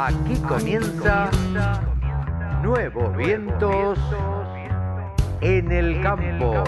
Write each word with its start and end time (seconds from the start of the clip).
Aquí 0.00 0.36
comienza 0.46 1.28
Nuevos 2.62 3.16
Vientos 3.16 3.98
en 5.40 5.72
el 5.72 6.00
Campo. 6.00 6.62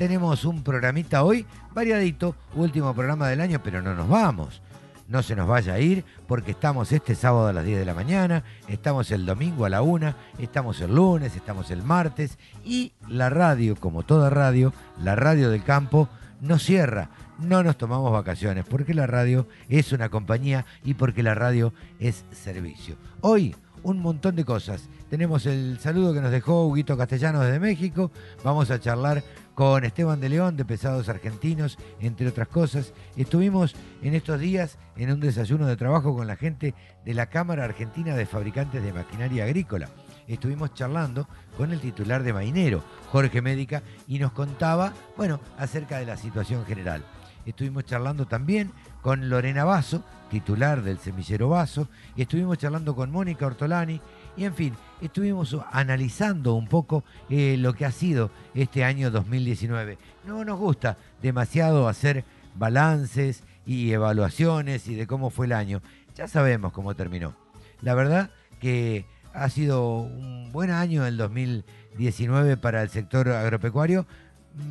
Tenemos 0.02 0.46
un 0.46 0.64
programita 0.64 1.24
hoy 1.24 1.46
variadito, 1.76 2.36
último 2.56 2.92
programa 2.96 3.28
del 3.28 3.40
año, 3.40 3.62
pero 3.64 3.84
no 3.84 3.94
nos 3.94 4.10
vamos. 4.10 4.60
No 5.08 5.22
se 5.22 5.36
nos 5.36 5.48
vaya 5.48 5.76
a 5.76 5.80
ir 5.80 6.04
porque 6.26 6.50
estamos 6.50 6.92
este 6.92 7.14
sábado 7.14 7.46
a 7.46 7.54
las 7.54 7.64
10 7.64 7.78
de 7.78 7.86
la 7.86 7.94
mañana, 7.94 8.44
estamos 8.68 9.12
el 9.12 9.28
domingo 9.28 9.64
a 9.64 9.70
la 9.70 9.84
1, 9.84 10.16
estamos 10.40 10.82
el 10.82 10.96
lunes, 10.96 11.36
estamos 11.36 11.70
el 11.70 11.84
martes 11.84 12.40
y 12.66 12.94
la 13.10 13.30
radio, 13.30 13.76
como 13.76 14.02
toda 14.02 14.32
radio, 14.32 14.74
la 15.04 15.16
radio 15.16 15.52
del 15.52 15.64
campo, 15.64 16.10
no 16.40 16.58
cierra. 16.58 17.12
No 17.38 17.62
nos 17.62 17.78
tomamos 17.78 18.12
vacaciones 18.12 18.66
porque 18.68 18.96
la 18.96 19.06
radio 19.06 19.48
es 19.70 19.92
una 19.92 20.10
compañía 20.10 20.66
y 20.84 20.96
porque 20.96 21.22
la 21.22 21.36
radio 21.36 21.74
es 22.00 22.26
servicio. 22.32 22.96
Hoy 23.22 23.56
un 23.84 24.00
montón 24.00 24.36
de 24.36 24.46
cosas. 24.46 24.88
Tenemos 25.10 25.46
el 25.46 25.80
saludo 25.80 26.14
que 26.14 26.22
nos 26.22 26.32
dejó 26.32 26.68
Huguito 26.68 26.98
Castellanos 26.98 27.46
desde 27.46 27.60
México. 27.60 28.12
Vamos 28.44 28.72
a 28.72 28.80
charlar 28.80 29.24
con 29.56 29.84
Esteban 29.84 30.20
de 30.20 30.30
León 30.30 30.58
de 30.58 30.66
Pesados 30.66 31.10
Argentinos, 31.10 31.78
entre 32.00 32.28
otras 32.28 32.48
cosas. 32.48 32.94
Estuvimos 33.16 33.76
en 34.02 34.14
estos 34.16 34.40
días 34.40 34.78
en 34.96 35.12
un 35.12 35.20
desayuno 35.20 35.68
de 35.68 35.78
trabajo 35.78 36.16
con 36.16 36.28
la 36.28 36.36
gente 36.36 36.74
de 37.06 37.14
la 37.14 37.28
Cámara 37.28 37.66
Argentina 37.66 38.16
de 38.16 38.26
Fabricantes 38.26 38.84
de 38.84 38.94
Maquinaria 38.94 39.44
Agrícola. 39.44 39.90
Estuvimos 40.28 40.74
charlando 40.74 41.28
con 41.58 41.72
el 41.72 41.80
titular 41.80 42.24
de 42.24 42.34
Mainero, 42.34 42.84
Jorge 43.12 43.42
Médica, 43.42 43.84
y 44.08 44.20
nos 44.20 44.32
contaba, 44.32 44.94
bueno, 45.18 45.40
acerca 45.58 45.98
de 46.00 46.06
la 46.06 46.18
situación 46.18 46.66
general. 46.66 47.04
Estuvimos 47.46 47.86
charlando 47.86 48.26
también 48.26 48.72
con 49.02 49.30
Lorena 49.30 49.64
Basso, 49.64 50.04
titular 50.30 50.84
del 50.84 51.00
semillero 51.00 51.50
Vaso, 51.50 51.90
y 52.16 52.22
estuvimos 52.22 52.58
charlando 52.58 52.96
con 52.96 53.12
Mónica 53.12 53.46
Ortolani, 53.46 54.00
y 54.38 54.46
en 54.46 54.54
fin, 54.54 54.74
estuvimos 55.02 55.56
analizando 55.72 56.54
un 56.56 56.68
poco 56.68 57.04
eh, 57.30 57.58
lo 57.58 57.74
que 57.74 57.86
ha 57.86 57.92
sido 57.92 58.32
este 58.54 58.84
año 58.84 59.12
2019. 59.12 59.98
No 60.26 60.46
nos 60.46 60.58
gusta 60.60 60.98
demasiado 61.22 61.88
hacer 61.88 62.24
balances 62.56 63.44
y 63.66 63.92
evaluaciones 63.92 64.88
y 64.88 64.96
de 64.96 65.08
cómo 65.08 65.30
fue 65.30 65.48
el 65.48 65.54
año. 65.54 65.82
Ya 66.16 66.28
sabemos 66.28 66.72
cómo 66.72 66.96
terminó. 66.96 67.36
La 67.82 67.94
verdad 67.94 68.32
que 68.60 69.06
ha 69.34 69.50
sido 69.50 70.00
un 70.00 70.52
buen 70.52 70.72
año 70.72 71.06
el 71.06 71.18
2019 71.18 72.58
para 72.58 72.82
el 72.84 72.90
sector 72.90 73.30
agropecuario. 73.30 74.06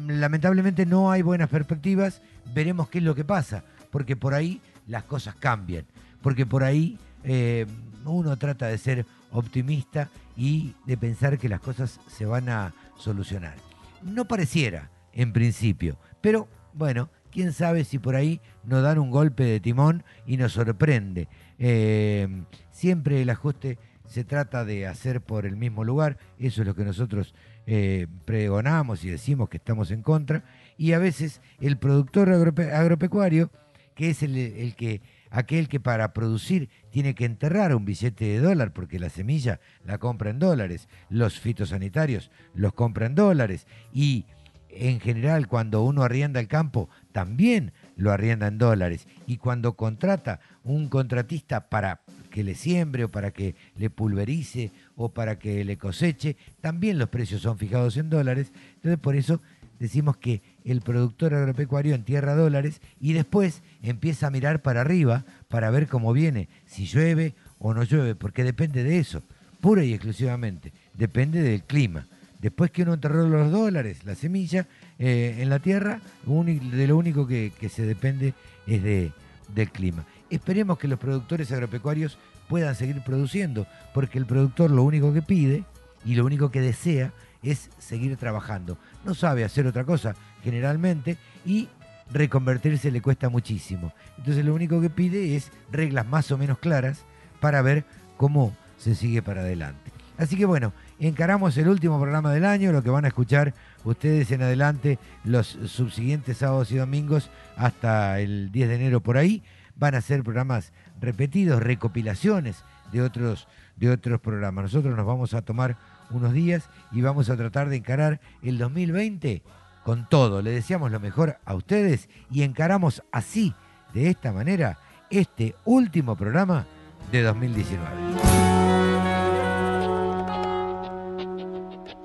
Lamentablemente 0.07 0.87
no 0.87 1.11
hay 1.11 1.23
buenas 1.23 1.49
perspectivas. 1.49 2.23
Veremos 2.55 2.89
qué 2.89 2.99
es 2.99 3.05
lo 3.05 3.15
que 3.15 3.25
pasa, 3.25 3.65
porque 3.91 4.17
por 4.17 4.35
ahí 4.35 4.61
las 4.87 5.05
cosas 5.05 5.35
cambian, 5.35 5.85
porque 6.23 6.47
por 6.47 6.65
ahí 6.65 6.99
eh, 7.25 7.67
uno 8.05 8.37
trata 8.37 8.67
de 8.67 8.79
ser 8.79 9.07
optimista 9.33 10.09
y 10.37 10.75
de 10.87 10.97
pensar 10.97 11.39
que 11.39 11.49
las 11.49 11.61
cosas 11.61 12.01
se 12.09 12.27
van 12.27 12.49
a 12.49 12.75
solucionar. 12.97 13.55
No 14.03 14.27
pareciera, 14.27 14.91
en 15.13 15.33
principio, 15.33 15.99
pero 16.21 16.49
bueno, 16.73 17.11
quién 17.31 17.53
sabe 17.53 17.85
si 17.85 17.99
por 17.99 18.15
ahí 18.15 18.41
nos 18.65 18.83
dan 18.83 18.99
un 18.99 19.11
golpe 19.11 19.45
de 19.45 19.61
timón 19.61 20.05
y 20.27 20.37
nos 20.37 20.53
sorprende. 20.53 21.29
Eh, 21.59 22.45
siempre 22.71 23.23
el 23.23 23.31
ajuste 23.31 23.79
se 24.07 24.25
trata 24.25 24.65
de 24.65 24.87
hacer 24.87 25.21
por 25.21 25.47
el 25.47 25.57
mismo 25.57 25.85
lugar, 25.85 26.19
eso 26.39 26.63
es 26.63 26.67
lo 26.67 26.75
que 26.75 26.85
nosotros 26.85 27.35
eh, 27.67 28.07
pregonamos 28.25 29.05
y 29.05 29.11
decimos 29.11 29.49
que 29.49 29.59
estamos 29.59 29.91
en 29.91 30.03
contra, 30.03 30.43
y 30.77 30.93
a 30.93 30.99
veces 30.99 31.41
el 31.61 31.77
productor 31.77 32.31
agropecuario 32.31 33.51
que 33.95 34.11
es 34.11 34.23
el, 34.23 34.75
que 34.77 35.03
aquel 35.31 35.69
que 35.69 35.81
para 35.81 36.13
producir 36.13 36.69
tiene 36.91 37.15
que 37.15 37.25
enterrar 37.25 37.75
un 37.75 37.85
billete 37.85 38.25
de 38.25 38.41
dólar 38.41 38.73
porque 38.73 38.99
la 38.99 39.09
semilla 39.09 39.61
la 39.85 39.99
compra 39.99 40.31
en 40.31 40.39
dólares, 40.39 40.89
los 41.09 41.41
fitosanitarios 41.41 42.31
los 42.55 42.73
compra 42.73 43.07
en 43.07 43.15
dólares 43.15 43.67
y 43.93 44.27
en 44.73 45.01
general 45.01 45.49
cuando 45.49 45.83
uno 45.83 46.03
arrienda 46.03 46.41
el 46.41 46.49
campo 46.49 46.89
también 47.13 47.73
lo 47.97 48.13
arrienda 48.13 48.47
en 48.47 48.59
dólares 48.59 49.07
y 49.27 49.37
cuando 49.37 49.75
contrata 49.75 50.41
un 50.65 50.89
contratista 50.89 51.69
para 51.69 52.03
que 52.31 52.45
le 52.45 52.55
siembre 52.55 53.05
o 53.05 53.11
para 53.11 53.33
que 53.33 53.57
le 53.77 53.91
pulverice 53.91 54.71
o 54.97 55.13
para 55.13 55.39
que 55.39 55.65
le 55.65 55.77
coseche, 55.77 56.37
también 56.61 56.99
los 56.99 57.09
precios 57.09 57.43
son 57.43 57.59
fijados 57.59 57.97
en 57.97 58.09
dólares. 58.09 58.53
Entonces 58.77 58.99
por 58.99 59.17
eso 59.17 59.41
decimos 59.79 60.17
que 60.17 60.43
el 60.65 60.81
productor 60.81 61.35
agropecuario 61.35 61.95
entierra 61.95 62.35
dólares 62.35 62.81
y 63.01 63.13
después 63.13 63.63
empieza 63.83 64.27
a 64.27 64.31
mirar 64.31 64.63
para 64.63 64.83
arriba 64.83 65.25
para 65.49 65.71
ver 65.71 65.87
cómo 65.87 66.13
viene, 66.13 66.49
si 66.67 66.87
llueve 66.87 67.35
o 67.59 67.75
no 67.75 67.83
llueve, 67.85 68.15
porque 68.15 68.45
depende 68.45 68.85
de 68.85 68.99
eso, 68.99 69.23
pura 69.61 69.85
y 69.85 69.93
exclusivamente, 69.93 70.73
depende 70.95 71.43
del 71.43 71.63
clima. 71.65 72.07
Después 72.41 72.71
que 72.71 72.83
uno 72.83 72.95
enterró 72.95 73.29
los 73.29 73.51
dólares, 73.51 74.05
la 74.05 74.15
semilla, 74.15 74.67
eh, 74.99 75.37
en 75.41 75.51
la 75.51 75.59
tierra, 75.59 76.01
de 76.25 76.87
lo 76.87 76.97
único 76.97 77.27
que, 77.27 77.53
se 77.71 77.83
depende 77.83 78.33
es 78.67 78.83
de, 78.83 79.13
del 79.55 79.71
clima. 79.71 80.07
Esperemos 80.31 80.79
que 80.79 80.89
los 80.89 80.99
productores 80.99 81.53
agropecuarios 81.53 82.19
puedan 82.49 82.75
seguir 82.75 83.03
produciendo, 83.03 83.67
porque 83.93 84.19
el 84.19 84.25
productor 84.25 84.71
lo 84.71 84.85
único 84.85 85.13
que 85.13 85.21
pide 85.21 85.65
y 86.05 86.15
lo 86.15 86.25
único 86.25 86.51
que 86.51 86.63
desea 86.63 87.13
es 87.43 87.71
seguir 87.79 88.17
trabajando. 88.17 88.79
No 89.05 89.15
sabe 89.15 89.45
hacer 89.45 89.67
otra 89.67 89.85
cosa 89.85 90.15
generalmente 90.43 91.17
y 91.45 91.69
reconvertirse 92.13 92.91
le 92.91 93.01
cuesta 93.01 93.29
muchísimo. 93.29 93.93
Entonces 94.19 94.45
lo 94.45 94.55
único 94.55 94.81
que 94.81 94.91
pide 94.91 95.37
es 95.37 95.51
reglas 95.71 96.07
más 96.07 96.31
o 96.31 96.39
menos 96.39 96.59
claras 96.59 97.05
para 97.41 97.63
ver 97.63 97.85
cómo 98.17 98.55
se 98.77 98.95
sigue 98.95 99.23
para 99.23 99.43
adelante. 99.43 99.91
Así 100.19 100.37
que 100.37 100.45
bueno, 100.45 100.75
encaramos 100.99 101.57
el 101.57 101.69
último 101.69 101.99
programa 101.99 102.31
del 102.33 102.45
año, 102.45 102.73
lo 102.73 102.83
que 102.83 102.91
van 102.91 103.07
a 103.07 103.09
escuchar 103.09 103.55
ustedes 103.85 104.31
en 104.33 104.43
adelante 104.43 104.99
los 105.25 105.47
subsiguientes 105.47 106.39
sábados 106.39 106.71
y 106.73 106.77
domingos 106.77 107.31
hasta 107.57 108.21
el 108.21 108.53
10 108.53 108.69
de 108.69 108.75
enero 108.75 109.01
por 109.01 109.17
ahí. 109.17 109.43
Van 109.77 109.95
a 109.95 110.03
ser 110.03 110.23
programas 110.23 110.73
repetidos, 111.01 111.63
recopilaciones 111.63 112.65
de 112.93 113.01
otros, 113.01 113.49
de 113.77 113.91
otros 113.91 114.21
programas. 114.21 114.65
Nosotros 114.65 114.95
nos 114.95 115.07
vamos 115.07 115.33
a 115.33 115.41
tomar 115.41 115.79
unos 116.11 116.35
días 116.35 116.69
y 116.93 117.01
vamos 117.01 117.31
a 117.31 117.37
tratar 117.39 117.71
de 117.71 117.77
encarar 117.77 118.21
el 118.43 118.59
2020 118.59 119.43
con 119.85 120.09
todo. 120.09 120.43
Le 120.43 120.51
deseamos 120.51 120.91
lo 120.91 120.99
mejor 121.01 121.39
a 121.45 121.55
ustedes 121.55 122.09
y 122.31 122.43
encaramos 122.43 123.03
así, 123.13 123.55
de 123.95 124.11
esta 124.11 124.33
manera, 124.33 124.79
este 125.11 125.55
último 125.65 126.17
programa 126.17 126.67
de 127.11 127.23
2019. 127.23 127.87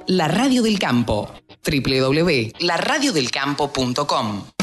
La 0.07 0.27
Radio 0.27 0.61
del 0.61 0.77
Campo, 0.77 1.31
www.laradiodelcampo.com 1.65 4.54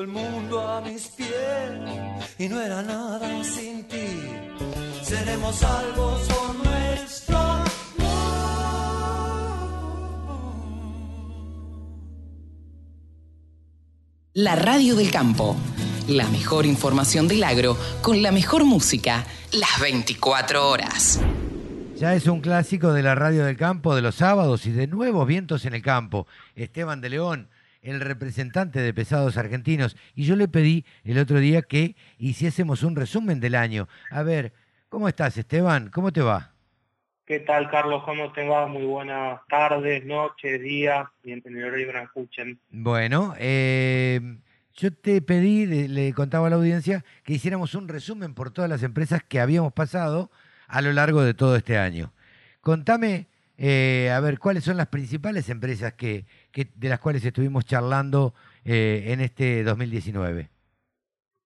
El 0.00 0.08
mundo 0.08 0.66
a 0.66 0.80
mis 0.80 1.08
pies 1.08 1.28
y 2.38 2.48
no 2.48 2.58
era 2.58 2.80
nada 2.80 3.44
sin 3.44 3.86
ti. 3.86 4.06
Seremos 5.02 5.56
salvos 5.56 6.22
por 6.22 6.54
nuestro 6.54 7.36
amor. 7.36 7.68
La 14.32 14.56
radio 14.56 14.96
del 14.96 15.10
campo. 15.10 15.54
La 16.08 16.26
mejor 16.28 16.64
información 16.64 17.28
del 17.28 17.44
agro 17.44 17.76
con 18.00 18.22
la 18.22 18.32
mejor 18.32 18.64
música 18.64 19.26
las 19.52 19.80
24 19.82 20.66
horas. 20.66 21.20
Ya 21.96 22.14
es 22.14 22.26
un 22.26 22.40
clásico 22.40 22.94
de 22.94 23.02
la 23.02 23.14
radio 23.14 23.44
del 23.44 23.58
campo 23.58 23.94
de 23.94 24.00
los 24.00 24.14
sábados 24.14 24.64
y 24.64 24.70
de 24.70 24.86
nuevos 24.86 25.26
vientos 25.26 25.66
en 25.66 25.74
el 25.74 25.82
campo. 25.82 26.26
Esteban 26.56 27.02
de 27.02 27.10
León, 27.10 27.50
el 27.82 28.00
representante 28.00 28.80
de 28.80 28.94
pesados 28.94 29.36
argentinos. 29.36 29.96
Y 30.14 30.24
yo 30.24 30.36
le 30.36 30.48
pedí 30.48 30.84
el 31.04 31.18
otro 31.18 31.38
día 31.38 31.62
que 31.62 31.96
hiciésemos 32.18 32.82
un 32.82 32.96
resumen 32.96 33.40
del 33.40 33.54
año. 33.54 33.88
A 34.10 34.22
ver, 34.22 34.52
¿cómo 34.88 35.08
estás 35.08 35.36
Esteban? 35.36 35.90
¿Cómo 35.90 36.12
te 36.12 36.20
va? 36.20 36.52
¿Qué 37.24 37.40
tal, 37.40 37.70
Carlos? 37.70 38.02
¿Cómo 38.04 38.32
te 38.32 38.46
va? 38.46 38.66
Muy 38.66 38.84
buenas 38.84 39.40
tardes, 39.48 40.04
noches, 40.04 40.60
días, 40.60 41.06
y 41.22 41.32
en 41.32 41.42
el 41.44 41.64
horario 41.64 41.86
que 41.86 41.92
nos 41.92 42.02
escuchen. 42.02 42.58
Bueno, 42.70 43.34
eh, 43.38 44.20
yo 44.74 44.92
te 44.92 45.22
pedí, 45.22 45.64
le, 45.64 45.86
le 45.86 46.12
contaba 46.12 46.48
a 46.48 46.50
la 46.50 46.56
audiencia, 46.56 47.04
que 47.22 47.34
hiciéramos 47.34 47.76
un 47.76 47.86
resumen 47.86 48.34
por 48.34 48.50
todas 48.50 48.68
las 48.68 48.82
empresas 48.82 49.22
que 49.22 49.38
habíamos 49.38 49.72
pasado 49.72 50.30
a 50.66 50.82
lo 50.82 50.92
largo 50.92 51.22
de 51.22 51.34
todo 51.34 51.54
este 51.54 51.78
año. 51.78 52.12
Contame, 52.62 53.28
eh, 53.62 54.10
a 54.10 54.20
ver, 54.20 54.38
cuáles 54.38 54.64
son 54.64 54.78
las 54.78 54.86
principales 54.86 55.50
empresas 55.50 55.92
que, 55.92 56.24
que- 56.52 56.68
de 56.74 56.88
las 56.88 57.00
cuales 57.00 57.24
estuvimos 57.24 57.64
charlando 57.64 58.34
eh, 58.64 59.04
en 59.08 59.20
este 59.20 59.62
2019. 59.64 60.48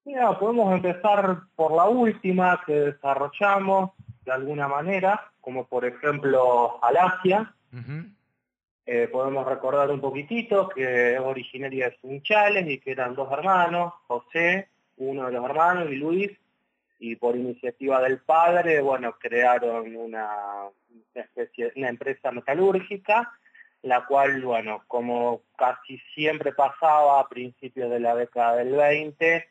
Mira, 0.05 0.39
podemos 0.39 0.73
empezar 0.75 1.43
por 1.57 1.73
la 1.73 1.85
última 1.85 2.61
que 2.67 2.73
desarrollamos 2.75 3.91
de 4.25 4.33
alguna 4.33 4.69
manera, 4.69 5.31
como 5.41 5.67
por 5.67 5.85
ejemplo 5.85 6.83
Alasia. 6.83 7.55
Eh, 8.87 9.09
podemos 9.11 9.47
recordar 9.47 9.91
un 9.91 10.01
poquitito 10.01 10.69
que 10.69 11.15
es 11.15 11.21
originaria 11.21 11.89
de 11.89 11.97
Sunchales 12.01 12.69
y 12.69 12.79
que 12.79 12.91
eran 12.93 13.15
dos 13.15 13.33
hermanos, 13.33 13.95
José, 14.07 14.69
uno 14.99 15.27
de 15.27 15.33
los 15.33 15.45
hermanos, 15.45 15.89
y 15.91 15.97
Luis, 15.97 16.31
y 16.99 17.17
por 17.17 17.35
iniciativa 17.37 18.01
del 18.03 18.19
padre, 18.19 18.81
bueno, 18.83 19.15
crearon 19.19 19.97
una, 19.97 20.29
una 21.15 21.25
especie, 21.25 21.73
una 21.77 21.89
empresa 21.89 22.31
metalúrgica, 22.31 23.33
la 23.85 24.07
cual, 24.07 24.41
bueno, 24.43 24.83
como 24.89 25.43
casi 25.57 25.99
siempre 26.15 26.53
pasaba 26.53 27.21
a 27.21 27.29
principios 27.29 27.91
de 27.91 28.01
la 28.01 28.15
década 28.15 28.57
del 28.57 28.73
20 28.73 29.47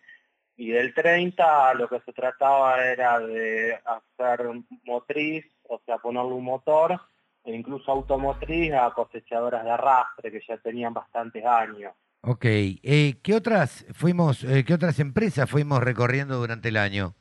y 0.57 0.71
del 0.71 0.91
30, 0.95 1.75
lo 1.75 1.88
que 1.88 2.00
se 2.00 2.13
trataba 2.13 2.83
era 2.83 3.19
de 3.19 3.80
hacer 3.85 4.50
motriz, 4.85 5.45
o 5.69 5.80
sea, 5.85 5.99
ponerle 5.99 6.33
un 6.33 6.45
motor, 6.45 6.99
e 7.44 7.54
incluso 7.54 7.92
automotriz 7.92 8.73
a 8.73 8.92
cosechadoras 8.92 9.63
de 9.63 9.69
arrastre 9.69 10.31
que 10.31 10.42
ya 10.47 10.57
tenían 10.57 10.95
bastantes 10.95 11.45
años. 11.45 11.94
Ok, 12.21 12.45
eh, 12.45 13.19
¿qué 13.21 13.35
otras 13.35 13.85
fuimos, 13.94 14.44
eh, 14.45 14.66
qué 14.66 14.73
otras 14.73 14.99
empresas 14.99 15.47
fuimos 15.47 15.80
recorriendo 15.83 16.37
durante 16.37 16.69
el 16.69 16.78
año? 16.78 17.13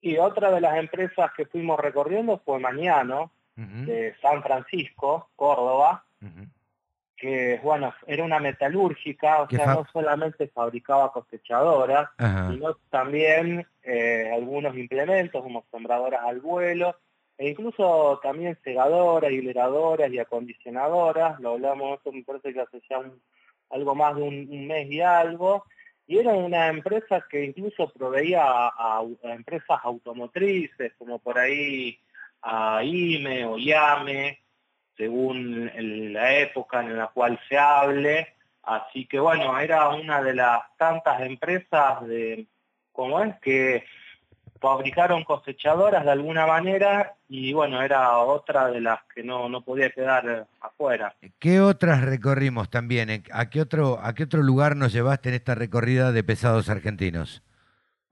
Y 0.00 0.16
otra 0.16 0.50
de 0.50 0.62
las 0.62 0.78
empresas 0.78 1.30
que 1.36 1.44
fuimos 1.44 1.78
recorriendo 1.78 2.40
fue 2.46 2.58
Mañano, 2.58 3.30
De 3.86 4.14
San 4.22 4.42
Francisco, 4.42 5.28
Córdoba, 5.36 6.04
que 7.16 7.60
bueno, 7.62 7.94
era 8.06 8.24
una 8.24 8.40
metalúrgica, 8.40 9.42
o 9.42 9.48
sea, 9.48 9.66
no 9.74 9.86
solamente 9.92 10.48
fabricaba 10.48 11.12
cosechadoras, 11.12 12.08
sino 12.52 12.74
también 12.90 13.66
eh, 13.84 14.30
algunos 14.34 14.76
implementos 14.76 15.42
como 15.42 15.64
sembradoras 15.70 16.22
al 16.24 16.40
vuelo, 16.40 16.96
e 17.38 17.50
incluso 17.50 18.18
también 18.22 18.58
segadoras, 18.64 19.30
hileradoras 19.30 20.10
y 20.12 20.18
acondicionadoras, 20.18 21.38
lo 21.40 21.52
hablamos, 21.52 21.98
esto 21.98 22.12
me 22.12 22.22
parece 22.24 22.52
que 22.52 22.60
hace 22.60 22.80
ya 22.88 22.98
un- 22.98 23.20
algo 23.70 23.94
más 23.94 24.14
de 24.16 24.22
un, 24.22 24.48
un 24.50 24.66
mes 24.66 24.90
y 24.90 25.00
algo, 25.00 25.64
y 26.06 26.18
era 26.18 26.32
una 26.32 26.66
empresa 26.68 27.24
que 27.30 27.44
incluso 27.44 27.88
proveía 27.90 28.42
a, 28.44 28.68
a- 28.68 29.00
a 29.24 29.32
empresas 29.32 29.78
automotrices, 29.84 30.92
como 30.98 31.18
por 31.20 31.38
ahí 31.38 31.98
a 32.42 32.82
IME 32.84 33.44
o 33.46 33.56
IAME, 33.58 34.38
según 34.96 35.70
el- 35.74 36.12
la 36.12 36.36
época 36.38 36.80
en 36.80 36.96
la 36.98 37.08
cual 37.08 37.38
se 37.48 37.56
hable. 37.58 38.34
Así 38.62 39.06
que 39.06 39.18
bueno, 39.18 39.58
era 39.58 39.88
una 39.88 40.22
de 40.22 40.34
las 40.34 40.60
tantas 40.76 41.20
empresas 41.22 42.06
de, 42.06 42.46
¿cómo 42.92 43.22
es? 43.22 43.34
Que 43.40 43.84
fabricaron 44.60 45.24
cosechadoras 45.24 46.04
de 46.04 46.12
alguna 46.12 46.46
manera 46.46 47.14
y 47.28 47.52
bueno, 47.52 47.82
era 47.82 48.16
otra 48.18 48.68
de 48.68 48.80
las 48.80 49.00
que 49.12 49.24
no, 49.24 49.48
no 49.48 49.62
podía 49.62 49.90
quedar 49.90 50.46
afuera. 50.60 51.16
¿Qué 51.40 51.60
otras 51.60 52.02
recorrimos 52.02 52.70
también? 52.70 53.10
¿En- 53.10 53.24
¿A 53.32 53.50
qué 53.50 53.60
otro, 53.60 53.98
a 54.00 54.14
qué 54.14 54.22
otro 54.24 54.42
lugar 54.42 54.76
nos 54.76 54.92
llevaste 54.92 55.30
en 55.30 55.34
esta 55.34 55.56
recorrida 55.56 56.12
de 56.12 56.22
pesados 56.22 56.68
argentinos? 56.68 57.42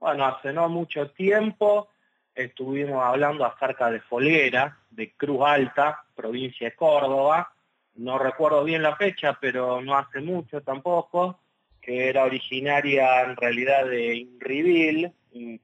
Bueno, 0.01 0.25
hace 0.25 0.51
no 0.51 0.67
mucho 0.67 1.09
tiempo 1.11 1.87
estuvimos 2.35 3.03
hablando 3.03 3.45
acerca 3.45 3.89
de 3.89 3.99
Folguera, 4.01 4.77
de 4.89 5.11
Cruz 5.13 5.41
Alta, 5.45 6.03
provincia 6.15 6.69
de 6.69 6.75
Córdoba. 6.75 7.53
No 7.95 8.17
recuerdo 8.17 8.63
bien 8.63 8.83
la 8.83 8.95
fecha, 8.95 9.37
pero 9.39 9.81
no 9.81 9.97
hace 9.97 10.21
mucho 10.21 10.61
tampoco, 10.61 11.39
que 11.81 12.09
era 12.09 12.23
originaria 12.23 13.23
en 13.23 13.35
realidad 13.35 13.85
de 13.85 14.15
Inrivil, 14.15 15.11
un 15.33 15.59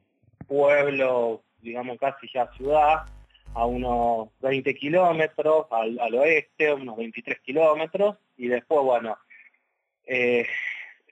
pueblo, 0.48 1.44
digamos 1.62 1.98
casi 2.00 2.28
ya 2.34 2.52
ciudad, 2.54 3.06
a 3.54 3.66
unos 3.66 4.30
20 4.42 4.76
kilómetros 4.76 5.68
al, 5.72 6.14
oeste, 6.16 6.74
unos 6.74 6.98
23 6.98 7.40
kilómetros, 7.40 8.18
y 8.38 8.48
después, 8.48 8.82
bueno, 8.84 9.18
eh, 10.06 10.46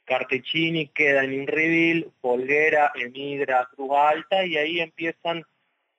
Cartecini 0.06 0.88
queda 0.88 1.24
en 1.24 1.34
Inrivil, 1.34 2.12
Polguera 2.22 2.92
emigra 2.96 3.68
Cruz 3.76 3.92
Alta 3.98 4.46
y 4.46 4.58
ahí 4.58 4.80
empiezan 4.80 5.46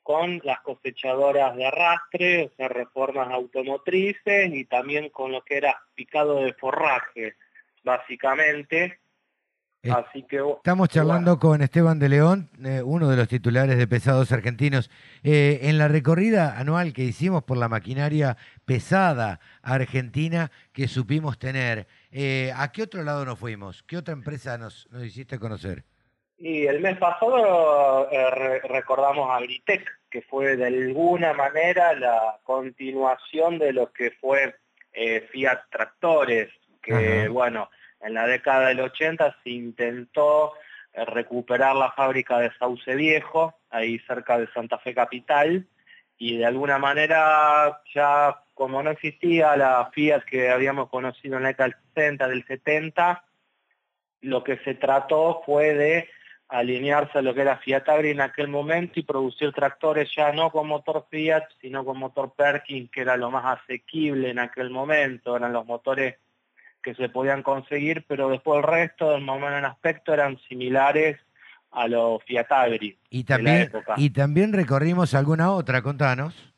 con 0.02 0.40
las 0.44 0.60
cosechadoras 0.60 1.56
de 1.56 1.66
arrastre, 1.66 2.44
o 2.46 2.56
sea, 2.56 2.68
reformas 2.68 3.28
automotrices 3.32 4.54
y 4.54 4.64
también 4.64 5.10
con 5.10 5.32
lo 5.32 5.42
que 5.42 5.56
era 5.56 5.82
picado 5.96 6.44
de 6.44 6.52
forraje, 6.54 7.34
básicamente. 7.82 9.00
Eh, 9.82 9.90
Así 9.90 10.22
que 10.22 10.40
Estamos 10.56 10.88
charlando 10.88 11.38
con 11.38 11.62
Esteban 11.62 11.98
de 11.98 12.08
León, 12.08 12.48
eh, 12.64 12.82
uno 12.84 13.08
de 13.08 13.16
los 13.16 13.28
titulares 13.28 13.78
de 13.78 13.86
Pesados 13.86 14.32
Argentinos. 14.32 14.90
Eh, 15.22 15.60
en 15.62 15.78
la 15.78 15.88
recorrida 15.88 16.58
anual 16.58 16.92
que 16.92 17.04
hicimos 17.04 17.44
por 17.44 17.56
la 17.56 17.68
maquinaria 17.68 18.36
pesada 18.64 19.40
argentina 19.62 20.50
que 20.72 20.88
supimos 20.88 21.38
tener, 21.38 21.86
eh, 22.10 22.52
¿a 22.56 22.70
qué 22.72 22.82
otro 22.82 23.02
lado 23.02 23.24
nos 23.24 23.38
fuimos? 23.38 23.82
¿Qué 23.82 23.96
otra 23.96 24.12
empresa 24.12 24.56
nos, 24.58 24.88
nos 24.90 25.04
hiciste 25.04 25.38
conocer? 25.38 25.84
Y 26.38 26.66
el 26.66 26.80
mes 26.80 26.98
pasado 26.98 28.10
eh, 28.10 28.30
re- 28.30 28.60
recordamos 28.60 29.30
a 29.30 29.36
Agritec, 29.36 29.88
que 30.10 30.22
fue 30.22 30.56
de 30.56 30.66
alguna 30.66 31.32
manera 31.32 31.94
la 31.94 32.38
continuación 32.44 33.58
de 33.58 33.72
lo 33.72 33.92
que 33.92 34.10
fue 34.20 34.54
eh, 34.92 35.26
Fiat 35.32 35.60
Tractores, 35.70 36.50
que 36.82 37.28
bueno, 37.28 37.68
en 38.00 38.14
la 38.14 38.26
década 38.26 38.68
del 38.68 38.80
80 38.80 39.36
se 39.42 39.50
intentó 39.50 40.52
recuperar 40.94 41.74
la 41.76 41.90
fábrica 41.92 42.38
de 42.38 42.50
Sauce 42.58 42.94
Viejo, 42.94 43.54
ahí 43.70 43.98
cerca 44.06 44.38
de 44.38 44.46
Santa 44.52 44.78
Fe 44.78 44.94
Capital, 44.94 45.66
y 46.18 46.38
de 46.38 46.46
alguna 46.46 46.78
manera 46.78 47.82
ya 47.94 48.40
como 48.56 48.82
no 48.82 48.90
existía 48.90 49.54
la 49.54 49.90
Fiat 49.92 50.24
que 50.24 50.48
habíamos 50.48 50.88
conocido 50.88 51.36
en 51.36 51.42
la 51.42 51.50
década 51.50 51.68
del 51.68 51.76
60, 51.94 52.28
del 52.28 52.44
70, 52.46 53.24
lo 54.22 54.42
que 54.42 54.56
se 54.64 54.74
trató 54.74 55.42
fue 55.44 55.74
de 55.74 56.08
alinearse 56.48 57.18
a 57.18 57.22
lo 57.22 57.34
que 57.34 57.42
era 57.42 57.58
Fiat 57.58 57.86
Agri 57.86 58.12
en 58.12 58.22
aquel 58.22 58.48
momento 58.48 58.98
y 58.98 59.02
producir 59.02 59.52
tractores 59.52 60.08
ya 60.16 60.32
no 60.32 60.50
con 60.50 60.68
motor 60.68 61.06
Fiat, 61.10 61.44
sino 61.60 61.84
con 61.84 61.98
motor 61.98 62.32
Perkins, 62.34 62.90
que 62.90 63.02
era 63.02 63.18
lo 63.18 63.30
más 63.30 63.60
asequible 63.60 64.30
en 64.30 64.38
aquel 64.38 64.70
momento, 64.70 65.36
eran 65.36 65.52
los 65.52 65.66
motores 65.66 66.16
que 66.82 66.94
se 66.94 67.10
podían 67.10 67.42
conseguir, 67.42 68.06
pero 68.08 68.30
después 68.30 68.56
el 68.56 68.70
resto, 68.70 69.10
del 69.10 69.20
momento 69.20 69.58
en 69.58 69.66
aspecto, 69.66 70.14
eran 70.14 70.38
similares 70.48 71.18
a 71.72 71.88
los 71.88 72.24
Fiat 72.24 72.50
Agri. 72.50 72.96
Y 73.10 73.22
de 73.22 73.28
la 73.28 73.36
también, 73.36 73.62
época. 73.64 73.94
y 73.98 74.08
también 74.08 74.54
recorrimos 74.54 75.12
alguna 75.12 75.52
otra, 75.52 75.82
contanos. 75.82 76.55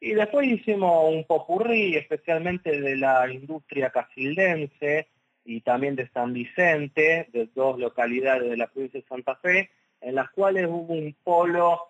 Y 0.00 0.14
después 0.14 0.46
hicimos 0.46 1.12
un 1.12 1.24
popurrí, 1.24 1.96
especialmente 1.96 2.80
de 2.80 2.96
la 2.96 3.30
industria 3.32 3.90
casildense 3.90 5.08
y 5.44 5.60
también 5.60 5.96
de 5.96 6.08
San 6.08 6.32
Vicente, 6.32 7.28
de 7.32 7.48
dos 7.54 7.78
localidades 7.78 8.50
de 8.50 8.56
la 8.56 8.66
provincia 8.66 9.00
de 9.00 9.06
Santa 9.06 9.36
Fe, 9.36 9.70
en 10.00 10.14
las 10.14 10.30
cuales 10.30 10.66
hubo 10.68 10.92
un 10.92 11.16
polo 11.22 11.80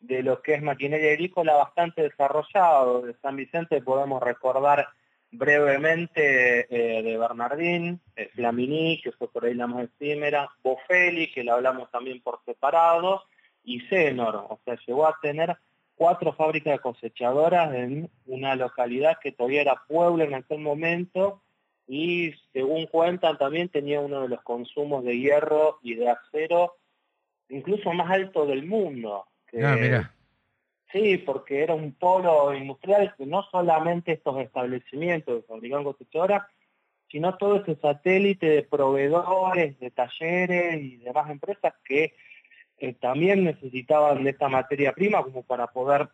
de 0.00 0.22
lo 0.22 0.42
que 0.42 0.54
es 0.54 0.62
maquinaria 0.62 1.12
agrícola 1.12 1.54
bastante 1.54 2.02
desarrollado. 2.02 3.02
De 3.02 3.14
San 3.22 3.36
Vicente 3.36 3.80
podemos 3.82 4.22
recordar 4.22 4.88
brevemente 5.30 6.66
eh, 6.70 7.02
de 7.02 7.18
Bernardín, 7.18 8.00
eh, 8.14 8.30
Flamini, 8.34 9.00
que 9.02 9.12
fue 9.12 9.30
por 9.30 9.44
ahí 9.44 9.54
la 9.54 9.66
más 9.66 9.84
efímera, 9.84 10.48
Bofeli, 10.62 11.32
que 11.32 11.44
la 11.44 11.54
hablamos 11.54 11.90
también 11.90 12.20
por 12.20 12.40
separado, 12.44 13.24
y 13.64 13.80
Senor, 13.80 14.36
o 14.36 14.60
sea, 14.64 14.78
llegó 14.86 15.06
a 15.06 15.18
tener 15.20 15.56
cuatro 15.96 16.32
fábricas 16.34 16.74
de 16.74 16.78
cosechadoras 16.78 17.74
en 17.74 18.10
una 18.26 18.54
localidad 18.54 19.18
que 19.20 19.32
todavía 19.32 19.62
era 19.62 19.82
pueblo 19.88 20.22
en 20.22 20.34
aquel 20.34 20.60
momento 20.60 21.42
y 21.88 22.32
según 22.52 22.86
cuentan 22.86 23.38
también 23.38 23.68
tenía 23.68 24.00
uno 24.00 24.20
de 24.22 24.28
los 24.28 24.42
consumos 24.42 25.04
de 25.04 25.18
hierro 25.18 25.78
y 25.82 25.94
de 25.94 26.10
acero 26.10 26.76
incluso 27.48 27.92
más 27.92 28.10
alto 28.10 28.46
del 28.46 28.66
mundo. 28.66 29.26
que- 29.48 29.64
Ah, 29.64 29.76
mira. 29.80 30.12
Sí, 30.92 31.18
porque 31.18 31.62
era 31.62 31.74
un 31.74 31.92
polo 31.92 32.54
industrial 32.54 33.14
que 33.16 33.26
no 33.26 33.42
solamente 33.50 34.12
estos 34.12 34.38
establecimientos 34.38 35.40
que 35.42 35.46
fabricaban 35.48 35.84
cosechadoras, 35.84 36.42
sino 37.10 37.36
todo 37.36 37.56
ese 37.56 37.76
satélite 37.76 38.46
de 38.48 38.62
proveedores, 38.62 39.78
de 39.78 39.90
talleres 39.90 40.82
y 40.82 40.96
demás 40.98 41.30
empresas 41.30 41.74
que 41.84 42.14
eh, 42.78 42.94
también 42.94 43.44
necesitaban 43.44 44.24
de 44.24 44.30
esta 44.30 44.48
materia 44.48 44.92
prima 44.92 45.22
como 45.22 45.42
para 45.42 45.66
poder 45.68 46.08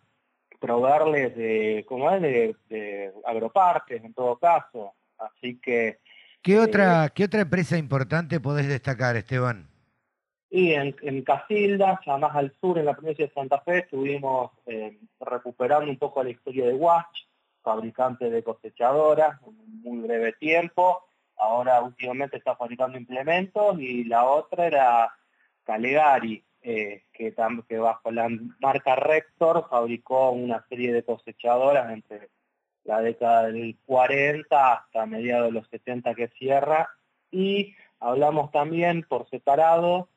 proveerles 0.60 1.36
de, 1.36 1.84
¿cómo 1.88 2.10
es? 2.10 2.22
de, 2.22 2.56
de 2.68 3.12
agropartes 3.24 4.02
en 4.04 4.14
todo 4.14 4.36
caso. 4.38 4.94
Así 5.18 5.58
que, 5.60 5.98
¿Qué 6.42 6.54
Eh, 6.54 6.58
otra, 6.58 7.08
¿Qué 7.14 7.24
otra 7.24 7.40
empresa 7.42 7.76
importante 7.78 8.40
podés 8.40 8.68
destacar, 8.68 9.16
Esteban? 9.16 9.68
y 10.54 10.74
en, 10.74 10.94
en 11.00 11.22
Casilda, 11.22 11.98
ya 12.04 12.18
más 12.18 12.36
al 12.36 12.54
sur, 12.60 12.78
en 12.78 12.84
la 12.84 12.92
provincia 12.94 13.24
de 13.26 13.32
Santa 13.32 13.62
Fe, 13.62 13.78
estuvimos 13.78 14.50
eh, 14.66 14.98
recuperando 15.18 15.90
un 15.90 15.96
poco 15.96 16.22
la 16.22 16.28
historia 16.28 16.66
de 16.66 16.74
Watch, 16.74 17.22
fabricante 17.62 18.28
de 18.28 18.42
cosechadoras, 18.42 19.40
en 19.46 19.80
muy 19.80 20.00
breve 20.06 20.34
tiempo. 20.34 21.06
Ahora 21.38 21.80
últimamente 21.80 22.36
está 22.36 22.54
fabricando 22.54 22.98
implementos 22.98 23.80
y 23.80 24.04
la 24.04 24.26
otra 24.26 24.66
era 24.66 25.14
Calegari, 25.64 26.44
eh, 26.62 27.02
que, 27.12 27.34
bajo 27.78 28.10
la 28.10 28.28
marca 28.60 28.96
Rector 28.96 29.66
fabricó 29.68 30.30
una 30.30 30.64
serie 30.68 30.92
de 30.92 31.02
cosechadoras 31.02 31.90
entre 31.92 32.28
la 32.84 33.00
década 33.00 33.48
del 33.48 33.76
40 33.86 34.72
hasta 34.72 35.06
mediados 35.06 35.46
de 35.46 35.52
los 35.52 35.68
70 35.68 36.14
que 36.14 36.28
cierra. 36.28 36.90
Y 37.30 37.74
hablamos 38.00 38.50
también 38.50 39.02
por 39.02 39.28
separado 39.28 40.08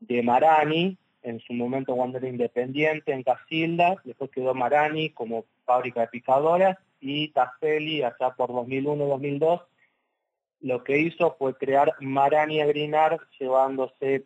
de 0.00 0.22
Marani, 0.22 0.98
en 1.22 1.40
su 1.40 1.54
momento 1.54 1.96
cuando 1.96 2.18
era 2.18 2.28
independiente 2.28 3.12
en 3.12 3.22
Casilda, 3.22 3.96
después 4.04 4.30
quedó 4.30 4.54
Marani 4.54 5.10
como 5.10 5.46
fábrica 5.64 6.02
de 6.02 6.08
picadoras 6.08 6.76
y 7.00 7.28
Tafelli 7.28 8.02
allá 8.02 8.34
por 8.36 8.50
2001-2002 8.50 9.62
lo 10.64 10.82
que 10.82 10.98
hizo 10.98 11.36
fue 11.38 11.54
crear 11.54 11.92
Marani 12.00 12.62
Agrinar 12.62 13.20
llevándose 13.38 14.24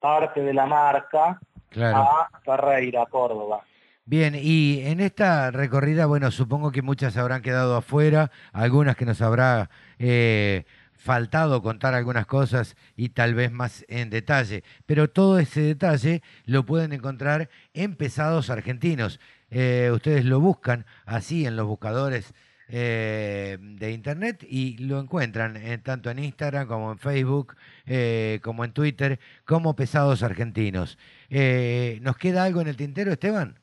parte 0.00 0.42
de 0.42 0.54
la 0.54 0.66
marca 0.66 1.38
Claro. 1.68 1.98
a 1.98 2.30
Ferreira, 2.44 3.06
Córdoba. 3.06 3.60
Bien, 4.04 4.34
y 4.34 4.80
en 4.86 4.98
esta 4.98 5.52
recorrida, 5.52 6.06
bueno, 6.06 6.32
supongo 6.32 6.72
que 6.72 6.82
muchas 6.82 7.16
habrán 7.16 7.42
quedado 7.42 7.76
afuera, 7.76 8.32
algunas 8.52 8.96
que 8.96 9.04
nos 9.06 9.22
habrá 9.22 9.70
eh, 10.00 10.64
faltado 10.94 11.62
contar 11.62 11.94
algunas 11.94 12.26
cosas 12.26 12.76
y 12.96 13.10
tal 13.10 13.34
vez 13.34 13.52
más 13.52 13.84
en 13.88 14.10
detalle, 14.10 14.64
pero 14.84 15.08
todo 15.10 15.38
ese 15.38 15.60
detalle 15.60 16.22
lo 16.44 16.66
pueden 16.66 16.92
encontrar 16.92 17.50
en 17.72 17.94
Pesados 17.94 18.50
Argentinos. 18.50 19.20
Eh, 19.50 19.90
ustedes 19.94 20.24
lo 20.24 20.40
buscan 20.40 20.86
así 21.06 21.46
en 21.46 21.54
los 21.54 21.66
buscadores 21.66 22.34
eh, 22.72 23.58
de 23.60 23.90
internet 23.90 24.44
y 24.48 24.78
lo 24.78 25.00
encuentran 25.00 25.56
eh, 25.56 25.78
tanto 25.78 26.10
en 26.10 26.20
Instagram 26.20 26.66
como 26.68 26.92
en 26.92 26.98
Facebook, 26.98 27.56
eh, 27.86 28.40
como 28.42 28.64
en 28.64 28.72
Twitter, 28.72 29.18
como 29.44 29.74
Pesados 29.74 30.22
Argentinos. 30.22 30.98
Eh, 31.28 31.98
¿Nos 32.02 32.16
queda 32.16 32.44
algo 32.44 32.60
en 32.60 32.68
el 32.68 32.76
tintero, 32.76 33.12
Esteban? 33.12 33.58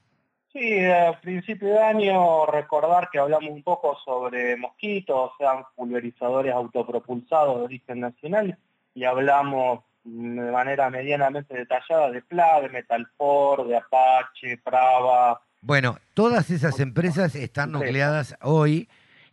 Sí, 0.51 0.83
a 0.85 1.19
principio 1.21 1.69
de 1.69 1.79
año 1.79 2.45
recordar 2.47 3.09
que 3.11 3.19
hablamos 3.19 3.51
un 3.51 3.63
poco 3.63 3.97
sobre 4.03 4.57
mosquitos, 4.57 5.31
o 5.31 5.33
sea, 5.37 5.65
pulverizadores 5.75 6.53
autopropulsados 6.53 7.59
de 7.59 7.65
origen 7.65 7.99
nacional, 7.99 8.57
y 8.95 9.03
hablamos 9.03 9.81
de 10.03 10.51
manera 10.51 10.89
medianamente 10.89 11.53
detallada 11.53 12.09
de 12.09 12.21
PLA, 12.21 12.61
de 12.61 12.69
Metalfor, 12.69 13.67
de 13.67 13.77
Apache, 13.77 14.57
Prava. 14.63 15.41
Bueno, 15.61 15.97
todas 16.13 16.49
esas 16.49 16.79
empresas 16.79 17.35
están 17.35 17.71
nucleadas 17.71 18.37
hoy 18.41 18.87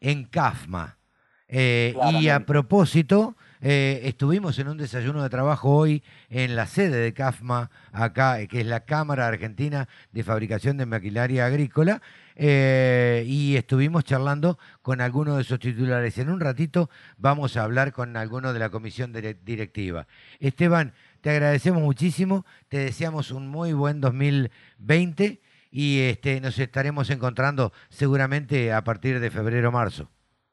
en 0.05 0.25
CAFMA. 0.25 0.99
Eh, 1.49 1.95
y 2.13 2.29
a 2.29 2.41
propósito, 2.47 3.37
eh, 3.61 4.01
estuvimos 4.05 4.59
en 4.59 4.69
un 4.69 4.77
desayuno 4.77 5.23
de 5.23 5.29
trabajo 5.31 5.71
hoy 5.71 6.03
en 6.29 6.57
la 6.57 6.67
sede 6.67 6.97
de 6.99 7.13
CAFMA, 7.13 7.71
acá, 7.93 8.41
eh, 8.41 8.49
que 8.49 8.61
es 8.61 8.67
la 8.67 8.81
Cámara 8.81 9.27
Argentina 9.29 9.89
de 10.13 10.25
Fabricación 10.25 10.77
de 10.77 10.87
Maquinaria 10.87 11.47
Agrícola, 11.47 12.03
eh, 12.37 13.25
y 13.27 13.57
estuvimos 13.57 14.05
charlando 14.05 14.59
con 14.83 15.01
algunos 15.01 15.37
de 15.39 15.45
sus 15.45 15.59
titulares. 15.61 16.19
En 16.19 16.29
un 16.31 16.41
ratito 16.41 16.91
vamos 17.19 17.57
a 17.57 17.63
hablar 17.63 17.93
con 17.93 18.17
alguno 18.17 18.53
de 18.53 18.59
la 18.59 18.71
comisión 18.71 19.13
dire- 19.15 19.39
directiva. 19.45 20.07
Esteban, 20.41 20.93
te 21.21 21.31
agradecemos 21.31 21.83
muchísimo, 21.83 22.45
te 22.69 22.79
deseamos 22.79 23.31
un 23.31 23.49
muy 23.49 23.73
buen 23.73 24.01
2020 24.01 25.41
y 25.76 26.02
este, 26.02 26.40
nos 26.40 26.57
estaremos 26.61 27.11
encontrando 27.11 27.73
seguramente 27.88 28.73
a 28.73 28.85
partir 28.85 29.19
de 29.19 29.28
febrero 29.28 29.71
o 29.71 29.73
marzo. 29.73 30.09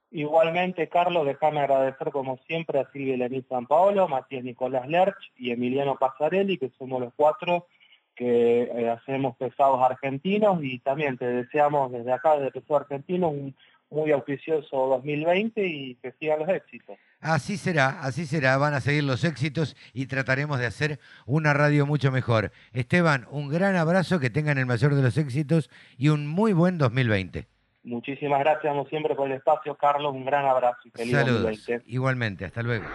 Igualmente, 0.09 0.89
Carlos, 0.89 1.27
déjame 1.27 1.59
agradecer 1.59 2.09
como 2.09 2.37
siempre 2.47 2.79
a 2.79 2.89
Silvia 2.91 3.17
Lenín 3.17 3.45
San 3.47 3.67
Paolo, 3.67 4.07
Matías 4.07 4.43
Nicolás 4.43 4.87
Lerch 4.87 5.31
y 5.37 5.51
Emiliano 5.51 5.95
Pasarelli, 5.95 6.57
que 6.57 6.71
somos 6.75 6.99
los 6.99 7.13
cuatro 7.15 7.67
que 8.15 8.63
eh, 8.63 8.89
hacemos 8.89 9.37
pesados 9.37 9.79
argentinos 9.83 10.63
y 10.63 10.79
también 10.79 11.19
te 11.19 11.27
deseamos 11.27 11.91
desde 11.91 12.13
acá, 12.13 12.37
desde 12.37 12.59
Pesados 12.59 12.81
Argentinos, 12.81 13.31
un 13.31 13.55
muy 13.91 14.12
auspicioso 14.12 14.88
2020 14.88 15.67
y 15.67 15.95
que 15.95 16.13
sigan 16.13 16.39
los 16.39 16.50
éxitos. 16.50 16.98
Así 17.19 17.57
será, 17.57 18.01
así 18.01 18.25
será, 18.25 18.57
van 18.57 18.74
a 18.74 18.81
seguir 18.81 19.03
los 19.03 19.24
éxitos 19.24 19.75
y 19.93 20.07
trataremos 20.07 20.57
de 20.57 20.65
hacer 20.65 21.00
una 21.27 21.53
radio 21.53 21.86
mucho 21.86 22.12
mejor. 22.12 22.51
Esteban, 22.74 23.27
un 23.29 23.50
gran 23.50 23.75
abrazo, 23.75 24.19
que 24.19 24.31
tengan 24.31 24.57
el 24.57 24.65
mayor 24.65 24.95
de 24.95 25.03
los 25.03 25.17
éxitos 25.17 25.69
y 25.98 26.10
un 26.10 26.25
muy 26.25 26.53
buen 26.53 26.79
2020. 26.79 27.45
Muchísimas 27.83 28.39
gracias, 28.39 28.71
como 28.71 28.88
siempre, 28.88 29.13
por 29.15 29.29
el 29.29 29.38
espacio, 29.38 29.75
Carlos. 29.75 30.15
Un 30.15 30.25
gran 30.25 30.45
abrazo 30.45 30.79
y 30.86 30.89
feliz 30.91 31.13
Saludos. 31.13 31.43
2020. 31.43 31.91
Igualmente, 31.91 32.45
hasta 32.45 32.63
luego. 32.63 32.86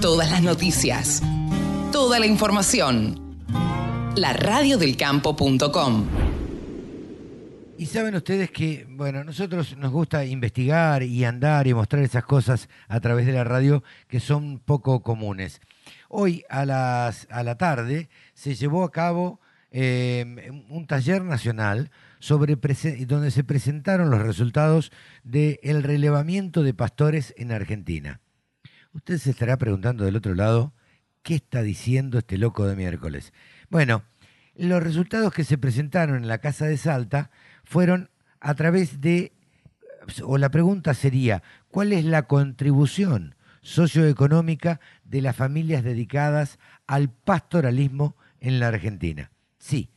Todas 0.00 0.30
las 0.30 0.42
noticias, 0.42 1.22
toda 1.92 2.18
la 2.18 2.26
información. 2.26 3.36
laradiodelcampo.com 4.16 6.06
Y 7.76 7.86
saben 7.86 8.14
ustedes 8.14 8.52
que, 8.52 8.86
bueno, 8.88 9.24
nosotros 9.24 9.76
nos 9.76 9.90
gusta 9.90 10.24
investigar 10.24 11.02
y 11.02 11.24
andar 11.24 11.66
y 11.66 11.74
mostrar 11.74 12.04
esas 12.04 12.24
cosas 12.24 12.68
a 12.86 13.00
través 13.00 13.26
de 13.26 13.32
la 13.32 13.42
radio 13.42 13.82
que 14.06 14.20
son 14.20 14.60
poco 14.60 15.02
comunes. 15.02 15.60
Hoy 16.08 16.44
a, 16.48 16.60
a 16.60 17.42
la 17.42 17.58
tarde 17.58 18.08
se 18.32 18.54
llevó 18.54 18.84
a 18.84 18.92
cabo 18.92 19.40
eh, 19.72 20.52
un 20.68 20.86
taller 20.86 21.22
nacional 21.24 21.90
sobre 22.20 22.56
donde 23.06 23.32
se 23.32 23.42
presentaron 23.42 24.08
los 24.08 24.22
resultados 24.22 24.92
del 25.24 25.82
relevamiento 25.82 26.62
de 26.62 26.74
pastores 26.74 27.34
en 27.36 27.50
Argentina. 27.50 28.20
Usted 28.92 29.18
se 29.18 29.30
estará 29.30 29.56
preguntando 29.56 30.04
del 30.04 30.14
otro 30.14 30.36
lado, 30.36 30.72
¿qué 31.24 31.34
está 31.34 31.62
diciendo 31.62 32.18
este 32.18 32.38
loco 32.38 32.68
de 32.68 32.76
miércoles? 32.76 33.32
Bueno, 33.68 34.04
los 34.54 34.80
resultados 34.80 35.34
que 35.34 35.42
se 35.42 35.58
presentaron 35.58 36.16
en 36.16 36.28
la 36.28 36.38
Casa 36.38 36.66
de 36.66 36.76
Salta 36.76 37.32
fueron 37.64 38.10
a 38.40 38.54
través 38.54 39.00
de, 39.00 39.32
o 40.22 40.38
la 40.38 40.50
pregunta 40.50 40.94
sería, 40.94 41.42
¿cuál 41.68 41.92
es 41.92 42.04
la 42.04 42.26
contribución 42.26 43.34
socioeconómica 43.62 44.80
de 45.04 45.22
las 45.22 45.34
familias 45.34 45.82
dedicadas 45.82 46.58
al 46.86 47.10
pastoralismo 47.10 48.16
en 48.40 48.60
la 48.60 48.68
Argentina? 48.68 49.30
Sí, 49.58 49.90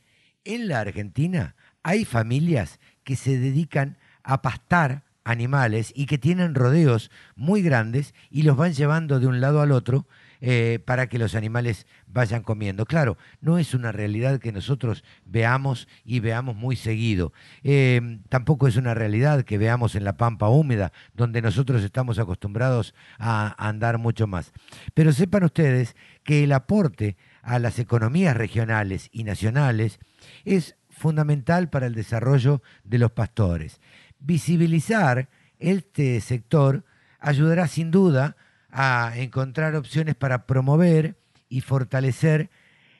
en 0.44 0.68
la 0.68 0.80
Argentina 0.80 1.54
hay 1.82 2.04
familias 2.04 2.80
que 3.04 3.16
se 3.16 3.38
dedican 3.38 3.98
a 4.22 4.42
pastar 4.42 5.04
animales 5.24 5.92
y 5.94 6.06
que 6.06 6.16
tienen 6.16 6.54
rodeos 6.54 7.10
muy 7.36 7.62
grandes 7.62 8.14
y 8.30 8.42
los 8.42 8.56
van 8.56 8.72
llevando 8.72 9.20
de 9.20 9.26
un 9.26 9.40
lado 9.40 9.60
al 9.60 9.72
otro 9.72 10.06
eh, 10.40 10.78
para 10.84 11.08
que 11.08 11.18
los 11.18 11.34
animales 11.34 11.86
vayan 12.06 12.42
comiendo. 12.42 12.86
Claro, 12.86 13.18
no 13.40 13.58
es 13.58 13.74
una 13.74 13.92
realidad 13.92 14.38
que 14.38 14.52
nosotros 14.52 15.04
veamos 15.24 15.88
y 16.04 16.20
veamos 16.20 16.56
muy 16.56 16.76
seguido. 16.76 17.32
Eh, 17.62 18.20
tampoco 18.28 18.68
es 18.68 18.76
una 18.76 18.94
realidad 18.94 19.42
que 19.42 19.58
veamos 19.58 19.94
en 19.94 20.04
la 20.04 20.16
pampa 20.16 20.48
húmeda, 20.48 20.92
donde 21.14 21.42
nosotros 21.42 21.82
estamos 21.82 22.18
acostumbrados 22.18 22.94
a 23.18 23.54
andar 23.58 23.98
mucho 23.98 24.26
más. 24.26 24.52
Pero 24.94 25.12
sepan 25.12 25.44
ustedes 25.44 25.96
que 26.22 26.44
el 26.44 26.52
aporte 26.52 27.16
a 27.42 27.58
las 27.58 27.78
economías 27.78 28.36
regionales 28.36 29.08
y 29.12 29.24
nacionales 29.24 29.98
es 30.44 30.76
fundamental 30.88 31.70
para 31.70 31.86
el 31.86 31.94
desarrollo 31.94 32.62
de 32.84 32.98
los 32.98 33.12
pastores. 33.12 33.80
Visibilizar 34.18 35.28
este 35.58 36.20
sector 36.20 36.84
ayudará 37.18 37.66
sin 37.66 37.90
duda 37.90 38.36
a 38.70 39.12
encontrar 39.16 39.74
opciones 39.74 40.14
para 40.14 40.46
promover 40.46 41.16
y 41.48 41.60
fortalecer 41.60 42.50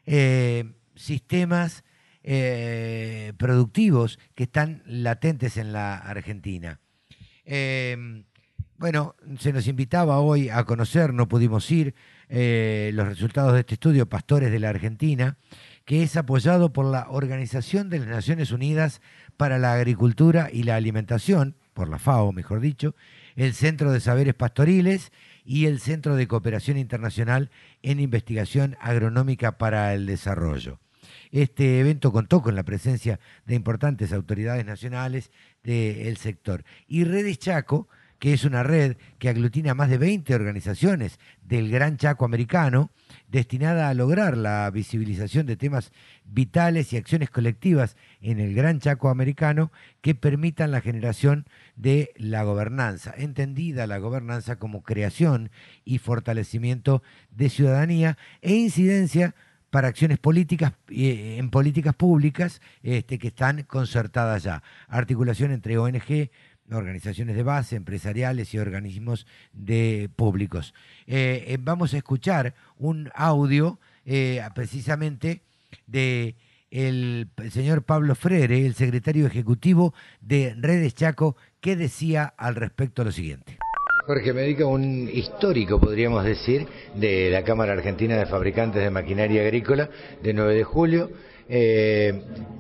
eh, 0.07 0.73
sistemas 0.95 1.85
eh, 2.23 3.33
productivos 3.37 4.19
que 4.35 4.45
están 4.45 4.83
latentes 4.87 5.57
en 5.57 5.73
la 5.73 5.97
Argentina. 5.97 6.81
Eh, 7.45 8.25
bueno, 8.79 9.17
se 9.41 9.53
nos 9.53 9.67
invitaba 9.67 10.21
hoy 10.21 10.51
a 10.51 10.63
conocer, 10.65 11.13
no 11.13 11.27
pudimos 11.27 11.69
ir, 11.71 11.97
eh, 12.29 12.93
los 12.95 13.09
resultados 13.09 13.53
de 13.55 13.61
este 13.61 13.75
estudio, 13.75 14.09
Pastores 14.09 14.53
de 14.53 14.61
la 14.61 14.69
Argentina, 14.69 15.37
que 15.85 16.05
es 16.05 16.17
apoyado 16.17 16.73
por 16.73 16.87
la 16.87 17.09
Organización 17.09 17.91
de 17.91 17.99
las 17.99 18.09
Naciones 18.09 18.53
Unidas 18.53 19.01
para 19.37 19.59
la 19.59 19.73
Agricultura 19.73 20.49
y 20.53 20.63
la 20.63 20.77
Alimentación, 20.77 21.57
por 21.75 21.89
la 21.89 21.99
FAO, 21.99 22.33
mejor 22.33 22.61
dicho, 22.61 22.95
el 23.35 23.53
Centro 23.53 23.91
de 23.91 23.99
Saberes 23.99 24.35
Pastoriles 24.35 25.11
y 25.49 25.65
el 25.65 25.81
Centro 25.81 26.15
de 26.15 26.29
Cooperación 26.29 26.77
Internacional 26.77 27.51
en 27.81 28.01
Investigación 28.01 28.77
Agronómica 28.83 29.57
para 29.57 29.95
el 29.95 30.05
Desarrollo. 30.05 30.79
Este 31.31 31.81
evento 31.81 32.13
contó 32.13 32.43
con 32.43 32.55
la 32.55 32.65
presencia 32.65 33.19
de 33.47 33.55
importantes 33.55 34.13
autoridades 34.13 34.67
nacionales 34.67 35.31
del 35.63 36.19
sector. 36.19 36.65
Y 36.87 37.05
Redes 37.05 37.39
Chaco, 37.39 37.89
que 38.19 38.35
es 38.35 38.45
una 38.45 38.63
red 38.63 38.99
que 39.19 39.31
aglutina 39.31 39.73
más 39.73 39.89
de 39.89 39.97
20 39.97 40.35
organizaciones 40.35 41.19
del 41.41 41.71
Gran 41.71 41.97
Chaco 41.97 42.27
americano, 42.27 42.91
destinada 43.29 43.89
a 43.89 43.95
lograr 43.95 44.37
la 44.37 44.71
visibilización 44.71 45.47
de 45.47 45.57
temas 45.57 45.93
vitales 46.25 46.93
y 46.93 46.97
acciones 46.97 47.31
colectivas 47.31 47.97
en 48.21 48.41
el 48.41 48.55
Gran 48.55 48.81
Chaco 48.81 49.09
americano 49.09 49.71
que 50.01 50.15
permitan 50.15 50.71
la 50.71 50.81
generación 50.81 51.47
de 51.77 52.13
la 52.17 52.43
gobernanza, 52.43 53.15
entendida 53.17 53.87
la 53.87 53.99
gobernanza 53.99 54.57
como 54.57 54.83
creación 54.83 55.51
y 55.85 55.99
fortalecimiento 55.99 57.03
de 57.31 57.51
ciudadanía 57.51 58.17
e 58.41 58.55
incidencia 58.55 59.35
para 59.71 59.89
acciones 59.89 60.19
políticas 60.19 60.73
eh, 60.89 61.37
en 61.39 61.51
políticas 61.51 61.95
públicas 61.95 62.61
este, 62.83 63.19
que 63.19 63.29
están 63.29 63.63
concertadas 63.65 64.43
ya. 64.43 64.63
Articulación 64.89 65.53
entre 65.53 65.77
ONG, 65.77 66.31
organizaciones 66.77 67.37
de 67.37 67.43
base, 67.43 67.77
empresariales 67.77 68.53
y 68.55 68.59
organismos 68.59 69.27
de 69.53 70.11
públicos. 70.15 70.75
Eh, 71.07 71.45
eh, 71.49 71.59
vamos 71.61 71.95
a 71.95 71.99
escuchar 71.99 72.55
un 72.77 73.11
audio 73.15 73.79
eh, 74.05 74.43
precisamente 74.55 75.43
de 75.87 76.35
el, 76.71 77.29
señor 77.51 77.83
Pablo 77.83 78.15
Freire, 78.15 78.67
el 78.67 78.75
secretario 78.75 79.27
ejecutivo 79.27 79.95
de 80.21 80.55
Redes 80.59 80.95
Chaco, 80.95 81.37
que 81.61 81.77
decía 81.77 82.35
al 82.37 82.55
respecto 82.57 83.05
lo 83.05 83.13
siguiente. 83.13 83.59
Jorge 84.07 84.33
Médica, 84.33 84.65
un 84.65 85.09
histórico, 85.13 85.79
podríamos 85.79 86.25
decir, 86.25 86.67
de 86.95 87.31
la 87.31 87.45
Cámara 87.45 87.75
Argentina 87.75 88.17
de 88.17 88.25
Fabricantes 88.25 88.83
de 88.83 88.91
Maquinaria 88.91 89.43
Agrícola 89.43 89.91
de 90.23 90.33
9 90.33 90.55
de 90.55 90.65
julio. 90.65 91.11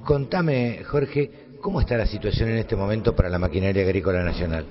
Contame, 0.04 0.82
Jorge, 0.84 1.47
¿cómo 1.60 1.80
está 1.80 1.96
la 1.96 2.06
situación 2.06 2.50
en 2.50 2.58
este 2.58 2.76
momento 2.76 3.14
para 3.14 3.28
la 3.28 3.38
maquinaria 3.38 3.82
agrícola 3.82 4.22
nacional? 4.22 4.66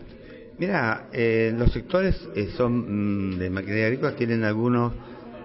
Mira, 0.57 1.09
eh, 1.11 1.53
los 1.55 1.71
sectores 1.71 2.15
eh, 2.35 2.49
son 2.57 3.33
mm, 3.33 3.39
de 3.39 3.49
maquinaria 3.49 3.85
agrícola 3.85 4.15
tienen 4.15 4.43
algunos, 4.43 4.93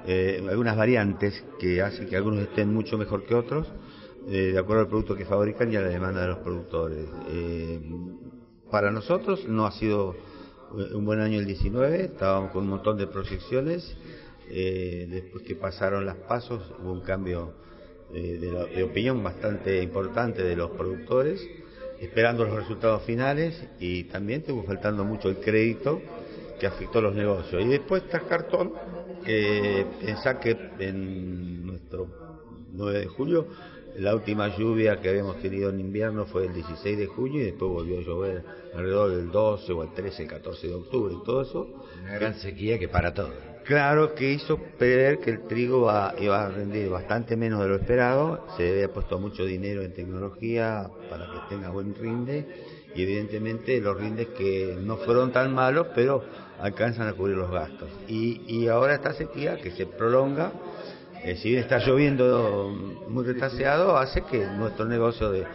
eh, 0.06 0.44
algunas 0.48 0.76
variantes 0.76 1.44
que 1.60 1.82
hacen 1.82 2.08
que 2.08 2.16
algunos 2.16 2.40
estén 2.40 2.72
mucho 2.72 2.96
mejor 2.96 3.24
que 3.26 3.34
otros, 3.34 3.66
eh, 4.28 4.52
de 4.52 4.58
acuerdo 4.58 4.82
al 4.82 4.88
producto 4.88 5.14
que 5.14 5.26
fabrican 5.26 5.70
y 5.72 5.76
a 5.76 5.82
la 5.82 5.88
demanda 5.88 6.22
de 6.22 6.28
los 6.28 6.38
productores. 6.38 7.06
Eh, 7.28 7.80
para 8.70 8.90
nosotros 8.90 9.46
no 9.46 9.66
ha 9.66 9.72
sido 9.72 10.16
un 10.94 11.04
buen 11.04 11.20
año 11.20 11.38
el 11.38 11.44
19, 11.44 12.04
estábamos 12.04 12.50
con 12.52 12.62
un 12.62 12.70
montón 12.70 12.96
de 12.96 13.06
proyecciones, 13.06 13.94
después 14.48 15.44
que 15.44 15.54
pasaron 15.54 16.06
las 16.06 16.16
pasos 16.16 16.62
hubo 16.82 16.92
un 16.92 17.02
cambio 17.02 17.52
eh, 18.12 18.38
de, 18.40 18.52
la- 18.52 18.66
de 18.66 18.82
opinión 18.82 19.22
bastante 19.22 19.82
importante 19.82 20.42
de 20.42 20.56
los 20.56 20.70
productores, 20.72 21.50
esperando 22.00 22.44
los 22.44 22.54
resultados 22.56 23.02
finales 23.04 23.66
y 23.78 24.04
también 24.04 24.40
estuvo 24.40 24.64
faltando 24.64 25.04
mucho 25.04 25.28
el 25.28 25.38
crédito 25.38 26.00
que 26.58 26.66
afectó 26.66 27.00
los 27.00 27.14
negocios. 27.14 27.62
Y 27.62 27.68
después 27.68 28.02
está 28.04 28.26
cartón, 28.26 28.72
que 29.24 29.86
pensá 30.00 30.38
que 30.40 30.56
en 30.78 31.66
nuestro 31.66 32.08
9 32.72 33.00
de 33.00 33.06
julio 33.06 33.48
la 33.94 34.14
última 34.14 34.48
lluvia 34.48 35.00
que 35.00 35.08
habíamos 35.10 35.38
tenido 35.38 35.70
en 35.70 35.78
invierno 35.80 36.26
fue 36.26 36.46
el 36.46 36.52
16 36.54 36.96
de 36.98 37.06
junio 37.06 37.42
y 37.42 37.44
después 37.46 37.70
volvió 37.70 37.98
a 37.98 38.02
llover 38.02 38.44
alrededor 38.72 39.10
del 39.14 39.30
12 39.30 39.72
o 39.72 39.82
el 39.82 39.92
13, 39.92 40.22
el 40.22 40.28
14 40.28 40.68
de 40.68 40.74
octubre 40.74 41.14
y 41.14 41.18
todo 41.18 41.42
eso. 41.42 41.74
Una 42.00 42.14
gran 42.14 42.34
sequía 42.34 42.78
que 42.78 42.88
para 42.88 43.12
todo. 43.14 43.51
Claro 43.64 44.14
que 44.14 44.32
hizo 44.32 44.58
prever 44.76 45.20
que 45.20 45.30
el 45.30 45.46
trigo 45.46 45.82
va- 45.82 46.14
iba 46.18 46.44
a 46.44 46.50
rendir 46.50 46.88
bastante 46.88 47.36
menos 47.36 47.60
de 47.60 47.68
lo 47.68 47.76
esperado, 47.76 48.48
se 48.56 48.68
había 48.72 48.92
puesto 48.92 49.18
mucho 49.20 49.44
dinero 49.44 49.82
en 49.82 49.92
tecnología 49.92 50.90
para 51.08 51.30
que 51.30 51.40
tenga 51.40 51.70
buen 51.70 51.94
rinde 51.94 52.44
y 52.92 53.02
evidentemente 53.02 53.80
los 53.80 53.96
rindes 53.96 54.28
que 54.28 54.76
no 54.80 54.96
fueron 54.96 55.30
tan 55.32 55.54
malos 55.54 55.88
pero 55.94 56.24
alcanzan 56.58 57.06
a 57.06 57.12
cubrir 57.14 57.36
los 57.36 57.50
gastos. 57.52 57.90
Y, 58.08 58.42
y 58.52 58.66
ahora 58.66 58.94
esta 58.94 59.12
sequía 59.14 59.60
que 59.60 59.70
se 59.70 59.86
prolonga, 59.86 60.52
eh, 61.24 61.36
si 61.36 61.50
bien 61.50 61.60
está 61.60 61.78
lloviendo 61.78 62.68
muy 63.06 63.24
retaseado, 63.24 63.96
hace 63.96 64.22
que 64.24 64.48
nuestro 64.48 64.86
negocio 64.86 65.30
de 65.30 65.46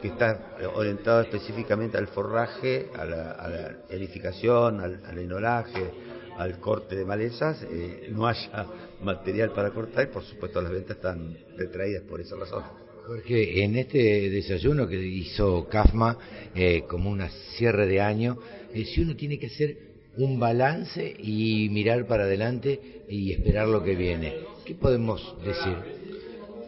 que 0.00 0.08
está 0.08 0.38
orientado 0.74 1.20
específicamente 1.22 1.98
al 1.98 2.06
forraje, 2.06 2.92
a 2.94 3.04
la, 3.04 3.30
a 3.32 3.92
edificación, 3.92 4.80
al, 4.80 5.00
al 5.04 5.18
enolaje, 5.18 5.92
al 6.38 6.58
corte 6.60 6.96
de 6.96 7.04
malezas 7.04 7.62
eh, 7.70 8.08
no 8.10 8.26
haya 8.26 8.66
material 9.02 9.50
para 9.50 9.70
cortar 9.70 10.08
y 10.08 10.12
por 10.12 10.24
supuesto 10.24 10.62
las 10.62 10.72
ventas 10.72 10.96
están 10.96 11.36
retraídas 11.56 12.02
por 12.04 12.20
esa 12.20 12.36
razón. 12.36 12.62
Jorge, 13.08 13.64
en 13.64 13.76
este 13.76 14.28
desayuno 14.28 14.86
que 14.86 15.02
hizo 15.02 15.66
CAFMA 15.68 16.18
eh, 16.54 16.84
como 16.86 17.10
una 17.10 17.30
cierre 17.56 17.86
de 17.86 18.02
año, 18.02 18.38
eh, 18.74 18.84
si 18.84 19.00
uno 19.00 19.16
tiene 19.16 19.38
que 19.38 19.46
hacer 19.46 19.78
un 20.18 20.38
balance 20.38 21.16
y 21.18 21.70
mirar 21.70 22.06
para 22.06 22.24
adelante 22.24 22.78
y 23.08 23.32
esperar 23.32 23.66
lo 23.66 23.82
que 23.82 23.94
viene, 23.94 24.34
¿qué 24.66 24.74
podemos 24.74 25.36
decir? 25.42 25.76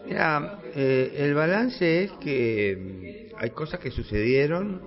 Mira, 0.07 0.61
eh, 0.75 1.13
el 1.19 1.35
balance 1.35 2.05
es 2.05 2.13
que 2.13 3.31
mm, 3.35 3.37
hay 3.37 3.51
cosas 3.51 3.79
que 3.79 3.91
sucedieron 3.91 4.81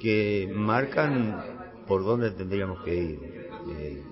que 0.00 0.48
marcan 0.54 1.82
por 1.88 2.04
dónde 2.04 2.30
tendríamos 2.30 2.84
que 2.84 2.94
ir. 2.94 3.35
Eh, 3.68 4.02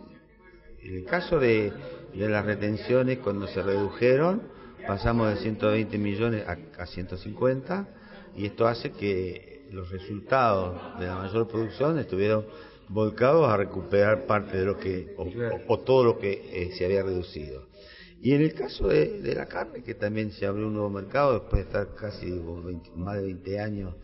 en 0.83 0.95
el 0.97 1.05
caso 1.05 1.39
de, 1.39 1.73
de 2.15 2.29
las 2.29 2.45
retenciones, 2.45 3.19
cuando 3.19 3.47
se 3.49 3.63
redujeron, 3.63 4.43
pasamos 4.87 5.31
de 5.35 5.41
120 5.41 5.97
millones 5.99 6.45
a, 6.47 6.59
a 6.83 6.87
150 6.87 7.89
y 8.37 8.47
esto 8.47 8.67
hace 8.67 8.91
que 8.93 9.67
los 9.73 9.91
resultados 9.91 10.99
de 11.01 11.07
la 11.07 11.17
mayor 11.17 11.49
producción 11.49 11.99
estuvieron 11.99 12.45
volcados 12.89 13.49
a 13.49 13.57
recuperar 13.57 14.27
parte 14.27 14.59
de 14.59 14.65
lo 14.67 14.79
que, 14.79 15.15
o, 15.17 15.25
o- 15.53 15.75
o 15.75 15.81
todo 15.81 16.05
lo 16.05 16.19
que 16.19 16.33
eh, 16.53 16.73
se 16.77 16.85
había 16.85 17.03
reducido. 17.03 17.67
Y 18.21 18.33
en 18.33 18.43
el 18.43 18.55
caso 18.55 18.89
de, 18.89 19.21
de 19.21 19.35
la 19.35 19.47
carne, 19.47 19.83
que 19.83 19.95
también 19.95 20.33
se 20.33 20.47
abrió 20.47 20.67
un 20.67 20.75
nuevo 20.75 20.91
mercado 20.91 21.33
después 21.41 21.63
de 21.63 21.69
estar 21.69 21.95
casi 21.95 22.31
como 22.31 22.63
20 22.63 22.91
más 22.97 23.17
de 23.17 23.23
20 23.23 23.61
años 23.61 23.95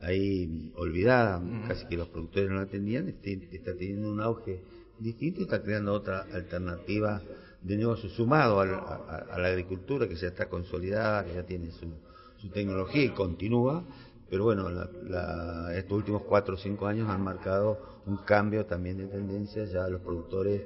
ahí 0.00 0.72
olvidada, 0.76 1.42
casi 1.68 1.86
que 1.86 1.96
los 1.96 2.08
productores 2.08 2.48
no 2.48 2.56
la 2.56 2.62
atendían, 2.62 3.08
este- 3.08 3.48
está 3.52 3.74
teniendo 3.74 4.10
un 4.10 4.20
auge 4.22 4.62
distinto 5.00 5.40
y 5.40 5.44
está 5.44 5.62
creando 5.62 5.92
otra 5.94 6.20
alternativa 6.32 7.22
de 7.60 7.76
negocio 7.76 8.08
sumado 8.08 8.60
a, 8.60 8.64
a- 8.64 9.38
la 9.38 9.48
agricultura 9.48 10.08
que 10.08 10.16
ya 10.16 10.28
está 10.28 10.48
consolidada, 10.48 11.24
que 11.24 11.34
ya 11.34 11.44
tiene 11.44 11.70
su, 11.72 12.00
su 12.36 12.50
tecnología 12.50 13.04
y 13.04 13.10
continúa, 13.12 13.86
pero 14.28 14.44
bueno, 14.44 14.70
la- 14.70 14.90
la- 15.02 15.76
estos 15.76 15.96
últimos 15.98 16.22
cuatro 16.24 16.54
o 16.54 16.58
cinco 16.58 16.86
años 16.86 17.08
han 17.08 17.22
marcado 17.22 17.80
un 18.06 18.18
cambio 18.18 18.66
también 18.66 18.98
de 18.98 19.08
tendencia, 19.08 19.64
ya 19.64 19.88
los 19.88 20.00
productores 20.02 20.62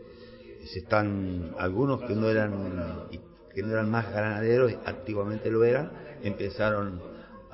se 0.60 0.78
están, 0.80 1.54
algunos 1.58 2.02
que 2.02 2.14
no 2.14 2.28
eran 2.28 3.08
que 3.54 3.62
no 3.62 3.70
eran 3.72 3.90
más 3.90 4.12
ganaderos, 4.12 4.72
antiguamente 4.84 5.50
lo 5.50 5.64
eran, 5.64 5.92
empezaron 6.20 7.04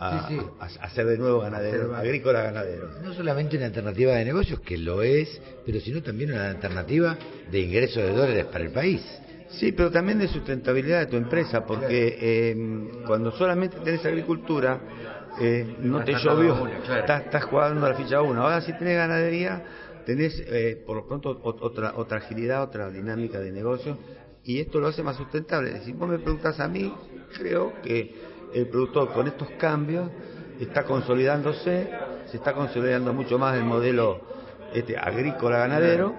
a, 0.00 0.28
Sí, 0.28 0.34
sí. 0.34 0.46
a- 0.58 0.84
a 0.86 0.90
ser 0.90 1.06
de 1.06 1.18
nuevo 1.18 1.40
ganaderos, 1.40 1.94
agrícolas 1.94 2.44
ganaderos. 2.44 2.98
No 3.02 3.12
solamente 3.12 3.56
una 3.56 3.66
alternativa 3.66 4.12
de 4.14 4.24
negocios, 4.24 4.60
que 4.60 4.78
lo 4.78 5.02
es, 5.02 5.40
pero 5.66 5.78
sino 5.80 6.02
también 6.02 6.32
una 6.32 6.50
alternativa 6.50 7.18
de 7.50 7.60
ingresos 7.60 8.02
de 8.02 8.12
dólares 8.12 8.46
para 8.46 8.64
el 8.64 8.70
país. 8.70 9.02
Sí, 9.50 9.72
pero 9.72 9.90
también 9.90 10.18
de 10.18 10.28
sustentabilidad 10.28 11.00
de 11.00 11.06
tu 11.06 11.16
empresa, 11.16 11.66
porque 11.66 12.16
eh, 12.20 12.56
cuando 13.06 13.30
solamente 13.32 13.76
tenés 13.80 14.04
agricultura, 14.06 14.80
eh, 15.40 15.76
no 15.80 16.02
te 16.04 16.12
llovió, 16.14 16.66
estás, 17.00 17.24
estás 17.24 17.44
jugando 17.44 17.84
a 17.84 17.90
la 17.90 17.94
ficha 17.94 18.22
1. 18.22 18.42
Ahora 18.42 18.60
si 18.60 18.72
tenés 18.72 18.96
ganadería, 18.96 19.60
tenés 20.06 20.40
eh, 20.46 20.82
por 20.86 20.96
lo 20.96 21.06
pronto 21.06 21.42
ot- 21.42 21.58
otra, 21.60 21.92
otra 21.96 22.18
agilidad, 22.18 22.62
otra 22.62 22.90
dinámica 22.90 23.38
de 23.40 23.50
negocio, 23.50 23.98
y 24.44 24.60
esto 24.60 24.80
lo 24.80 24.86
hace 24.88 25.02
más 25.02 25.16
sustentable. 25.16 25.80
Si 25.84 25.92
vos 25.92 26.08
me 26.08 26.18
preguntás 26.18 26.58
a 26.60 26.68
mí, 26.68 26.92
creo 27.36 27.72
que 27.82 28.14
el 28.54 28.66
productor 28.66 29.12
con 29.12 29.26
estos 29.26 29.48
cambios 29.58 30.08
está 30.60 30.84
consolidándose, 30.84 31.88
se 32.30 32.36
está 32.36 32.52
consolidando 32.52 33.12
mucho 33.12 33.38
más 33.38 33.56
el 33.56 33.64
modelo 33.64 34.20
este, 34.74 34.96
agrícola 34.96 35.58
ganadero 35.58 36.14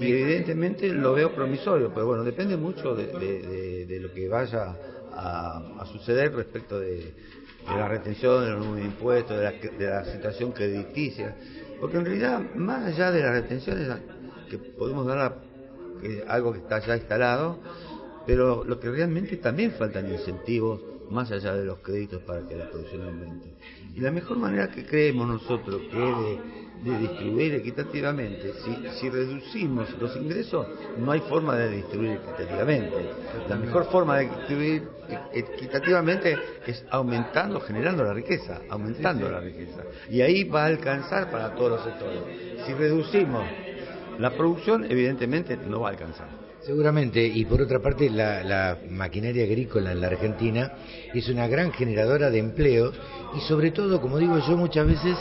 y 0.00 0.10
evidentemente 0.10 0.88
lo 0.88 1.12
veo 1.14 1.32
promisorio, 1.32 1.90
pero 1.94 2.06
bueno, 2.06 2.24
depende 2.24 2.56
mucho 2.56 2.94
de, 2.94 3.98
lo 4.00 4.12
que 4.14 4.28
vaya 4.28 4.74
a, 5.14 5.62
a 5.80 5.86
suceder 5.86 6.34
respecto 6.34 6.80
de, 6.80 6.96
de 6.96 7.76
la 7.76 7.86
retención, 7.88 8.44
de 8.44 8.50
los 8.50 8.60
nuevos 8.66 8.80
impuestos, 8.80 9.36
de 9.36 9.44
la, 9.44 9.52
de 9.52 9.86
la 9.86 10.04
situación 10.12 10.52
crediticia, 10.52 11.34
porque 11.80 11.98
en 11.98 12.04
realidad, 12.06 12.40
más 12.56 12.86
allá 12.86 13.10
de 13.12 13.22
las 13.22 13.32
retenciones, 13.32 13.88
que 14.48 14.58
podemos 14.58 15.06
dar 15.06 15.18
a- 15.18 15.34
que 16.00 16.24
algo 16.26 16.52
que 16.52 16.58
está 16.58 16.80
ya 16.80 16.96
instalado, 16.96 17.58
pero 18.26 18.64
lo 18.64 18.80
que 18.80 18.90
realmente 18.90 19.36
también 19.36 19.72
faltan 19.72 20.10
incentivos 20.10 20.80
más 21.10 21.30
allá 21.30 21.54
de 21.54 21.64
los 21.64 21.78
créditos 21.78 22.22
para 22.22 22.46
que 22.46 22.56
la 22.56 22.70
producción 22.70 23.02
aumente. 23.02 23.54
Y 23.94 24.00
la 24.00 24.10
mejor 24.10 24.38
manera 24.38 24.70
que 24.70 24.84
creemos 24.84 25.26
nosotros 25.28 25.82
que 25.90 26.10
es 26.10 26.84
de, 26.84 26.98
distribuir 26.98 27.54
equitativamente, 27.54 28.52
si, 28.98 29.08
reducimos 29.08 29.88
los 30.00 30.16
ingresos, 30.16 30.66
no 30.98 31.12
hay 31.12 31.20
forma 31.20 31.56
de 31.56 31.76
distribuir 31.76 32.12
equitativamente. 32.12 33.10
La 33.48 33.56
mejor 33.56 33.84
forma 33.84 34.18
de 34.18 34.28
distribuir 34.28 34.88
equitativamente 35.32 36.36
es 36.66 36.84
aumentando, 36.90 37.60
generando 37.60 38.02
la 38.02 38.12
riqueza, 38.12 38.62
aumentando 38.68 39.30
la 39.30 39.40
riqueza. 39.40 39.82
Y 40.10 40.22
ahí 40.22 40.44
va 40.44 40.64
a 40.64 40.66
alcanzar 40.66 41.30
para 41.30 41.54
todos 41.54 41.70
los 41.70 41.84
sectores. 41.84 42.66
Si 42.66 42.72
reducimos 42.72 43.44
la 44.18 44.30
producción, 44.30 44.84
evidentemente 44.90 45.56
no 45.56 45.80
va 45.80 45.88
a 45.88 45.90
alcanzar. 45.92 46.41
Seguramente, 46.64 47.26
y 47.26 47.44
por 47.44 47.60
otra 47.60 47.80
parte, 47.80 48.08
la, 48.08 48.44
la 48.44 48.78
maquinaria 48.88 49.42
agrícola 49.44 49.90
en 49.90 50.00
la 50.00 50.06
Argentina 50.06 50.72
es 51.12 51.28
una 51.28 51.48
gran 51.48 51.72
generadora 51.72 52.30
de 52.30 52.38
empleos 52.38 52.94
y 53.36 53.40
sobre 53.40 53.72
todo, 53.72 54.00
como 54.00 54.18
digo 54.18 54.38
yo 54.46 54.56
muchas 54.56 54.86
veces, 54.86 55.16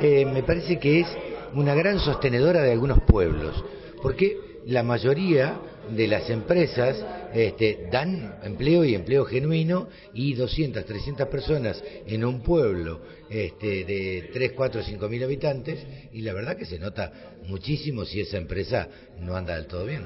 eh, 0.00 0.26
me 0.26 0.42
parece 0.42 0.78
que 0.78 1.00
es 1.00 1.06
una 1.54 1.74
gran 1.74 1.98
sostenedora 1.98 2.62
de 2.62 2.72
algunos 2.72 3.00
pueblos, 3.04 3.64
porque 4.02 4.36
la 4.66 4.82
mayoría 4.82 5.58
de 5.90 6.06
las 6.06 6.28
empresas 6.28 7.02
este, 7.32 7.88
dan 7.90 8.38
empleo 8.42 8.84
y 8.84 8.94
empleo 8.94 9.24
genuino 9.24 9.88
y 10.12 10.34
200, 10.34 10.84
300 10.84 11.26
personas 11.28 11.82
en 12.06 12.24
un 12.24 12.42
pueblo 12.42 13.00
este, 13.30 13.84
de 13.84 14.30
3, 14.32 14.52
4, 14.52 14.82
5 14.82 15.08
mil 15.08 15.24
habitantes 15.24 15.84
y 16.12 16.20
la 16.20 16.34
verdad 16.34 16.56
que 16.56 16.66
se 16.66 16.78
nota 16.78 17.12
muchísimo 17.46 18.04
si 18.04 18.20
esa 18.20 18.36
empresa 18.36 18.88
no 19.20 19.34
anda 19.34 19.56
del 19.56 19.66
todo 19.66 19.86
bien. 19.86 20.02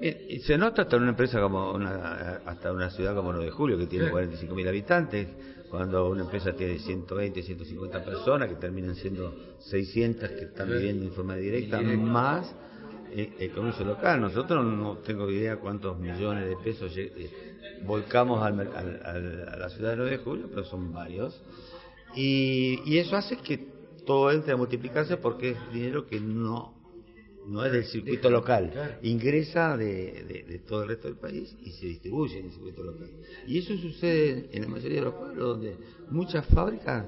Y 0.00 0.38
se 0.40 0.56
nota 0.56 0.82
hasta 0.82 0.96
una 0.96 1.08
empresa 1.10 1.40
como 1.40 1.72
una, 1.72 2.40
hasta 2.46 2.72
una 2.72 2.88
ciudad 2.90 3.14
como 3.16 3.32
9 3.32 3.46
de 3.46 3.50
Julio 3.50 3.78
que 3.78 3.86
tiene 3.86 4.10
45.000 4.10 4.68
habitantes, 4.68 5.26
cuando 5.70 6.08
una 6.08 6.22
empresa 6.22 6.52
tiene 6.52 6.78
120, 6.78 7.42
150 7.42 8.04
personas 8.04 8.48
que 8.48 8.54
terminan 8.54 8.94
siendo 8.94 9.34
600 9.60 10.30
que 10.30 10.44
están 10.44 10.68
viviendo 10.70 11.04
en 11.04 11.12
forma 11.12 11.34
directa, 11.36 11.80
más 11.82 12.50
eh, 13.12 13.30
el 13.40 13.50
comercio 13.50 13.84
local. 13.84 14.20
Nosotros 14.20 14.64
no 14.64 14.98
tengo 14.98 15.28
idea 15.30 15.56
cuántos 15.56 15.98
millones 15.98 16.48
de 16.48 16.56
pesos 16.56 16.92
eh, 16.96 17.28
volcamos 17.84 18.42
al 18.42 18.60
al- 18.60 19.00
al- 19.04 19.48
a 19.48 19.56
la 19.56 19.68
ciudad 19.70 19.90
de 19.90 19.96
9 19.96 20.10
de 20.12 20.18
Julio, 20.18 20.46
pero 20.48 20.64
son 20.64 20.92
varios. 20.92 21.38
Y, 22.14 22.80
y 22.86 22.98
eso 22.98 23.16
hace 23.16 23.36
que 23.36 23.58
todo 24.06 24.30
entre 24.30 24.52
a 24.54 24.56
multiplicarse 24.56 25.16
porque 25.18 25.50
es 25.50 25.56
dinero 25.72 26.06
que 26.06 26.18
no 26.20 26.77
no 27.48 27.64
es 27.64 27.72
del 27.72 27.84
circuito 27.84 28.28
local, 28.30 28.70
ingresa 29.02 29.76
de, 29.76 30.24
de- 30.28 30.44
de 30.48 30.58
todo 30.60 30.82
el 30.82 30.88
resto 30.90 31.08
del 31.08 31.16
país 31.16 31.56
y 31.64 31.70
se 31.70 31.86
distribuye 31.86 32.38
en 32.38 32.46
el 32.46 32.52
circuito 32.52 32.82
local. 32.84 33.08
Y 33.46 33.58
eso 33.58 33.76
sucede 33.78 34.48
en 34.52 34.62
la 34.62 34.68
mayoría 34.68 34.98
de 34.98 35.04
los 35.04 35.14
pueblos 35.14 35.38
donde 35.48 35.76
muchas 36.10 36.46
fábricas 36.46 37.06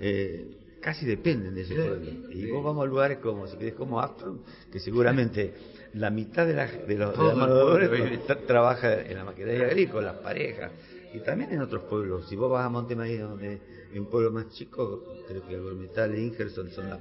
eh, 0.00 0.46
casi 0.80 1.04
dependen 1.04 1.54
de 1.54 1.62
ese 1.62 1.74
pueblo. 1.74 2.10
Y 2.32 2.46
vos 2.50 2.64
vamos 2.64 2.84
a 2.84 2.86
lugares 2.88 3.18
como, 3.18 3.46
si 3.46 3.56
querés, 3.56 3.74
como 3.74 4.00
Astron, 4.00 4.40
que 4.72 4.78
seguramente 4.80 5.52
la 5.94 6.08
mitad 6.10 6.46
de, 6.46 6.54
la, 6.54 6.66
de 6.66 6.94
los 6.96 7.18
de 7.18 7.24
la 7.28 7.34
mano 7.34 7.54
de 7.56 7.62
obra 7.62 7.88
tra- 8.26 8.46
trabaja 8.46 9.02
en 9.02 9.16
la 9.16 9.24
maquinaria 9.24 9.66
agrícola, 9.66 10.12
las 10.12 10.22
parejas, 10.22 10.70
y 11.12 11.18
también 11.20 11.50
en 11.52 11.60
otros 11.60 11.82
pueblos. 11.84 12.28
Si 12.28 12.36
vos 12.36 12.50
vas 12.50 12.64
a 12.64 12.68
Montemaíz, 12.70 13.20
donde 13.20 13.58
en 13.92 14.00
un 14.00 14.06
pueblo 14.06 14.30
más 14.30 14.48
chico, 14.50 15.02
creo 15.28 15.46
que 15.46 15.54
Algormetal 15.54 16.14
e 16.14 16.20
Ingerson 16.22 16.70
son 16.70 16.88
las, 16.90 17.00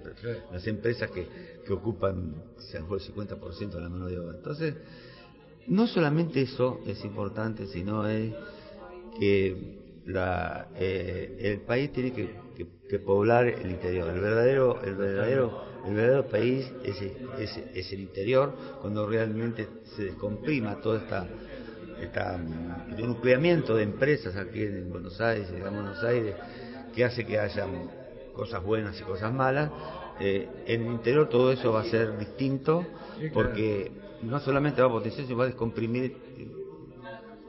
las 0.51 0.67
empresas 0.67 1.09
que, 1.11 1.27
que 1.65 1.73
ocupan 1.73 2.33
si 2.57 2.73
lo 2.77 2.81
mejor 2.83 2.99
el 2.99 3.05
50% 3.05 3.77
de 3.77 3.83
la 3.83 3.89
mano 3.89 4.07
de 4.07 4.17
obra. 4.19 4.35
Entonces, 4.37 4.75
no 5.67 5.87
solamente 5.87 6.41
eso 6.41 6.81
es 6.85 7.03
importante, 7.05 7.67
sino 7.67 8.07
es 8.07 8.33
que 9.19 9.55
la, 10.05 10.67
eh, 10.75 11.35
el 11.39 11.59
país 11.61 11.91
tiene 11.91 12.11
que, 12.13 12.29
que- 12.55 12.67
que 12.87 12.99
poblar 12.99 13.47
el 13.47 13.69
interior. 13.69 14.09
El 14.09 14.19
verdadero, 14.19 14.81
el 14.83 14.95
verdadero, 14.95 15.53
el 15.85 15.93
verdadero 15.93 16.27
país 16.27 16.65
es, 16.83 17.01
es, 17.37 17.57
es 17.75 17.91
el 17.93 17.99
interior, 17.99 18.55
cuando 18.81 19.05
realmente 19.05 19.67
se 19.95 20.03
descomprima 20.05 20.81
toda 20.81 20.97
esta 20.99 21.27
esta 22.01 22.37
mm, 22.37 22.95
nucleamiento 23.07 23.75
de 23.75 23.83
empresas 23.83 24.35
aquí 24.35 24.63
en 24.63 24.89
Buenos 24.91 25.19
Aires, 25.21 25.49
en 25.51 25.73
Buenos 25.73 26.01
Aires, 26.03 26.35
que 26.93 27.03
hace 27.05 27.25
que 27.25 27.39
haya 27.39 27.67
cosas 28.33 28.63
buenas 28.63 28.99
y 28.99 29.03
cosas 29.03 29.31
malas. 29.33 29.71
Eh, 30.17 30.49
en 30.65 30.81
el 30.85 30.91
interior 30.91 31.29
todo 31.29 31.51
eso 31.51 31.71
va 31.71 31.81
a 31.81 31.85
ser 31.85 32.17
distinto, 32.17 32.91
porque 33.33 33.91
no 34.21 34.39
solamente 34.39 34.81
va 34.81 34.87
a 34.87 34.91
potenciar, 34.91 35.25
sino 35.25 35.37
va 35.37 35.43
a 35.45 35.47
descomprimir 35.47 36.11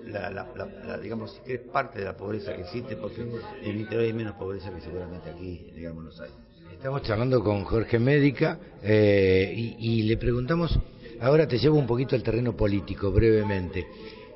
la, 0.00 0.31
la- 0.31 0.50
la- 0.55 0.70
la, 0.83 0.98
digamos, 0.98 1.33
si 1.33 1.40
querés, 1.42 1.61
parte 1.70 1.98
de 1.98 2.05
la 2.07 2.16
pobreza 2.16 2.53
que 2.55 2.62
existe, 2.62 2.96
porque 2.96 3.20
en 3.22 3.31
el 3.62 3.81
interior 3.81 4.05
hay 4.07 4.12
menos 4.12 4.35
pobreza 4.35 4.70
que 4.70 4.81
seguramente 4.81 5.29
aquí, 5.31 5.66
digamos, 5.74 5.96
Buenos 5.96 6.20
Aires. 6.20 6.37
Estamos 6.70 7.03
charlando 7.03 7.42
con 7.42 7.64
Jorge 7.64 7.98
Médica 7.98 8.59
eh, 8.83 9.53
y, 9.55 9.76
y 9.79 10.03
le 10.05 10.16
preguntamos 10.16 10.79
ahora 11.18 11.46
te 11.46 11.59
llevo 11.59 11.76
un 11.79 11.87
poquito 11.87 12.14
al 12.16 12.22
terreno 12.22 12.57
político, 12.57 13.12
brevemente. 13.12 13.85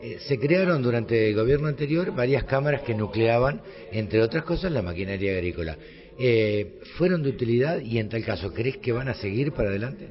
Eh, 0.04 0.18
se 0.28 0.38
crearon 0.38 0.82
durante 0.82 1.30
el 1.30 1.34
gobierno 1.34 1.66
anterior 1.66 2.14
varias 2.14 2.44
cámaras 2.44 2.82
que 2.82 2.94
nucleaban, 2.94 3.62
entre 3.90 4.20
otras 4.20 4.44
cosas, 4.44 4.70
la 4.70 4.82
maquinaria 4.82 5.32
agrícola. 5.32 5.78
Eh, 6.18 6.78
¿Fueron 6.98 7.22
de 7.22 7.30
utilidad 7.30 7.80
y 7.80 7.98
en 7.98 8.10
tal 8.10 8.22
caso, 8.22 8.52
crees 8.52 8.76
que 8.76 8.92
van 8.92 9.08
a 9.08 9.14
seguir 9.14 9.52
para 9.52 9.70
adelante? 9.70 10.08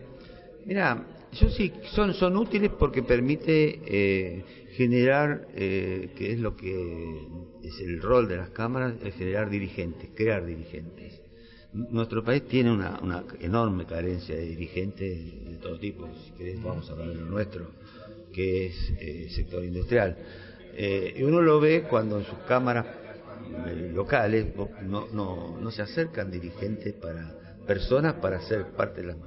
Mira, 0.65 1.05
yo 1.33 1.47
sí, 1.47 1.71
son, 1.93 2.15
son 2.15 2.35
útiles 2.37 2.71
porque 2.79 3.03
permite 3.03 3.81
eh, 3.85 4.43
generar, 4.75 5.49
que 5.53 6.31
es 6.31 6.39
lo 6.39 6.55
que 6.55 7.27
es 7.61 7.79
el 7.79 8.01
rol 8.01 8.27
de 8.27 8.37
las 8.37 8.49
cámaras, 8.49 8.95
es 9.05 9.13
generar 9.13 9.51
dirigentes, 9.51 10.09
crear 10.15 10.43
dirigentes. 10.43 11.21
Nuestro 11.71 12.23
país 12.23 12.47
tiene 12.47 12.71
una, 12.71 12.99
una 12.99 13.23
enorme 13.39 13.85
carencia 13.85 14.35
de 14.35 14.47
dirigentes 14.47 15.45
de 15.45 15.57
todo 15.57 15.77
tipo, 15.77 16.09
si 16.25 16.31
querés 16.31 16.63
vamos 16.63 16.89
a 16.89 16.93
hablar 16.93 17.09
de 17.09 17.15
lo 17.15 17.25
nuestro 17.25 17.82
que 18.33 18.67
es 18.67 18.89
el 18.99 19.27
eh, 19.27 19.29
sector 19.29 19.63
industrial. 19.63 20.17
Eh, 20.75 21.13
y 21.17 21.23
uno 21.23 21.41
lo 21.41 21.59
ve 21.61 21.83
cuando 21.83 22.19
en 22.19 22.25
sus 22.25 22.39
cámaras 22.39 22.85
eh, 23.67 23.91
locales 23.93 24.47
no, 24.83 25.07
no, 25.13 25.57
no, 25.57 25.71
se 25.71 25.83
acercan 25.83 26.31
dirigentes 26.31 26.93
para 26.95 27.31
personas 27.67 28.15
para 28.15 28.41
ser 28.41 28.65
parte 28.71 29.01
de 29.01 29.07
los 29.07 29.17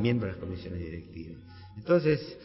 miembros 0.00 0.32
de 0.32 0.40
las 0.40 0.44
comisiones 0.44 0.80
directivas. 0.80 1.38
Entonces, 1.76 2.38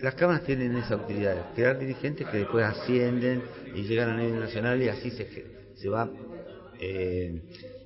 las 0.00 0.14
cámaras 0.14 0.44
tienen 0.44 0.76
esa 0.76 0.96
utilidad, 0.96 1.54
crear 1.54 1.78
dirigentes 1.78 2.28
que 2.28 2.38
después 2.38 2.64
ascienden 2.64 3.42
y 3.74 3.82
llegan 3.84 4.10
a 4.10 4.16
nivel 4.16 4.38
nacional 4.38 4.80
y 4.82 4.88
así 4.88 5.10
se, 5.10 5.26
se 5.74 5.88
va 5.88 6.08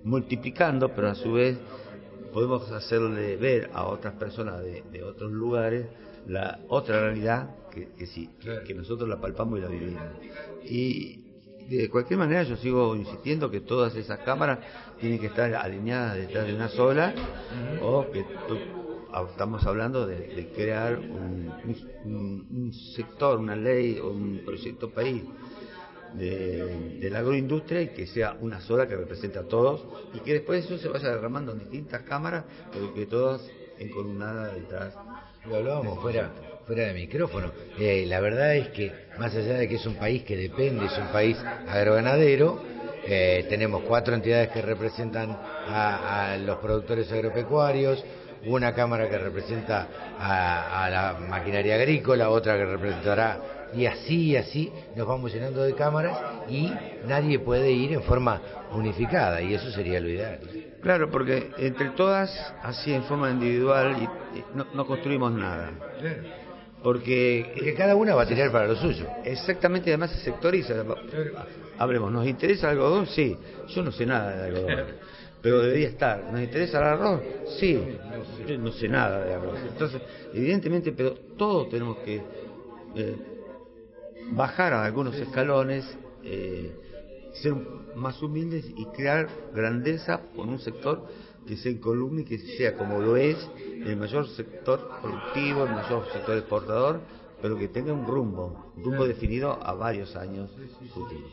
multiplicando, 0.03 0.93
pero 0.93 1.11
a 1.11 1.15
su 1.15 1.33
vez 1.33 1.57
podemos 2.33 2.69
hacerle 2.73 3.37
ver 3.37 3.71
a 3.73 3.85
otras 3.87 4.15
personas 4.15 4.61
de, 4.63 4.83
de 4.91 5.05
otros 5.05 5.31
lugares 5.31 5.87
la 6.27 6.61
otra 6.69 7.01
realidad 7.01 7.51
que, 7.71 8.07
sí, 8.07 8.29
que 8.67 8.75
nosotros 8.75 9.09
la 9.09 9.21
palpamos 9.21 9.59
y 9.59 9.63
la 9.63 9.69
vivimos. 9.69 10.03
Y 10.65 11.31
de 11.69 11.89
cualquier 11.89 12.19
manera 12.19 12.43
yo 12.43 12.57
sigo 12.57 12.97
insistiendo 12.97 13.51
que 13.51 13.61
todas 13.61 13.95
esas 13.95 14.19
cámaras 14.21 14.59
tienen 15.01 15.21
que 15.21 15.27
estar 15.27 15.55
alineadas 15.55 16.17
detrás 16.17 16.47
de 16.47 16.55
una 16.55 16.69
sola 16.69 17.15
o 17.81 18.11
que 18.11 18.25
estamos 19.31 19.65
hablando 19.67 20.07
de, 20.07 20.51
crear 20.55 20.99
un, 20.99 22.73
sector, 22.95 23.39
una 23.39 23.57
ley 23.57 23.99
o 23.99 24.11
un 24.11 24.43
proyecto 24.45 24.91
país 24.91 25.23
de, 26.15 27.09
la 27.11 27.21
agroindustria 27.21 27.83
y 27.83 27.89
que 27.89 28.07
sea 28.07 28.37
una 28.41 28.61
sola 28.61 28.89
que 28.89 28.97
represente 28.97 29.39
a 29.39 29.45
todos 29.45 29.85
y 30.15 30.21
que 30.21 30.35
después 30.35 30.65
eso 30.65 30.79
se 30.79 30.89
vaya 30.89 31.09
derramando 31.11 31.53
en 31.53 31.61
distintas 31.61 32.03
cámaras, 32.03 32.45
pero 32.73 32.93
que 32.95 33.07
todas 33.07 33.49
encolumnadas 33.79 34.55
detrás 34.55 34.95
lo 35.49 35.57
hablábamos 35.57 35.99
fuera, 36.01 36.33
fuera 36.71 36.87
de 36.87 36.95
micrófono. 36.95 37.51
Eh, 37.81 38.05
la 38.07 38.21
verdad 38.21 38.55
es 38.55 38.69
que, 38.69 38.93
más 39.19 39.35
allá 39.35 39.55
de 39.55 39.69
que 39.69 39.75
es 39.75 39.87
un 39.87 39.97
país 39.97 40.23
que 40.23 40.37
depende, 40.37 40.87
es 40.87 40.97
un 40.99 41.09
país 41.09 41.37
agroganadero, 41.67 42.63
eh, 43.05 43.45
tenemos 43.49 43.83
cuatro 43.83 44.15
entidades 44.15 44.51
que 44.51 44.63
representan 44.63 45.37
a, 45.67 46.37
los 46.39 46.59
productores 46.59 47.11
agropecuarios, 47.11 48.05
una 48.47 48.73
cámara 48.73 49.09
que 49.11 49.19
representa 49.19 49.89
a, 50.17 50.89
la 50.89 51.27
maquinaria 51.29 51.75
agrícola, 51.75 52.31
otra 52.31 52.57
que 52.57 52.67
representará, 52.67 53.41
y 53.75 53.87
así 53.87 54.27
y 54.29 54.37
así 54.37 54.73
nos 54.95 55.09
vamos 55.09 55.35
llenando 55.35 55.65
de 55.65 55.75
cámaras 55.75 56.17
y 56.49 56.73
nadie 57.09 57.41
puede 57.41 57.73
ir 57.73 57.95
en 57.95 58.03
forma 58.05 58.41
unificada, 58.71 59.43
y 59.43 59.55
eso 59.55 59.73
sería 59.73 59.99
lo 59.99 60.09
ideal. 60.09 60.39
Claro, 60.81 61.11
porque 61.11 61.51
entre 61.59 61.91
todas, 61.91 62.31
así 62.63 62.95
en 62.95 63.03
forma 63.03 63.29
individual, 63.29 63.97
y, 64.01 64.45
no, 64.55 64.87
construimos 64.87 65.33
nada. 65.33 65.73
Porque, 66.83 67.75
cada 67.77 67.95
una 67.95 68.15
va 68.15 68.23
a 68.23 68.27
tirar 68.27 68.51
para 68.51 68.67
lo 68.67 68.77
suyo. 68.77 69.07
Exactamente, 69.25 69.91
además 69.91 70.13
se 70.13 70.19
sectoriza. 70.19 70.85
Hablemos, 71.79 72.11
¿nos 72.13 72.27
interesa 72.27 72.71
el 72.71 72.79
algodón? 72.79 73.07
Sí. 73.07 73.37
Yo 73.69 73.83
no 73.83 73.93
sé 73.93 74.07
nada 74.07 74.37
de 74.37 74.49
algodón. 74.49 74.85
Pero 75.43 75.63
debería 75.63 75.89
estar. 75.89 76.25
¿Nos 76.31 76.41
interesa 76.43 76.79
el 76.79 76.85
arroz? 76.85 77.21
Sí. 77.59 77.83
Yo 78.47 78.59
no 78.59 78.73
sé 78.73 78.89
nada 78.89 79.25
de 79.25 79.35
arroz. 79.35 79.59
Entonces, 79.67 80.03
evidentemente, 80.35 80.93
pero 80.93 81.15
todos 81.39 81.71
tenemos 81.71 81.97
que 81.99 82.21
eh, 82.95 83.17
bajar 84.33 84.75
a 84.75 84.85
algunos 84.85 85.17
escalones. 85.17 85.87
Eh, 86.23 86.73
ser 87.33 87.55
más 87.95 88.21
humildes 88.23 88.67
y 88.77 88.85
crear 88.87 89.29
grandeza 89.55 90.21
con 90.35 90.49
un 90.49 90.59
sector 90.59 91.07
que 91.47 91.57
se 91.57 91.71
encolumne 91.71 92.23
y 92.23 92.25
que 92.25 92.39
sea 92.39 92.77
como 92.77 93.01
lo 93.01 93.17
es 93.17 93.37
el 93.85 93.97
mayor 93.97 94.29
sector 94.29 94.91
productivo, 95.01 95.65
el 95.65 95.71
mayor 95.75 96.05
sector 96.13 96.37
exportador, 96.37 97.01
pero 97.41 97.59
que 97.59 97.69
tenga 97.69 97.93
un 97.93 98.07
rumbo, 98.07 98.73
un 98.77 98.85
rumbo 98.85 99.07
definido 99.07 99.59
a 99.63 99.73
varios 99.75 100.15
años 100.17 100.51
futuros. 100.93 101.31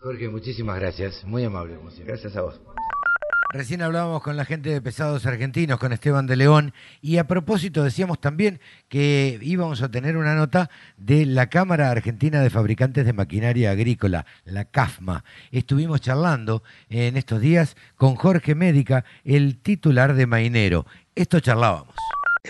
Jorge, 0.00 0.28
muchísimas 0.28 0.78
gracias, 0.78 1.24
muy 1.24 1.44
amable 1.44 1.76
como 1.76 1.90
Gracias 2.04 2.36
a 2.36 2.42
vos. 2.42 2.60
Recién 3.54 3.82
hablábamos 3.82 4.20
con 4.20 4.36
la 4.36 4.44
gente 4.44 4.70
de 4.70 4.82
Pesados 4.82 5.26
Argentinos, 5.26 5.78
con 5.78 5.92
Esteban 5.92 6.26
de 6.26 6.34
León, 6.34 6.74
y 7.00 7.18
a 7.18 7.28
propósito 7.28 7.84
decíamos 7.84 8.20
también 8.20 8.58
que 8.88 9.38
íbamos 9.40 9.80
a 9.80 9.92
tener 9.92 10.16
una 10.16 10.34
nota 10.34 10.70
de 10.96 11.24
la 11.24 11.48
Cámara 11.48 11.88
Argentina 11.88 12.40
de 12.40 12.50
Fabricantes 12.50 13.06
de 13.06 13.12
Maquinaria 13.12 13.70
Agrícola, 13.70 14.26
la 14.44 14.64
CAFMA. 14.64 15.22
Estuvimos 15.52 16.00
charlando 16.00 16.64
en 16.88 17.16
estos 17.16 17.40
días 17.40 17.76
con 17.94 18.16
Jorge 18.16 18.56
Médica, 18.56 19.04
el 19.22 19.58
titular 19.58 20.14
de 20.14 20.26
Mainero. 20.26 20.84
Esto 21.14 21.38
charlábamos. 21.38 21.94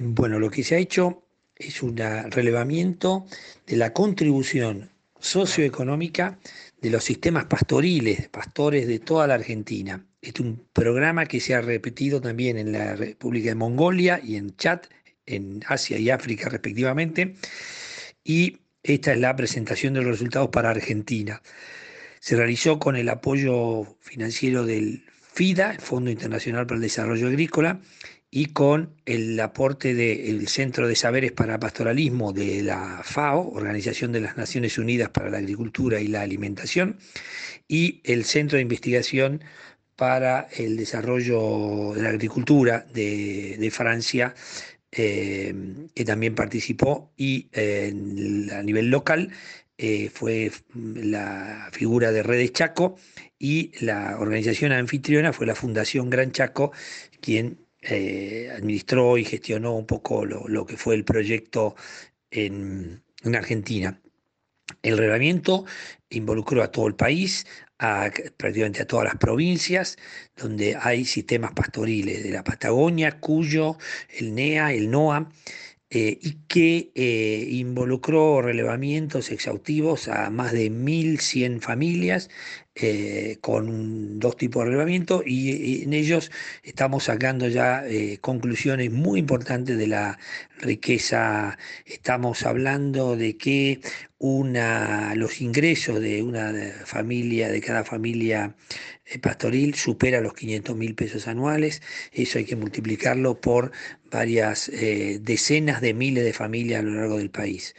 Bueno, 0.00 0.38
lo 0.38 0.48
que 0.48 0.64
se 0.64 0.76
ha 0.76 0.78
hecho 0.78 1.22
es 1.54 1.82
un 1.82 1.98
relevamiento 1.98 3.26
de 3.66 3.76
la 3.76 3.92
contribución 3.92 4.88
socioeconómica 5.20 6.38
de 6.84 6.90
los 6.90 7.02
sistemas 7.02 7.46
pastoriles, 7.46 8.28
pastores 8.28 8.86
de 8.86 8.98
toda 8.98 9.26
la 9.26 9.36
Argentina 9.36 10.04
es 10.20 10.38
un 10.38 10.68
programa 10.70 11.24
que 11.24 11.40
se 11.40 11.54
ha 11.54 11.62
repetido 11.62 12.20
también 12.20 12.58
en 12.58 12.72
la 12.72 12.94
República 12.94 13.48
de 13.48 13.54
Mongolia 13.54 14.20
y 14.22 14.36
en 14.36 14.54
Chad, 14.56 14.80
en 15.24 15.62
Asia 15.66 15.96
y 15.96 16.10
África 16.10 16.50
respectivamente. 16.50 17.36
Y 18.22 18.58
esta 18.82 19.14
es 19.14 19.18
la 19.18 19.34
presentación 19.34 19.94
de 19.94 20.02
los 20.02 20.10
resultados 20.10 20.50
para 20.50 20.68
Argentina. 20.68 21.40
Se 22.20 22.36
realizó 22.36 22.78
con 22.78 22.96
el 22.96 23.08
apoyo 23.08 23.96
financiero 24.00 24.66
del 24.66 25.06
FIDA, 25.32 25.78
Fondo 25.78 26.10
Internacional 26.10 26.66
para 26.66 26.76
el 26.76 26.82
Desarrollo 26.82 27.28
Agrícola, 27.28 27.80
y 28.36 28.46
con 28.46 28.96
el 29.06 29.38
aporte 29.38 29.94
del 29.94 30.48
Centro 30.48 30.88
de 30.88 30.96
Saberes 30.96 31.30
para 31.30 31.60
Pastoralismo 31.60 32.32
de 32.32 32.64
la 32.64 33.00
FAO, 33.04 33.52
Organización 33.52 34.10
de 34.10 34.20
las 34.20 34.36
Naciones 34.36 34.76
Unidas 34.76 35.10
para 35.10 35.30
la 35.30 35.38
Agricultura 35.38 36.00
y 36.00 36.08
la 36.08 36.22
Alimentación, 36.22 36.98
y 37.68 38.00
el 38.02 38.24
Centro 38.24 38.56
de 38.56 38.62
Investigación 38.62 39.44
para 39.94 40.48
el 40.50 40.76
desarrollo 40.76 41.92
de 41.94 42.02
la 42.02 42.08
agricultura 42.08 42.84
de, 42.92 43.70
Francia, 43.72 44.34
eh, 44.90 45.54
que 45.94 46.04
también 46.04 46.34
participó 46.34 47.12
y 47.16 47.50
a 47.54 48.62
nivel 48.64 48.90
local 48.90 49.30
eh, 49.78 50.10
fue 50.12 50.50
la 50.74 51.68
figura 51.70 52.10
de 52.10 52.24
Redes 52.24 52.52
Chaco 52.52 52.96
y 53.38 53.70
la 53.84 54.16
organización 54.18 54.72
anfitriona 54.72 55.32
fue 55.32 55.46
la 55.46 55.54
Fundación 55.54 56.10
Gran 56.10 56.32
Chaco, 56.32 56.72
quien 57.20 57.63
eh, 57.88 58.50
administró 58.54 59.18
y 59.18 59.24
gestionó 59.24 59.74
un 59.74 59.86
poco 59.86 60.24
lo, 60.24 60.66
que 60.66 60.76
fue 60.76 60.94
el 60.94 61.04
proyecto 61.04 61.76
en, 62.30 63.02
en 63.22 63.36
Argentina. 63.36 64.00
El 64.82 64.98
reglamento 64.98 65.66
involucró 66.10 66.62
a 66.62 66.70
todo 66.70 66.86
el 66.86 66.94
país, 66.94 67.46
prácticamente 68.36 68.82
a 68.82 68.86
todas 68.86 69.04
las 69.04 69.16
provincias 69.16 69.96
donde 70.36 70.76
hay 70.80 71.04
sistemas 71.04 71.52
pastoriles 71.52 72.22
de 72.22 72.30
la 72.30 72.44
Patagonia, 72.44 73.20
Cuyo, 73.20 73.76
el 74.18 74.34
NEA, 74.34 74.72
el 74.72 74.90
NOA, 74.90 75.28
eh, 75.94 76.18
y 76.20 76.32
que 76.48 76.90
eh, 76.96 77.46
involucró 77.50 78.42
relevamientos 78.42 79.30
exhaustivos 79.30 80.08
a 80.08 80.28
más 80.28 80.50
de 80.50 80.68
1.100 80.68 81.60
familias 81.60 82.30
eh, 82.74 83.38
con 83.40 84.18
dos 84.18 84.36
tipos 84.36 84.64
de 84.64 84.70
relevamiento 84.70 85.22
y, 85.24 85.84
en 85.84 85.92
ellos 85.92 86.32
estamos 86.64 87.04
sacando 87.04 87.46
ya 87.46 87.84
conclusiones 88.20 88.90
muy 88.90 89.20
importantes 89.20 89.78
de 89.78 89.86
la 89.86 90.18
riqueza. 90.58 91.58
Estamos 91.86 92.42
hablando 92.44 93.16
de 93.16 93.36
que 93.36 93.80
una, 94.18 95.14
los 95.14 95.40
ingresos 95.40 96.00
de 96.00 96.24
una 96.24 96.52
familia, 96.84 97.48
de 97.50 97.60
cada 97.60 97.84
familia 97.84 98.56
pastoril, 99.20 99.74
supera 99.74 100.20
los 100.20 100.34
500 100.34 100.76
mil 100.76 100.94
pesos 100.94 101.28
anuales. 101.28 101.82
Eso 102.12 102.38
hay 102.38 102.44
que 102.44 102.56
multiplicarlo 102.56 103.40
por 103.40 103.72
varias 104.10 104.68
eh, 104.68 105.18
decenas 105.20 105.80
de 105.80 105.94
miles 105.94 106.24
de 106.24 106.32
familias 106.32 106.80
a 106.80 106.82
lo 106.82 106.94
largo 106.94 107.18
del 107.18 107.30
país. 107.30 107.74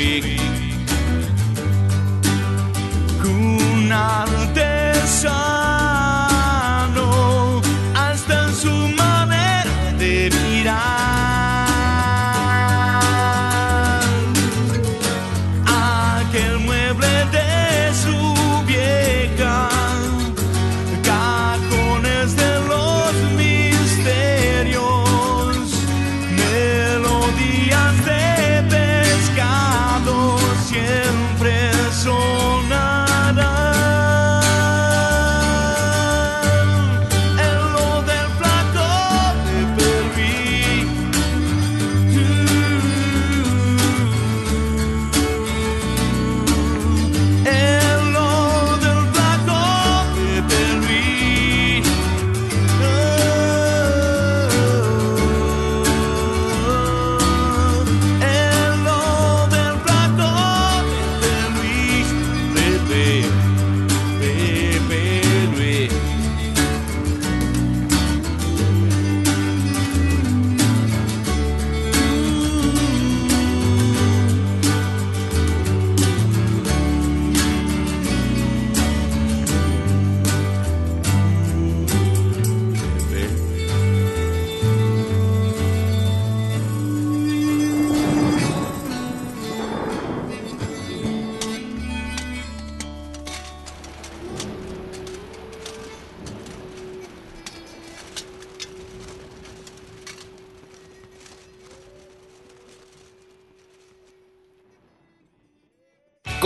week. 0.00 0.49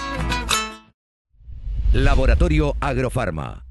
Laboratorio 1.93 2.75
Agrofarma 2.79 3.70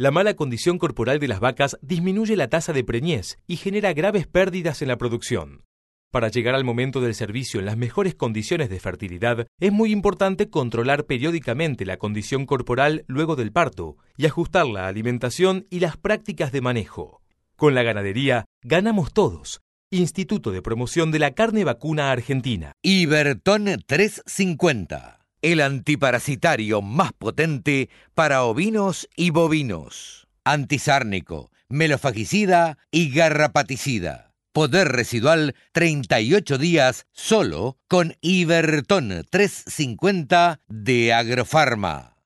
La 0.00 0.12
mala 0.12 0.34
condición 0.34 0.78
corporal 0.78 1.18
de 1.18 1.26
las 1.26 1.40
vacas 1.40 1.76
disminuye 1.82 2.36
la 2.36 2.46
tasa 2.46 2.72
de 2.72 2.84
preñez 2.84 3.40
y 3.48 3.56
genera 3.56 3.92
graves 3.94 4.28
pérdidas 4.28 4.80
en 4.80 4.86
la 4.86 4.96
producción. 4.96 5.64
Para 6.12 6.28
llegar 6.28 6.54
al 6.54 6.62
momento 6.62 7.00
del 7.00 7.16
servicio 7.16 7.58
en 7.58 7.66
las 7.66 7.76
mejores 7.76 8.14
condiciones 8.14 8.70
de 8.70 8.78
fertilidad, 8.78 9.48
es 9.58 9.72
muy 9.72 9.90
importante 9.90 10.50
controlar 10.50 11.06
periódicamente 11.06 11.84
la 11.84 11.96
condición 11.96 12.46
corporal 12.46 13.04
luego 13.08 13.34
del 13.34 13.50
parto 13.50 13.96
y 14.16 14.26
ajustar 14.26 14.68
la 14.68 14.86
alimentación 14.86 15.66
y 15.68 15.80
las 15.80 15.96
prácticas 15.96 16.52
de 16.52 16.60
manejo. 16.60 17.20
Con 17.56 17.74
la 17.74 17.82
ganadería, 17.82 18.44
ganamos 18.62 19.12
todos. 19.12 19.62
Instituto 19.90 20.52
de 20.52 20.62
Promoción 20.62 21.10
de 21.10 21.18
la 21.18 21.32
Carne 21.32 21.64
Vacuna 21.64 22.12
Argentina. 22.12 22.70
Iberton 22.82 23.82
350 23.84 25.17
el 25.42 25.60
antiparasitario 25.60 26.82
más 26.82 27.12
potente 27.12 27.90
para 28.14 28.42
ovinos 28.42 29.08
y 29.16 29.30
bovinos. 29.30 30.28
Antisárnico, 30.44 31.50
melofagicida 31.68 32.78
y 32.90 33.10
garrapaticida. 33.10 34.32
Poder 34.52 34.88
residual 34.88 35.54
38 35.72 36.58
días 36.58 37.06
solo 37.12 37.78
con 37.86 38.16
Iberton 38.20 39.24
350 39.30 40.60
de 40.68 41.12
Agrofarma. 41.12 42.16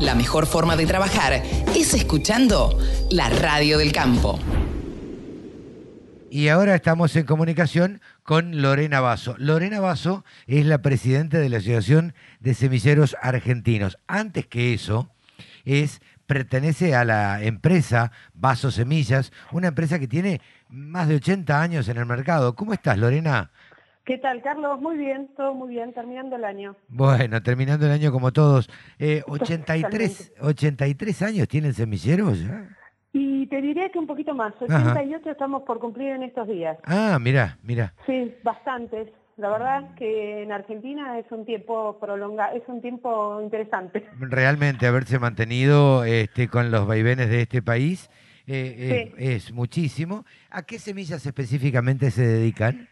La 0.00 0.14
mejor 0.14 0.46
forma 0.46 0.76
de 0.76 0.86
trabajar 0.86 1.42
es 1.76 1.92
escuchando 1.92 2.78
la 3.10 3.28
radio 3.28 3.78
del 3.78 3.92
campo. 3.92 4.38
Y 6.30 6.48
ahora 6.48 6.74
estamos 6.74 7.16
en 7.16 7.24
comunicación 7.24 8.00
con 8.28 8.60
Lorena 8.60 9.00
Basso. 9.00 9.36
Lorena 9.38 9.80
Basso 9.80 10.22
es 10.46 10.66
la 10.66 10.82
presidenta 10.82 11.38
de 11.38 11.48
la 11.48 11.56
Asociación 11.56 12.12
de 12.40 12.52
Semilleros 12.52 13.16
Argentinos. 13.22 13.98
Antes 14.06 14.46
que 14.46 14.74
eso, 14.74 15.08
es, 15.64 16.02
pertenece 16.26 16.94
a 16.94 17.06
la 17.06 17.42
empresa 17.42 18.12
Vaso 18.34 18.70
Semillas, 18.70 19.32
una 19.50 19.68
empresa 19.68 19.98
que 19.98 20.06
tiene 20.06 20.42
más 20.68 21.08
de 21.08 21.14
80 21.14 21.58
años 21.58 21.88
en 21.88 21.96
el 21.96 22.04
mercado. 22.04 22.54
¿Cómo 22.54 22.74
estás, 22.74 22.98
Lorena? 22.98 23.50
¿Qué 24.04 24.18
tal, 24.18 24.42
Carlos? 24.42 24.78
Muy 24.78 24.98
bien, 24.98 25.30
todo 25.34 25.54
muy 25.54 25.70
bien, 25.70 25.94
terminando 25.94 26.36
el 26.36 26.44
año. 26.44 26.76
Bueno, 26.88 27.42
terminando 27.42 27.86
el 27.86 27.92
año 27.92 28.12
como 28.12 28.30
todos. 28.30 28.68
Eh, 28.98 29.22
83, 29.26 30.34
83 30.42 31.22
años 31.22 31.48
tienen 31.48 31.72
semilleros 31.72 32.40
ya. 32.40 32.77
Y 33.12 33.46
te 33.46 33.60
diré 33.62 33.90
que 33.90 33.98
un 33.98 34.06
poquito 34.06 34.34
más, 34.34 34.54
88 34.60 35.30
estamos 35.30 35.62
por 35.62 35.78
cumplir 35.78 36.08
en 36.08 36.22
estos 36.22 36.46
días. 36.46 36.78
Ah, 36.84 37.18
mira, 37.20 37.58
mira. 37.62 37.94
Sí, 38.06 38.34
bastantes. 38.42 39.08
La 39.36 39.50
verdad 39.50 39.94
que 39.94 40.42
en 40.42 40.50
Argentina 40.50 41.18
es 41.18 41.26
un 41.30 41.44
tiempo 41.46 41.98
prolongado, 42.00 42.56
es 42.56 42.64
un 42.66 42.82
tiempo 42.82 43.40
interesante. 43.40 44.04
Realmente 44.18 44.86
haberse 44.86 45.18
mantenido 45.20 46.04
este, 46.04 46.48
con 46.48 46.72
los 46.72 46.86
vaivenes 46.86 47.30
de 47.30 47.42
este 47.42 47.62
país 47.62 48.10
eh, 48.48 49.12
sí. 49.14 49.14
es, 49.16 49.44
es 49.44 49.52
muchísimo. 49.52 50.24
¿A 50.50 50.62
qué 50.62 50.80
semillas 50.80 51.24
específicamente 51.24 52.10
se 52.10 52.26
dedican? 52.26 52.88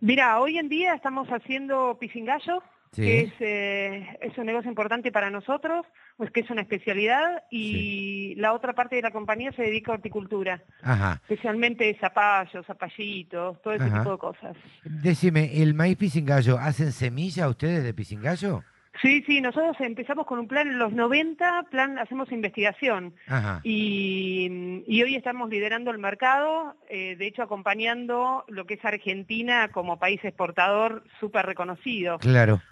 Mira, 0.00 0.40
hoy 0.40 0.58
en 0.58 0.68
día 0.68 0.94
estamos 0.94 1.28
haciendo 1.28 1.96
pisingallo, 1.98 2.62
sí. 2.94 3.02
que 3.02 3.20
es, 3.20 3.32
eh, 3.40 4.18
es, 4.20 4.36
un 4.38 4.46
negocio 4.46 4.68
importante 4.68 5.12
para 5.12 5.30
nosotros, 5.30 5.86
pues 6.16 6.30
que 6.30 6.40
es 6.40 6.50
una 6.50 6.62
especialidad, 6.62 7.42
y 7.50 8.34
sí. 8.34 8.34
la 8.36 8.52
otra 8.52 8.72
parte 8.72 8.96
de 8.96 9.02
la 9.02 9.10
compañía 9.10 9.52
se 9.52 9.62
dedica 9.62 9.92
a 9.92 9.96
horticultura, 9.96 10.62
Ajá. 10.82 11.20
especialmente 11.22 11.96
zapallos, 12.00 12.66
zapallitos, 12.66 13.60
todo 13.62 13.74
ese 13.74 13.84
Ajá. 13.84 13.98
tipo 13.98 14.12
de 14.12 14.18
cosas. 14.18 14.56
Decime, 14.84 15.62
¿el 15.62 15.74
maíz 15.74 15.96
pisingallo, 15.96 16.58
hacen 16.58 16.92
semilla 16.92 17.48
ustedes 17.48 17.84
de 17.84 17.94
pisingallo? 17.94 18.62
Sí, 19.02 19.22
sí, 19.26 19.40
nosotros 19.40 19.76
empezamos 19.80 20.26
con 20.26 20.38
un 20.38 20.48
plan 20.48 20.68
en 20.68 20.78
los 20.78 20.92
90, 20.92 21.64
plan 21.70 21.98
hacemos 21.98 22.30
investigación 22.30 23.14
y, 23.62 24.82
y, 24.86 25.02
hoy 25.02 25.16
estamos 25.16 25.50
liderando 25.50 25.90
el 25.90 25.98
mercado, 25.98 26.76
eh, 26.88 27.16
de 27.16 27.26
hecho 27.26 27.42
acompañando 27.42 28.44
lo 28.48 28.66
que 28.66 28.74
es 28.74 28.84
Argentina 28.84 29.68
como 29.72 29.98
país 29.98 30.20
exportador 30.24 31.02
súper 31.18 31.44
reconocido. 31.44 32.18
Claro. 32.18 32.62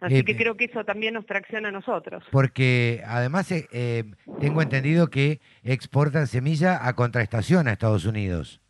Así 0.00 0.18
eh, 0.18 0.24
que 0.24 0.36
creo 0.36 0.56
que 0.56 0.66
eso 0.66 0.84
también 0.84 1.14
nos 1.14 1.26
tracciona 1.26 1.68
a 1.68 1.72
nosotros. 1.72 2.24
Porque 2.30 3.02
además 3.06 3.50
eh, 3.52 3.68
eh, 3.72 4.04
tengo 4.40 4.62
entendido 4.62 5.08
que 5.08 5.40
exportan 5.62 6.26
semilla 6.26 6.86
a 6.86 6.94
contraestación 6.94 7.68
a 7.68 7.72
Estados 7.72 8.04
Unidos. 8.04 8.60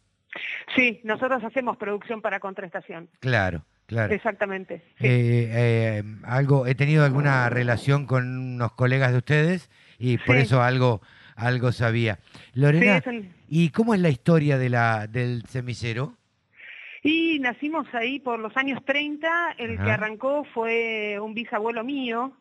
Sí, 0.74 1.00
nosotros 1.04 1.42
hacemos 1.42 1.76
producción 1.76 2.20
para 2.20 2.40
contraestación. 2.40 3.08
Claro. 3.20 3.64
Claro. 3.86 4.12
Exactamente. 4.12 4.82
Sí. 4.98 5.06
Eh, 5.06 5.50
eh, 5.52 6.02
algo, 6.24 6.66
he 6.66 6.74
tenido 6.74 7.04
alguna 7.04 7.48
relación 7.48 8.06
con 8.06 8.54
unos 8.54 8.72
colegas 8.72 9.12
de 9.12 9.18
ustedes 9.18 9.70
y 9.98 10.18
por 10.18 10.34
sí. 10.36 10.42
eso 10.42 10.60
algo, 10.60 11.02
algo 11.36 11.70
sabía. 11.70 12.18
Lorena, 12.52 13.00
sí. 13.00 13.30
¿y 13.48 13.70
cómo 13.70 13.94
es 13.94 14.00
la 14.00 14.08
historia 14.08 14.58
de 14.58 14.70
la, 14.70 15.06
del 15.06 15.44
semillero? 15.46 16.14
Y 17.06 17.38
nacimos 17.38 17.86
ahí 17.94 18.18
por 18.18 18.40
los 18.40 18.56
años 18.56 18.84
30, 18.84 19.54
el 19.58 19.74
Ajá. 19.74 19.84
que 19.84 19.90
arrancó 19.92 20.44
fue 20.52 21.18
un 21.20 21.34
bisabuelo 21.34 21.84
mío 21.84 22.32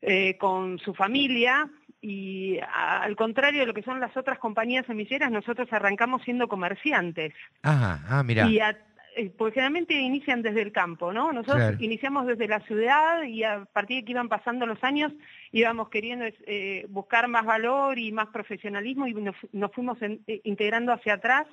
eh, 0.00 0.36
con 0.38 0.78
su 0.78 0.94
familia 0.94 1.68
y 2.00 2.58
a, 2.60 3.02
al 3.02 3.16
contrario 3.16 3.60
de 3.60 3.66
lo 3.66 3.74
que 3.74 3.82
son 3.82 3.98
las 3.98 4.16
otras 4.16 4.38
compañías 4.38 4.86
semilleras, 4.86 5.32
nosotros 5.32 5.66
arrancamos 5.72 6.22
siendo 6.22 6.46
comerciantes. 6.46 7.34
Ajá, 7.62 8.00
ah, 8.08 8.22
mira. 8.22 8.48
Y 8.48 8.60
a, 8.60 8.78
porque 9.36 9.54
generalmente 9.54 9.94
inician 9.94 10.42
desde 10.42 10.62
el 10.62 10.72
campo, 10.72 11.12
¿no? 11.12 11.32
Nosotros 11.32 11.56
claro. 11.56 11.76
iniciamos 11.80 12.26
desde 12.26 12.48
la 12.48 12.60
ciudad 12.60 13.24
y 13.24 13.42
a 13.42 13.64
partir 13.64 13.98
de 13.98 14.04
que 14.04 14.12
iban 14.12 14.28
pasando 14.28 14.64
los 14.64 14.82
años 14.84 15.12
íbamos 15.50 15.88
queriendo 15.88 16.24
eh, 16.46 16.86
buscar 16.88 17.28
más 17.28 17.44
valor 17.44 17.98
y 17.98 18.12
más 18.12 18.28
profesionalismo 18.28 19.06
y 19.06 19.14
nos, 19.14 19.36
nos 19.52 19.72
fuimos 19.72 20.00
en, 20.02 20.20
eh, 20.26 20.40
integrando 20.44 20.92
hacia 20.92 21.14
atrás 21.14 21.46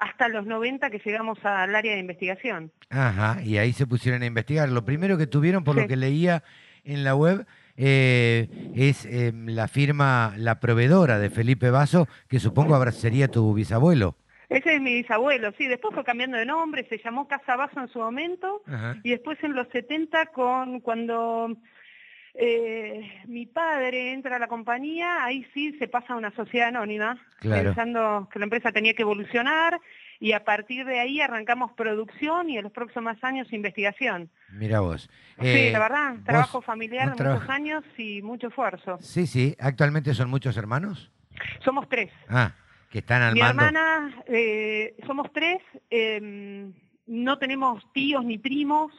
hasta 0.00 0.28
los 0.28 0.46
90 0.46 0.90
que 0.90 0.98
llegamos 1.04 1.38
al 1.44 1.76
área 1.76 1.92
de 1.92 2.00
investigación. 2.00 2.72
Ajá, 2.88 3.42
y 3.42 3.58
ahí 3.58 3.72
se 3.72 3.86
pusieron 3.86 4.22
a 4.22 4.26
investigar. 4.26 4.68
Lo 4.70 4.84
primero 4.84 5.18
que 5.18 5.26
tuvieron, 5.26 5.62
por 5.62 5.76
sí. 5.76 5.82
lo 5.82 5.88
que 5.88 5.96
leía 5.96 6.42
en 6.84 7.04
la 7.04 7.14
web, 7.14 7.46
eh, 7.76 8.48
es 8.74 9.04
eh, 9.04 9.32
la 9.34 9.68
firma, 9.68 10.34
la 10.38 10.58
proveedora 10.58 11.18
de 11.18 11.28
Felipe 11.28 11.70
Vaso, 11.70 12.08
que 12.28 12.40
supongo 12.40 12.74
habrá, 12.74 12.92
sería 12.92 13.28
tu 13.28 13.52
bisabuelo. 13.54 14.16
Ese 14.48 14.74
es 14.74 14.80
mi 14.80 14.94
bisabuelo, 14.94 15.52
sí, 15.56 15.66
después 15.68 15.94
fue 15.94 16.02
cambiando 16.02 16.36
de 16.36 16.44
nombre, 16.44 16.84
se 16.88 16.98
llamó 16.98 17.28
Casa 17.28 17.54
Vaso 17.54 17.78
en 17.78 17.88
su 17.88 18.00
momento, 18.00 18.62
Ajá. 18.66 18.96
y 19.04 19.10
después 19.10 19.38
en 19.44 19.54
los 19.54 19.68
70, 19.68 20.26
con, 20.26 20.80
cuando 20.80 21.56
eh, 22.34 23.22
mi 23.26 23.46
padre 23.46 24.12
entra 24.12 24.36
a 24.36 24.38
la 24.38 24.48
compañía, 24.48 25.24
ahí 25.24 25.46
sí 25.54 25.76
se 25.78 25.88
pasa 25.88 26.14
a 26.14 26.16
una 26.16 26.30
sociedad 26.32 26.68
anónima, 26.68 27.18
claro. 27.40 27.64
pensando 27.64 28.28
que 28.32 28.38
la 28.38 28.44
empresa 28.44 28.72
tenía 28.72 28.94
que 28.94 29.02
evolucionar, 29.02 29.80
y 30.20 30.32
a 30.32 30.44
partir 30.44 30.84
de 30.84 31.00
ahí 31.00 31.20
arrancamos 31.20 31.72
producción 31.72 32.50
y 32.50 32.58
en 32.58 32.64
los 32.64 32.72
próximos 32.72 33.16
años 33.22 33.52
investigación. 33.52 34.30
Mira 34.50 34.80
vos. 34.80 35.08
Sí, 35.40 35.46
eh, 35.46 35.70
la 35.72 35.78
verdad, 35.78 36.16
trabajo 36.24 36.60
familiar 36.60 37.16
de 37.16 37.24
muchos 37.24 37.48
años 37.48 37.82
y 37.96 38.20
mucho 38.20 38.48
esfuerzo. 38.48 38.98
Sí, 39.00 39.26
sí, 39.26 39.56
¿actualmente 39.58 40.12
son 40.12 40.28
muchos 40.28 40.56
hermanos? 40.58 41.10
Somos 41.64 41.88
tres. 41.88 42.10
Ah. 42.28 42.52
que 42.90 42.98
están 42.98 43.22
al 43.22 43.34
Mi 43.34 43.40
mando. 43.40 43.64
hermana, 43.64 44.22
eh, 44.26 44.96
somos 45.06 45.32
tres, 45.32 45.58
eh, 45.90 46.70
no 47.10 47.38
tenemos 47.38 47.82
tíos 47.92 48.24
ni 48.24 48.38
primos, 48.38 48.92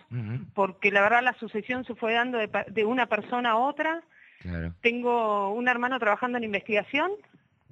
porque 0.54 0.92
la 0.92 1.02
verdad 1.02 1.24
la 1.24 1.34
sucesión 1.40 1.86
se 1.86 1.96
fue 1.96 2.12
dando 2.14 2.38
de, 2.40 2.86
una 2.86 3.06
persona 3.06 3.52
a 3.52 3.56
otra. 3.56 4.02
claro. 4.42 4.74
Tengo 4.82 5.54
un 5.54 5.70
hermano 5.70 5.98
trabajando 5.98 6.38
en 6.38 6.44
investigación 6.44 7.10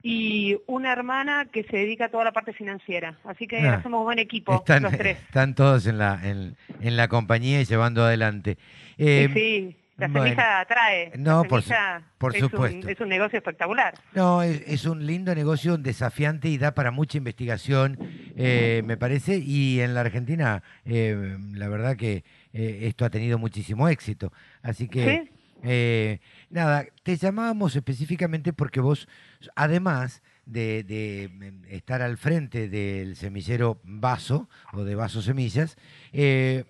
y 0.02 0.58
una 0.66 0.94
hermana 0.94 1.48
que 1.52 1.64
se 1.66 1.76
dedica 1.76 2.06
a 2.06 2.10
toda 2.10 2.24
la 2.24 2.32
parte 2.32 2.54
financiera. 2.54 3.18
Así 3.26 3.48
que 3.48 3.60
Ah, 3.60 3.74
hacemos 3.76 4.02
buen 4.06 4.18
equipo, 4.18 4.56
Están, 4.56 4.84
los 4.84 4.94
tres. 4.98 5.18
están 5.20 5.56
todos 5.56 5.86
en 5.88 5.98
la, 5.98 6.18
en, 6.24 6.56
en 6.80 6.96
la 6.96 7.10
compañía 7.10 7.60
y 7.60 7.66
llevando 7.66 8.04
adelante. 8.06 8.58
Eh, 8.98 9.30
sí, 9.34 9.76
la 10.00 10.08
bueno. 10.08 10.24
semilla 10.24 10.60
atrae. 10.62 11.12
No, 11.18 11.43
la 11.43 11.50
por 11.50 11.62
su- 11.62 11.70
semilla 11.70 12.02
por 12.18 12.36
es 12.36 12.43
un- 12.43 12.50
supuesto. 12.50 12.89
es 12.89 13.00
un 13.00 13.10
negocio 13.10 13.38
espectacular. 13.38 13.93
No, 14.14 14.41
es, 14.41 14.62
es 14.68 14.86
un 14.86 15.06
lindo 15.06 15.34
negocio, 15.36 15.78
desafiante 15.78 16.50
y 16.50 16.58
da 16.58 16.74
para 16.74 16.91
mucha 16.91 17.18
investigación, 17.18 17.97
eh, 18.36 18.82
me 18.86 18.97
parece. 18.97 19.38
Y 19.38 19.80
en 19.82 19.93
la 19.93 20.02
Argentina, 20.02 20.64
eh, 20.86 21.38
la 21.54 21.68
verdad 21.70 21.95
que 21.97 22.24
eh, 22.54 22.80
esto 22.84 23.06
ha 23.06 23.10
tenido 23.10 23.38
muchísimo 23.38 23.88
éxito. 23.89 24.32
Así 24.62 24.88
que, 24.88 25.30
Sí. 25.62 26.20
nada, 26.50 26.86
te 27.04 27.16
llamábamos 27.18 27.76
específicamente 27.76 28.54
porque 28.54 28.80
vos, 28.80 29.08
además 29.56 30.22
de, 30.45 30.84
de, 30.84 31.30
estar 31.76 32.02
al 32.02 32.18
frente 32.18 32.70
del 32.70 33.16
semillero 33.16 33.80
Vaso 33.84 34.50
o 34.74 34.84
de 34.84 34.95
Vaso 34.95 35.22
Semillas, 35.22 35.78
eh, 36.12 36.64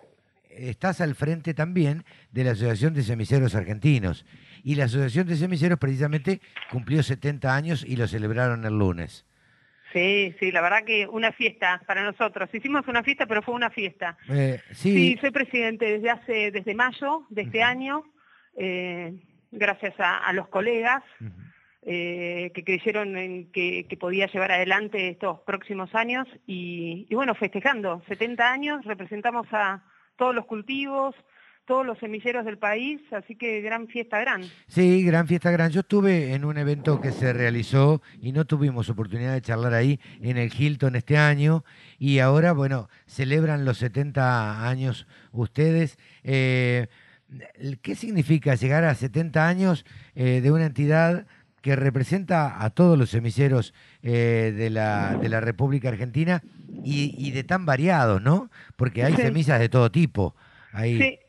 estás 0.49 1.01
al 1.01 1.15
frente 1.15 1.53
también 1.53 2.03
de 2.31 2.43
la 2.43 2.51
Asociación 2.51 2.93
de 2.93 3.03
Semilleros 3.03 3.55
Argentinos. 3.55 4.25
Y 4.63 4.75
la 4.75 4.85
Asociación 4.85 5.27
de 5.27 5.35
Semilleros 5.35 5.79
precisamente 5.79 6.41
cumplió 6.71 7.01
70 7.03 7.55
años 7.55 7.85
y 7.87 7.95
lo 7.95 8.07
celebraron 8.07 8.65
el 8.65 8.77
lunes. 8.77 9.25
Sí, 9.93 10.35
sí, 10.39 10.51
la 10.51 10.61
verdad 10.61 10.83
que 10.83 11.07
una 11.07 11.31
fiesta 11.31 11.81
para 11.87 12.03
nosotros. 12.03 12.49
Hicimos 12.53 12.87
una 12.87 13.01
fiesta, 13.03 13.25
pero 13.25 13.41
fue 13.41 13.55
una 13.55 13.71
fiesta. 13.71 14.17
Eh, 14.29 14.61
Sí, 14.71 14.93
sí, 14.93 15.17
soy 15.19 15.31
presidente 15.31 15.85
desde 15.85 16.09
hace, 16.11 16.51
desde 16.51 16.75
mayo 16.75 17.25
de 17.29 17.41
este 17.43 17.63
año, 17.63 18.03
eh, 18.55 19.13
gracias 19.51 19.99
a, 19.99 20.19
a 20.19 20.33
los 20.33 20.47
colegas 20.49 21.01
eh, 21.81 22.51
que 22.53 22.63
creyeron 22.63 23.17
en 23.17 23.51
que, 23.51 23.85
que 23.89 23.97
podía 23.97 24.27
llevar 24.27 24.51
adelante 24.51 25.09
estos 25.09 25.39
próximos 25.39 25.95
años 25.95 26.27
y, 26.45 27.07
y 27.09 27.15
bueno, 27.15 27.33
festejando 27.33 28.03
70 28.07 28.51
años, 28.51 28.85
representamos 28.85 29.47
a 29.53 29.83
todos 30.19 30.35
los 30.35 30.45
cultivos, 30.45 31.15
todos 31.65 31.85
los 31.85 31.97
semilleros 31.99 32.43
del 32.43 32.57
país, 32.57 32.99
así 33.11 33.35
que 33.35 33.61
gran 33.61 33.87
fiesta 33.87 34.19
gran. 34.19 34.43
sí, 34.67 35.03
gran 35.03 35.27
fiesta 35.27 35.49
gran. 35.49 35.71
Yo 35.71 35.79
estuve 35.79 36.33
en 36.33 36.43
un 36.43 36.57
evento 36.57 36.99
que 36.99 37.11
se 37.11 37.31
realizó 37.31 38.01
y 38.21 38.33
no 38.33 38.45
tuvimos 38.45 38.89
oportunidad 38.89 39.33
de 39.33 39.41
charlar 39.41 39.73
ahí 39.73 39.99
en 40.21 40.37
el 40.37 40.51
Hilton 40.53 40.95
este 40.95 41.17
año 41.17 41.63
y 41.97 42.19
ahora, 42.19 42.51
bueno, 42.51 42.89
celebran 43.05 43.65
los 43.65 43.77
70 43.77 44.67
años 44.67 45.07
ustedes. 45.31 45.97
Eh, 46.23 46.87
¿Qué 47.81 47.95
significa 47.95 48.55
llegar 48.55 48.83
a 48.83 48.95
70 48.95 49.47
años 49.47 49.85
eh, 50.15 50.41
de 50.41 50.51
una 50.51 50.65
entidad 50.65 51.27
que 51.61 51.75
representa 51.75 52.63
a 52.63 52.71
todos 52.71 52.97
los 52.97 53.09
semilleros 53.11 53.73
eh, 54.01 54.53
de, 54.55 54.69
la, 54.69 55.17
de 55.17 55.29
la 55.29 55.39
República 55.39 55.89
Argentina 55.89 56.41
y, 56.83 57.13
y 57.17 57.31
de 57.31 57.43
tan 57.43 57.65
variados, 57.65 58.21
¿no? 58.21 58.49
Porque 58.75 59.03
hay 59.03 59.13
Sí. 59.15 59.21
semillas 59.23 59.59
de 59.59 59.69
todo 59.69 59.91
tipo. 59.91 60.35
Ahí. 60.71 60.97
Sí, 60.99 61.19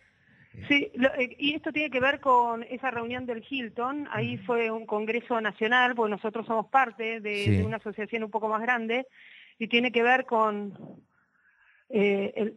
sí 0.68 0.91
lo- 0.95 1.12
eh, 1.14 1.34
y 1.38 1.55
esto 1.55 1.72
tiene 1.72 1.91
que 1.91 2.01
ver 2.01 2.20
con 2.20 2.62
esa 2.64 2.91
reunión 2.91 3.26
del 3.26 3.45
Hilton, 3.49 4.09
ahí 4.12 4.36
fue 4.38 4.70
un 4.70 4.86
congreso 4.86 5.41
nacional, 5.41 5.95
porque 5.95 6.11
nosotros 6.11 6.47
somos 6.47 6.66
parte 6.66 7.20
de, 7.20 7.45
Sí. 7.45 7.51
de 7.57 7.64
una 7.64 7.76
asociación 7.78 8.24
un 8.24 8.30
poco 8.30 8.49
más 8.49 8.61
grande, 8.62 9.07
y 9.59 9.68
tiene 9.68 9.93
que 9.93 10.03
ver 10.03 10.26
con, 10.26 10.74
eh, 11.88 12.32
el- 12.36 12.55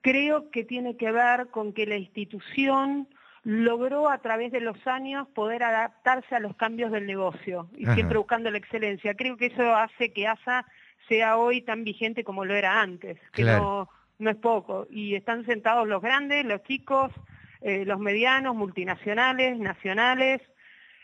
creo 0.00 0.50
que 0.50 0.64
tiene 0.64 0.96
que 0.96 1.10
ver 1.12 1.48
con 1.48 1.72
que 1.72 1.86
la 1.86 1.96
institución 1.96 3.08
logró 3.44 4.08
a 4.08 4.18
través 4.18 4.52
de 4.52 4.60
los 4.60 4.86
años 4.86 5.26
poder 5.34 5.64
adaptarse 5.64 6.34
a 6.36 6.40
los 6.40 6.54
cambios 6.56 6.92
del 6.92 7.06
negocio 7.06 7.68
y 7.76 7.84
Ajá. 7.84 7.94
siempre 7.94 8.18
buscando 8.18 8.50
la 8.50 8.58
excelencia. 8.58 9.14
Creo 9.14 9.36
que 9.36 9.46
eso 9.46 9.74
hace 9.74 10.12
que 10.12 10.28
ASA 10.28 10.64
sea 11.08 11.36
hoy 11.36 11.62
tan 11.62 11.84
vigente 11.84 12.24
como 12.24 12.44
lo 12.44 12.54
era 12.54 12.80
antes, 12.80 13.18
que 13.32 13.42
Claro. 13.42 13.62
no, 13.62 13.90
no 14.18 14.30
es 14.30 14.36
poco. 14.36 14.86
Y 14.90 15.14
están 15.14 15.44
sentados 15.46 15.86
los 15.88 16.00
grandes, 16.02 16.44
los 16.44 16.62
chicos, 16.64 17.10
eh, 17.60 17.84
los 17.84 17.98
medianos, 18.00 18.54
multinacionales, 18.56 19.58
nacionales, 19.58 20.40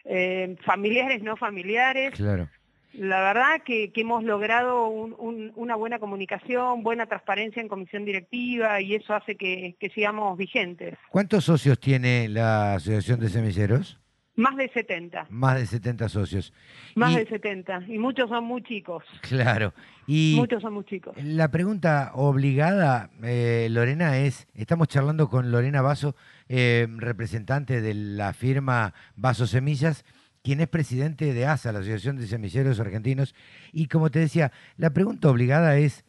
eh, 0.04 0.56
familiares, 0.64 1.22
no 1.22 1.36
familiares. 1.36 2.12
Claro. 2.14 2.48
La 2.94 3.20
verdad 3.20 3.62
que, 3.64 3.92
que 3.92 4.00
hemos 4.00 4.24
logrado 4.24 4.88
un- 4.88 5.14
un- 5.18 5.52
una 5.56 5.76
buena 5.76 5.98
comunicación, 5.98 6.82
buena 6.82 7.06
transparencia 7.06 7.60
en 7.60 7.68
comisión 7.68 8.04
directiva 8.06 8.80
y 8.80 8.94
eso 8.94 9.14
hace 9.14 9.36
que, 9.36 9.76
que 9.78 9.90
sigamos 9.90 10.36
vigentes. 10.38 10.96
¿Cuántos 11.10 11.44
socios 11.44 11.78
tiene 11.78 12.28
la 12.28 12.74
Asociación 12.74 13.20
de 13.20 13.28
Semilleros? 13.28 14.00
Más 14.38 14.56
de 14.56 14.68
70, 14.68 15.26
Más 15.30 15.58
de 15.58 15.66
70 15.66 16.08
socios. 16.08 16.52
más 16.94 17.12
Y- 17.12 17.16
de 17.16 17.26
70. 17.26 17.82
Y 17.88 17.98
muchos 17.98 18.28
son 18.30 18.44
muy 18.44 18.62
chicos, 18.62 19.04
Claro. 19.22 19.74
Y 20.06 20.34
muchos 20.38 20.62
son 20.62 20.74
muy 20.74 20.84
chicos. 20.84 21.14
la 21.22 21.50
pregunta 21.50 22.12
obligada, 22.14 23.10
eh, 23.22 23.66
Lorena, 23.70 24.16
es, 24.18 24.46
estamos 24.54 24.86
charlando 24.88 25.28
con 25.28 25.50
Lorena 25.50 25.82
Vaso, 25.82 26.14
eh, 26.48 26.86
representante 26.98 27.80
de 27.80 27.94
la 27.94 28.32
firma 28.32 28.94
Vaso 29.16 29.46
Semillas, 29.46 30.04
quien 30.42 30.60
es 30.60 30.68
presidente 30.68 31.34
de 31.34 31.44
ASA, 31.46 31.72
la 31.72 31.80
Asociación 31.80 32.16
de 32.16 32.26
Semilleros 32.28 32.78
Argentinos. 32.80 33.34
Y 33.72 33.88
como 33.88 34.08
te 34.10 34.20
decía, 34.20 34.52
la 34.76 34.90
pregunta 34.90 35.28
obligada 35.28 35.76
es, 35.78 36.04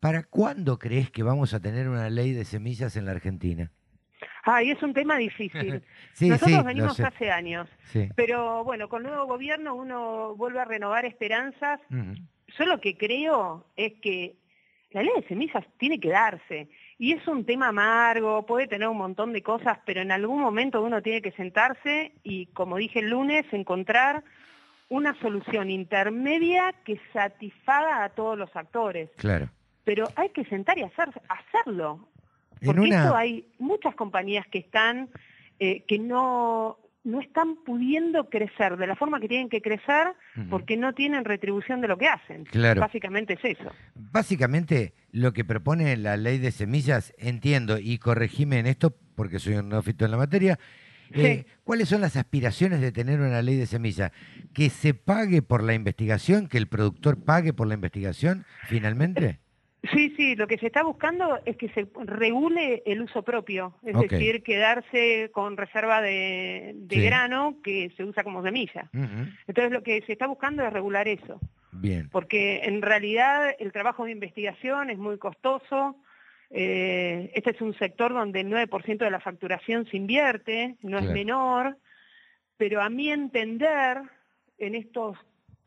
¿para 0.00 0.24
cuándo 0.24 0.78
crees 0.80 1.10
que 1.12 1.22
vamos 1.22 1.54
a 1.54 1.60
tener 1.60 1.88
una 1.88 2.10
ley 2.10 2.32
de 2.32 2.44
semillas 2.44 2.96
en 2.96 3.04
la 3.06 3.12
Argentina? 3.12 3.70
Ay, 4.44 4.70
es 4.70 4.82
un 4.82 4.92
tema 4.94 5.16
difícil. 5.16 5.82
Sí, 6.12 6.28
Nosotros 6.28 6.58
sí, 6.58 6.66
venimos 6.66 6.98
hace 6.98 7.30
años, 7.30 7.68
Sí. 7.84 8.08
pero 8.16 8.64
bueno, 8.64 8.88
con 8.88 9.02
el 9.04 9.08
nuevo 9.12 9.26
gobierno 9.26 9.74
uno 9.74 10.34
vuelve 10.34 10.58
a 10.60 10.64
renovar 10.64 11.04
esperanzas 11.04 11.80
yo 12.56 12.64
lo 12.66 12.80
que 12.80 12.96
creo 12.96 13.66
es 13.76 13.94
que 14.00 14.36
la 14.90 15.02
ley 15.02 15.12
de 15.16 15.28
semillas 15.28 15.64
tiene 15.78 16.00
que 16.00 16.08
darse. 16.08 16.68
Y 16.98 17.12
es 17.12 17.26
un 17.28 17.44
tema 17.44 17.68
amargo, 17.68 18.46
puede 18.46 18.66
tener 18.66 18.88
un 18.88 18.96
montón 18.96 19.32
de 19.32 19.42
cosas, 19.42 19.78
pero 19.84 20.00
en 20.00 20.10
algún 20.10 20.40
momento 20.40 20.82
uno 20.82 21.02
tiene 21.02 21.22
que 21.22 21.32
sentarse 21.32 22.12
y, 22.22 22.46
como 22.46 22.76
dije 22.76 23.00
el 23.00 23.10
lunes, 23.10 23.44
encontrar 23.52 24.24
una 24.88 25.14
solución 25.20 25.70
intermedia 25.70 26.74
que 26.84 26.98
satisfaga 27.12 28.02
a 28.04 28.08
todos 28.08 28.38
los 28.38 28.54
actores. 28.56 29.10
Claro. 29.16 29.50
Pero 29.84 30.08
hay 30.16 30.30
que 30.30 30.44
sentar 30.46 30.78
y 30.78 30.82
hacer, 30.82 31.10
hacerlo. 31.28 32.08
En 32.60 32.66
Porque 32.66 32.80
una- 32.82 33.02
esto 33.04 33.16
hay 33.16 33.46
muchas 33.58 33.94
compañías 33.94 34.46
que 34.48 34.58
están, 34.58 35.08
eh, 35.58 35.84
que 35.86 35.98
no, 35.98 36.78
no 37.04 37.20
están 37.20 37.56
pudiendo 37.64 38.28
crecer 38.28 38.76
de 38.76 38.86
la 38.86 38.96
forma 38.96 39.20
que 39.20 39.28
tienen 39.28 39.48
que 39.48 39.62
crecer 39.62 40.08
porque 40.50 40.76
no 40.76 40.92
tienen 40.92 41.24
retribución 41.24 41.80
de 41.80 41.88
lo 41.88 41.96
que 41.96 42.06
hacen. 42.06 42.44
Claro. 42.44 42.80
Básicamente 42.80 43.34
es 43.34 43.58
eso. 43.58 43.70
Básicamente, 43.94 44.94
lo 45.12 45.32
que 45.32 45.44
propone 45.44 45.96
la 45.96 46.16
ley 46.16 46.38
de 46.38 46.50
semillas, 46.50 47.14
entiendo, 47.18 47.78
y 47.78 47.98
corregime 47.98 48.58
en 48.58 48.66
esto, 48.66 48.94
porque 49.14 49.38
soy 49.38 49.54
un 49.54 49.68
neófito 49.68 50.04
en 50.04 50.10
la 50.10 50.16
materia, 50.16 50.58
eh, 51.14 51.46
¿cuáles 51.64 51.88
son 51.88 52.02
las 52.02 52.16
aspiraciones 52.16 52.80
de 52.80 52.92
tener 52.92 53.20
una 53.20 53.40
ley 53.40 53.56
de 53.56 53.66
semillas? 53.66 54.12
¿Que 54.52 54.68
se 54.68 54.92
pague 54.92 55.40
por 55.40 55.62
la 55.62 55.72
investigación? 55.74 56.48
¿Que 56.48 56.58
el 56.58 56.66
productor 56.66 57.24
pague 57.24 57.52
por 57.54 57.66
la 57.66 57.74
investigación 57.74 58.44
finalmente? 58.66 59.38
Sí, 59.92 60.12
sí, 60.16 60.34
lo 60.34 60.48
que 60.48 60.58
se 60.58 60.66
está 60.66 60.82
buscando 60.82 61.38
es 61.44 61.56
que 61.56 61.68
se 61.68 61.86
regule 62.04 62.82
el 62.84 63.00
uso 63.02 63.22
propio, 63.22 63.74
es 63.84 63.96
decir, 63.98 64.42
quedarse 64.42 65.30
con 65.32 65.56
reserva 65.56 66.02
de, 66.02 66.72
de 66.74 66.96
Sí. 66.96 67.02
grano 67.02 67.58
que 67.62 67.90
se 67.96 68.02
usa 68.04 68.24
como 68.24 68.42
semilla. 68.42 68.90
Entonces 69.46 69.70
lo 69.72 69.82
que 69.84 70.02
se 70.02 70.12
está 70.12 70.26
buscando 70.26 70.64
es 70.64 70.72
regular 70.72 71.06
eso, 71.06 71.40
Bien. 71.70 72.08
porque 72.10 72.62
en 72.64 72.82
realidad 72.82 73.54
el 73.60 73.70
trabajo 73.70 74.04
de 74.04 74.10
investigación 74.10 74.90
es 74.90 74.98
muy 74.98 75.16
costoso, 75.16 75.96
eh, 76.50 77.30
este 77.34 77.50
es 77.50 77.60
un 77.60 77.74
sector 77.78 78.12
donde 78.12 78.40
el 78.40 78.48
9% 78.48 78.98
de 79.04 79.10
la 79.10 79.20
facturación 79.20 79.86
se 79.86 79.96
invierte, 79.96 80.76
no 80.82 80.98
es 80.98 81.08
menor, 81.08 81.76
pero 82.56 82.82
a 82.82 82.90
mi 82.90 83.10
entender, 83.10 84.02
en 84.58 84.74
estos 84.74 85.16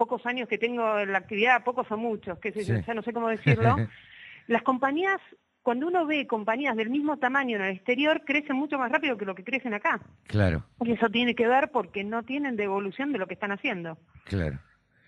pocos 0.02 0.26
años 0.26 0.48
que 0.50 0.58
tengo 0.58 0.98
en 0.98 1.12
la 1.12 1.20
actividad, 1.20 1.64
pocos 1.64 1.86
o 1.92 1.96
muchos, 1.98 2.40
que 2.40 2.52
sé 2.52 2.64
yo, 2.64 2.76
ya 2.80 2.94
no 2.96 3.04
sé 3.04 3.14
cómo 3.14 3.28
decirlo, 3.30 3.76
las 4.48 4.64
compañías, 4.64 5.20
cuando 5.62 5.86
uno 5.86 6.08
ve 6.08 6.26
compañías 6.26 6.76
del 6.76 6.90
mismo 6.90 7.18
tamaño 7.18 7.58
en 7.58 7.62
el 7.66 7.76
exterior, 7.76 8.24
crecen 8.26 8.56
mucho 8.56 8.80
más 8.80 8.92
rápido 8.92 9.16
que 9.16 9.26
lo 9.26 9.36
que 9.36 9.44
crecen 9.44 9.76
acá. 9.76 10.02
Claro, 10.26 10.66
Y 10.84 10.94
eso 10.94 11.08
tiene 11.10 11.36
que 11.36 11.48
ver 11.48 11.70
porque 11.72 12.04
no 12.04 12.24
tienen 12.24 12.56
devolución 12.56 13.12
de 13.12 13.20
lo 13.20 13.28
que 13.28 13.36
están 13.36 13.52
haciendo. 13.52 14.00
claro. 14.26 14.58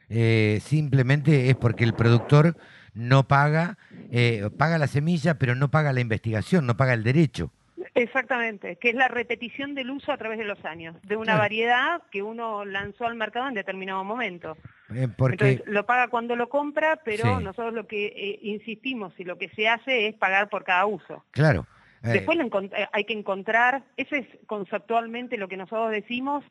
Eh, 0.09 0.59
simplemente 0.61 1.49
es 1.49 1.55
porque 1.55 1.83
el 1.85 1.93
productor 1.95 2.55
no 2.93 3.23
paga, 3.27 3.79
eh, 4.11 4.47
paga 4.59 4.77
la 4.77 4.85
semilla, 4.85 5.39
pero 5.39 5.55
no 5.55 5.71
paga 5.71 5.91
la 5.91 6.01
investigación, 6.01 6.67
no 6.67 6.77
paga 6.77 6.93
el 6.93 7.03
derecho. 7.03 7.51
Exactamente, 7.95 8.75
que 8.77 8.89
es 8.89 8.95
la 8.95 9.07
repetición 9.07 9.73
del 9.75 9.89
uso 9.91 10.11
a 10.11 10.17
través 10.17 10.37
de 10.37 10.45
los 10.45 10.63
años, 10.65 10.95
de 11.03 11.15
una 11.15 11.25
Claro. 11.33 11.39
variedad 11.39 12.01
que 12.11 12.21
uno 12.21 12.63
lanzó 12.65 13.05
al 13.07 13.15
mercado 13.15 13.47
en 13.47 13.53
determinado 13.55 14.03
momento. 14.03 14.55
Eh, 14.93 15.07
porque... 15.17 15.33
Entonces 15.51 15.73
lo 15.73 15.85
paga 15.85 16.07
cuando 16.09 16.35
lo 16.35 16.49
compra, 16.49 16.99
pero 17.03 17.37
Sí. 17.37 17.43
nosotros 17.43 17.73
lo 17.73 17.87
que 17.87 18.07
eh, 18.07 18.39
insistimos 18.43 19.13
y 19.19 19.23
lo 19.23 19.37
que 19.37 19.49
se 19.49 19.67
hace 19.67 20.07
es 20.07 20.15
pagar 20.15 20.49
por 20.49 20.63
cada 20.63 20.85
uso. 20.85 21.23
Claro. 21.31 21.65
eh, 22.03 22.09
Después 22.09 22.37
lo 22.37 22.49
hay 22.91 23.03
que 23.05 23.13
encontrar, 23.13 23.83
eso 23.97 24.15
es 24.15 24.27
conceptualmente 24.45 25.37
lo 25.37 25.47
que 25.47 25.57
nosotros 25.57 25.91
decimos, 25.91 26.43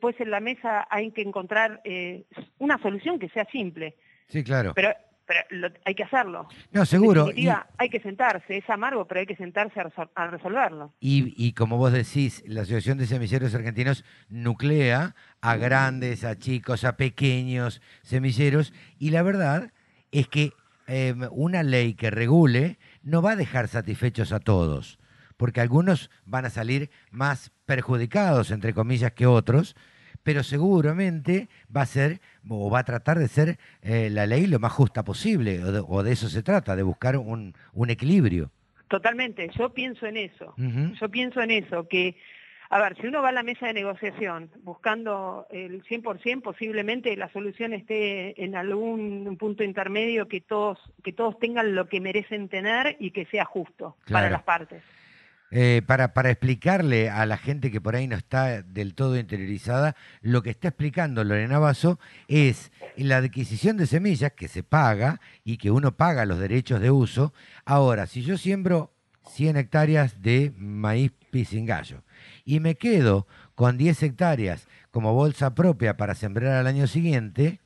pues 0.00 0.20
en 0.20 0.30
la 0.30 0.40
mesa 0.40 0.86
hay 0.90 1.10
que 1.10 1.22
encontrar 1.22 1.80
eh, 1.84 2.24
una 2.58 2.78
solución 2.78 3.18
que 3.18 3.28
sea 3.30 3.46
simple, 3.46 3.96
sí, 4.28 4.44
claro. 4.44 4.72
pero, 4.74 4.94
pero 5.28 5.40
lo- 5.50 5.68
hay 5.84 5.94
que 5.94 6.02
hacerlo. 6.02 6.48
No, 6.72 6.84
seguro. 6.86 7.20
En 7.20 7.26
definitiva, 7.28 7.66
hay 7.76 7.90
que 7.90 8.00
sentarse, 8.00 8.56
es 8.56 8.68
amargo, 8.70 9.06
pero 9.06 9.20
hay 9.20 9.26
que 9.26 9.36
sentarse 9.36 9.78
a, 9.78 9.84
resol- 9.84 10.10
a 10.14 10.26
resolverlo. 10.28 10.94
Y, 10.98 11.34
y 11.36 11.52
como 11.52 11.76
vos 11.76 11.92
decís, 11.92 12.42
la 12.46 12.62
Asociación 12.62 12.98
de 12.98 13.06
Semilleros 13.06 13.54
Argentinos 13.54 14.04
nuclea 14.30 15.14
a 15.40 15.56
grandes, 15.56 16.24
a 16.24 16.36
chicos, 16.38 16.82
a 16.84 16.96
pequeños 16.96 17.80
semilleros, 18.02 18.72
y 18.98 19.10
la 19.10 19.22
verdad 19.22 19.72
es 20.10 20.26
que 20.26 20.52
eh, 20.86 21.14
una 21.30 21.62
ley 21.62 21.92
que 21.94 22.10
regule 22.10 22.78
no 23.02 23.20
va 23.20 23.32
a 23.32 23.36
dejar 23.36 23.68
satisfechos 23.68 24.32
a 24.32 24.40
todos, 24.40 24.98
porque 25.36 25.60
algunos 25.60 26.10
van 26.24 26.46
a 26.46 26.50
salir 26.50 26.90
más 27.10 27.52
perjudicados, 27.66 28.50
entre 28.50 28.72
comillas, 28.72 29.12
que 29.12 29.26
otros, 29.26 29.76
pero 30.22 30.42
seguramente 30.42 31.48
va 31.74 31.82
a 31.82 31.86
ser 31.86 32.20
o 32.48 32.70
va 32.70 32.80
a 32.80 32.84
tratar 32.84 33.18
de 33.18 33.28
ser 33.28 33.58
eh, 33.82 34.08
la 34.10 34.26
ley 34.26 34.46
lo 34.46 34.58
más 34.58 34.72
justa 34.72 35.04
posible, 35.04 35.62
o 35.62 35.72
de, 35.72 35.82
o 35.86 36.02
de 36.02 36.12
eso 36.12 36.28
se 36.28 36.42
trata, 36.42 36.76
de 36.76 36.82
buscar 36.82 37.16
un, 37.16 37.54
un 37.72 37.90
equilibrio. 37.90 38.50
Totalmente, 38.88 39.50
yo 39.56 39.70
pienso 39.70 40.06
en 40.06 40.16
eso. 40.16 40.54
Yo 40.56 41.08
pienso 41.10 41.42
en 41.42 41.50
eso, 41.50 41.86
que, 41.88 42.16
a 42.70 42.78
ver, 42.78 42.96
si 42.96 43.06
uno 43.06 43.20
va 43.20 43.28
a 43.28 43.32
la 43.32 43.42
mesa 43.42 43.66
de 43.66 43.74
negociación 43.74 44.50
buscando 44.62 45.46
el 45.50 45.84
100%, 45.84 46.40
posiblemente 46.40 47.14
la 47.16 47.30
solución 47.30 47.74
esté 47.74 48.42
en 48.42 48.56
algún 48.56 49.36
punto 49.38 49.62
intermedio 49.62 50.26
que 50.26 50.40
todos, 50.40 50.78
que 51.04 51.12
todos 51.12 51.38
tengan 51.38 51.74
lo 51.74 51.86
que 51.86 52.00
merecen 52.00 52.48
tener 52.48 52.96
y 52.98 53.10
que 53.10 53.26
sea 53.26 53.44
justo 53.44 53.96
para 54.10 54.30
las 54.30 54.42
partes. 54.42 54.82
Eh, 55.50 55.80
para, 55.86 56.12
para 56.12 56.30
explicarle 56.30 57.08
a 57.08 57.24
la 57.24 57.38
gente 57.38 57.70
que 57.70 57.80
por 57.80 57.96
ahí 57.96 58.06
no 58.06 58.16
está 58.16 58.62
del 58.62 58.94
todo 58.94 59.18
interiorizada, 59.18 59.96
lo 60.20 60.42
que 60.42 60.50
está 60.50 60.68
explicando 60.68 61.24
Lorena 61.24 61.58
Basso 61.58 61.98
es 62.26 62.70
la 62.96 63.16
adquisición 63.16 63.78
de 63.78 63.86
semillas 63.86 64.32
que 64.32 64.46
se 64.48 64.62
paga 64.62 65.22
y 65.44 65.56
que 65.56 65.70
uno 65.70 65.96
paga 65.96 66.26
los 66.26 66.38
derechos 66.38 66.82
de 66.82 66.90
uso. 66.90 67.32
Ahora, 67.64 68.06
si 68.06 68.22
yo 68.22 68.36
siembro 68.36 68.92
100 69.30 69.56
hectáreas 69.56 70.20
de 70.20 70.52
maíz 70.58 71.12
pisingallo 71.30 72.02
y 72.44 72.60
me 72.60 72.74
quedo 72.74 73.26
con 73.54 73.78
10 73.78 74.02
hectáreas 74.02 74.68
como 74.90 75.14
bolsa 75.14 75.54
propia 75.54 75.96
para 75.96 76.14
sembrar 76.14 76.52
al 76.52 76.66
año 76.66 76.86
siguiente, 76.86 77.60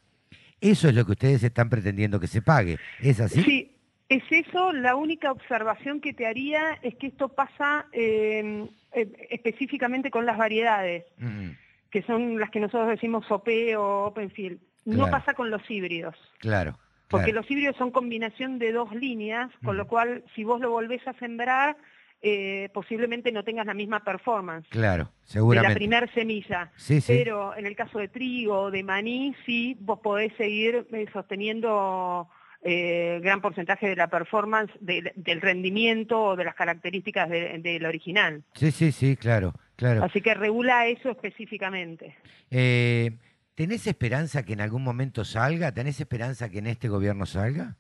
eso 0.61 0.89
es 0.89 0.95
lo 0.95 1.05
que 1.05 1.13
ustedes 1.13 1.43
están 1.43 1.69
pretendiendo 1.69 2.21
que 2.21 2.29
se 2.29 2.43
pague. 2.43 2.79
¿Es 3.01 3.19
así? 3.19 3.43
Sí, 3.43 3.72
es 4.15 4.25
eso. 4.31 4.73
La 4.73 4.95
única 4.97 5.31
observación 5.33 6.01
que 6.01 6.13
te 6.13 6.27
haría 6.27 6.79
es 6.83 6.95
que 6.97 7.09
esto 7.09 7.29
pasa 7.29 7.87
eh, 7.93 8.67
eh, 8.93 9.13
específicamente 9.31 10.11
con 10.11 10.27
las 10.27 10.37
variedades, 10.39 11.05
Mm, 11.19 11.51
que 11.91 12.03
son 12.03 12.39
las 12.39 12.51
que 12.51 12.61
nosotros 12.61 12.89
decimos 12.89 13.31
OP 13.31 13.49
o 13.77 14.05
Open 14.07 14.31
Field. 14.31 14.59
No 14.85 15.11
pasa 15.11 15.35
con 15.35 15.51
los 15.51 15.63
híbridos. 15.71 16.17
claro. 16.39 16.79
Porque 17.09 17.27
claro. 17.33 17.43
los 17.43 17.51
híbridos 17.51 17.77
son 17.77 17.91
combinación 17.91 18.59
de 18.59 18.73
dos 18.73 18.95
líneas, 18.95 19.51
con 19.63 19.77
lo 19.77 19.87
cual 19.87 20.25
si 20.35 20.45
vos 20.45 20.63
lo 20.63 20.71
volvés 20.71 21.07
a 21.07 21.13
sembrar, 21.19 21.77
eh, 22.23 22.71
posiblemente 22.73 23.31
no 23.33 23.45
tengas 23.45 23.67
la 23.67 23.75
misma 23.75 24.01
performance 24.03 24.67
Claro, 24.71 25.05
de 25.05 25.11
la 25.11 25.27
seguramente. 25.27 25.75
primer 25.75 26.11
semilla. 26.15 26.71
Sí, 26.77 27.03
sí. 27.03 27.13
Pero 27.23 27.55
en 27.55 27.67
el 27.67 27.77
caso 27.77 27.99
de 27.99 28.09
trigo 28.09 28.55
o 28.63 28.71
de 28.71 28.83
maní, 28.83 29.35
sí, 29.45 29.77
vos 29.81 29.99
podés 30.01 30.33
seguir 30.39 30.87
eh, 30.91 31.07
sosteniendo 31.13 32.31
eh, 32.63 33.19
gran 33.23 33.41
porcentaje 33.41 33.89
de 33.89 33.97
la 33.97 34.09
performance, 34.09 34.73
de- 34.81 35.13
del 35.17 35.41
rendimiento 35.41 36.23
o 36.23 36.37
de 36.37 36.45
las 36.45 36.55
características 36.55 37.29
de- 37.29 37.59
del 37.59 37.85
original. 37.87 38.43
Sí, 38.55 38.71
sí, 38.71 38.93
sí, 38.93 39.17
claro, 39.17 39.53
claro. 39.77 40.05
Así 40.05 40.21
que 40.21 40.35
regula 40.35 40.87
eso 40.87 41.11
específicamente. 41.11 42.17
Eh, 42.51 43.13
¿Tenés 43.55 43.87
esperanza 43.87 44.45
que 44.45 44.53
en 44.55 44.61
algún 44.61 44.83
momento 44.85 45.25
salga? 45.25 45.73
¿Tenés 45.73 46.01
esperanza 46.01 46.49
que 46.49 46.59
en 46.59 46.69
este 46.69 46.89
gobierno 46.89 47.27
salga? 47.27 47.77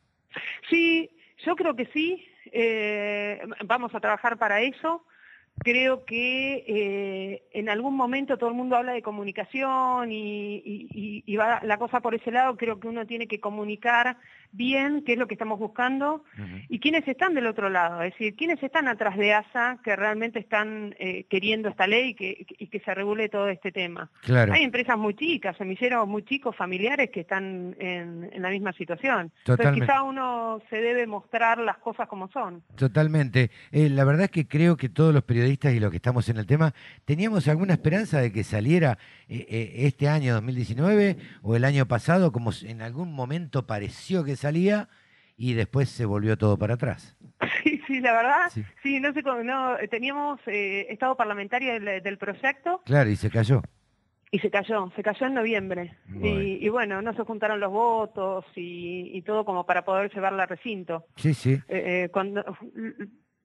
Sí, 0.68 1.10
yo 1.46 1.56
creo 1.56 1.74
que 1.76 1.86
sí. 1.92 2.24
eh, 2.54 3.40
vamos 3.64 3.94
a 3.94 4.00
trabajar 4.00 4.36
para 4.36 4.60
eso. 4.60 5.06
Creo 5.58 6.04
que 6.04 6.64
eh, 6.66 7.42
en 7.52 7.68
algún 7.68 7.94
momento 7.94 8.36
todo 8.36 8.50
el 8.50 8.56
mundo 8.56 8.74
habla 8.76 8.92
de 8.92 9.02
comunicación 9.02 10.10
y, 10.10 10.56
y- 10.56 10.88
y- 10.90 11.22
y 11.26 11.36
va 11.36 11.60
la 11.62 11.78
cosa 11.78 12.00
por 12.00 12.14
ese 12.14 12.32
lado. 12.32 12.56
Creo 12.56 12.80
que 12.80 12.88
uno 12.88 13.06
tiene 13.06 13.28
que 13.28 13.38
comunicar 13.38 14.16
bien 14.50 15.02
qué 15.04 15.12
es 15.12 15.18
lo 15.18 15.26
que 15.28 15.34
estamos 15.34 15.58
buscando 15.58 16.24
y 16.68 16.78
quiénes 16.80 17.06
están 17.08 17.34
del 17.34 17.46
otro 17.46 17.70
lado. 17.70 18.02
Es 18.02 18.12
decir, 18.12 18.34
quiénes 18.34 18.62
están 18.62 18.88
atrás 18.88 19.16
de 19.16 19.32
ASA 19.34 19.78
que 19.84 19.94
realmente 19.94 20.38
están 20.40 20.94
eh, 20.98 21.24
queriendo 21.30 21.68
esta 21.68 21.86
ley 21.86 22.10
y 22.10 22.14
que, 22.14 22.46
y 22.58 22.66
que 22.66 22.80
se 22.80 22.94
regule 22.94 23.28
todo 23.28 23.48
este 23.48 23.70
tema. 23.72 24.10
Claro. 24.22 24.52
Hay 24.52 24.62
empresas 24.64 24.98
muy 24.98 25.14
chicas, 25.14 25.56
semilleros 25.56 26.06
muy 26.08 26.22
chicos, 26.24 26.56
familiares 26.56 27.10
que 27.10 27.20
están 27.20 27.76
en, 27.78 28.28
en 28.32 28.42
la 28.42 28.50
misma 28.50 28.72
situación. 28.72 29.30
Totalmente. 29.44 29.52
Entonces 29.52 29.80
quizá 29.86 30.02
uno 30.02 30.60
se 30.68 30.76
debe 30.80 31.06
mostrar 31.06 31.58
las 31.58 31.78
cosas 31.78 32.08
como 32.08 32.28
son. 32.28 32.62
Totalmente. 32.76 33.50
Eh, 33.70 33.88
la 33.88 34.04
verdad 34.04 34.24
es 34.24 34.30
que 34.30 34.46
creo 34.48 34.76
que 34.76 34.88
todos 34.88 35.14
los 35.14 35.22
periodistas 35.22 35.51
y 35.52 35.80
los 35.80 35.90
que 35.90 35.96
estamos 35.96 36.28
en 36.28 36.36
el 36.38 36.46
tema 36.46 36.74
teníamos 37.04 37.46
alguna 37.48 37.74
esperanza 37.74 38.20
de 38.20 38.32
que 38.32 38.44
saliera 38.44 38.98
eh, 39.28 39.46
eh, 39.48 39.72
este 39.86 40.08
año 40.08 40.34
2019 40.34 41.16
o 41.42 41.56
el 41.56 41.64
año 41.64 41.86
pasado, 41.86 42.32
como 42.32 42.50
en 42.62 42.82
algún 42.82 43.12
momento 43.12 43.66
pareció 43.66 44.24
que 44.24 44.36
salía 44.36 44.88
y 45.36 45.54
después 45.54 45.88
se 45.88 46.04
volvió 46.04 46.36
todo 46.38 46.56
para 46.58 46.74
atrás. 46.74 47.16
Sí, 47.64 47.80
sí, 47.86 48.00
la 48.00 48.12
verdad, 48.12 48.48
Sí. 48.50 48.62
sí, 48.82 49.00
no 49.00 49.12
sé 49.12 49.22
no, 49.22 49.76
teníamos 49.90 50.40
eh, 50.46 50.86
estado 50.90 51.16
parlamentario 51.16 51.72
del, 51.72 52.02
del 52.02 52.18
proyecto 52.18 52.82
Claro, 52.84 53.10
y 53.10 53.16
se 53.16 53.30
cayó. 53.30 53.62
y 54.30 54.38
se 54.38 54.50
cayó, 54.50 54.90
se 54.96 55.02
cayó 55.02 55.26
en 55.26 55.34
noviembre. 55.34 55.96
Y, 56.22 56.64
y 56.64 56.68
bueno, 56.68 57.02
no 57.02 57.12
se 57.14 57.22
juntaron 57.24 57.60
los 57.60 57.70
votos 57.72 58.44
y, 58.56 59.10
y 59.16 59.22
todo 59.22 59.44
como 59.44 59.66
para 59.66 59.84
poder 59.84 60.12
llevarla 60.12 60.44
al 60.44 60.48
recinto. 60.48 61.06
Sí, 61.16 61.34
sí. 61.34 61.58
Eh, 61.68 62.08
cuando 62.12 62.44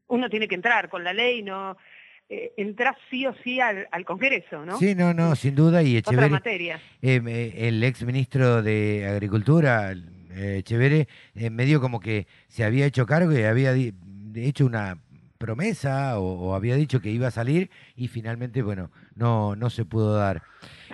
uno 0.07 0.29
tiene 0.29 0.47
que 0.47 0.55
entrar 0.55 0.89
con 0.89 1.03
la 1.03 1.13
ley, 1.13 1.43
no 1.43 1.77
eh, 2.29 2.51
entrar 2.57 2.97
sí 3.09 3.25
o 3.25 3.33
sí 3.43 3.59
al, 3.61 3.87
al 3.91 4.03
Congreso, 4.05 4.65
¿no? 4.65 4.77
Sí, 4.77 4.95
no, 4.95 5.13
no, 5.13 5.35
sin 5.35 5.55
duda. 5.55 5.81
Y 5.83 5.97
Otra 5.97 6.11
Echeverri, 6.11 6.31
materia. 6.31 6.81
eh, 7.01 7.21
eh, 7.25 7.53
el 7.67 7.83
ex 7.83 8.03
ministro 8.03 8.61
de 8.61 9.07
Agricultura, 9.07 9.93
eh, 9.93 10.57
Echeverri, 10.59 11.07
eh, 11.35 11.49
medio 11.49 11.79
como 11.81 11.99
que 11.99 12.27
se 12.47 12.63
había 12.63 12.85
hecho 12.85 13.05
cargo 13.05 13.31
y 13.31 13.43
había 13.43 13.73
hecho 14.35 14.65
una 14.65 14.97
promesa 15.37 16.19
o, 16.19 16.49
o 16.49 16.55
había 16.55 16.75
dicho 16.75 16.99
que 17.01 17.09
iba 17.09 17.27
a 17.27 17.31
salir 17.31 17.69
y 17.95 18.07
finalmente, 18.07 18.61
bueno, 18.61 18.91
no, 19.15 19.55
no 19.55 19.69
se 19.69 19.85
pudo 19.85 20.15
dar. 20.15 20.43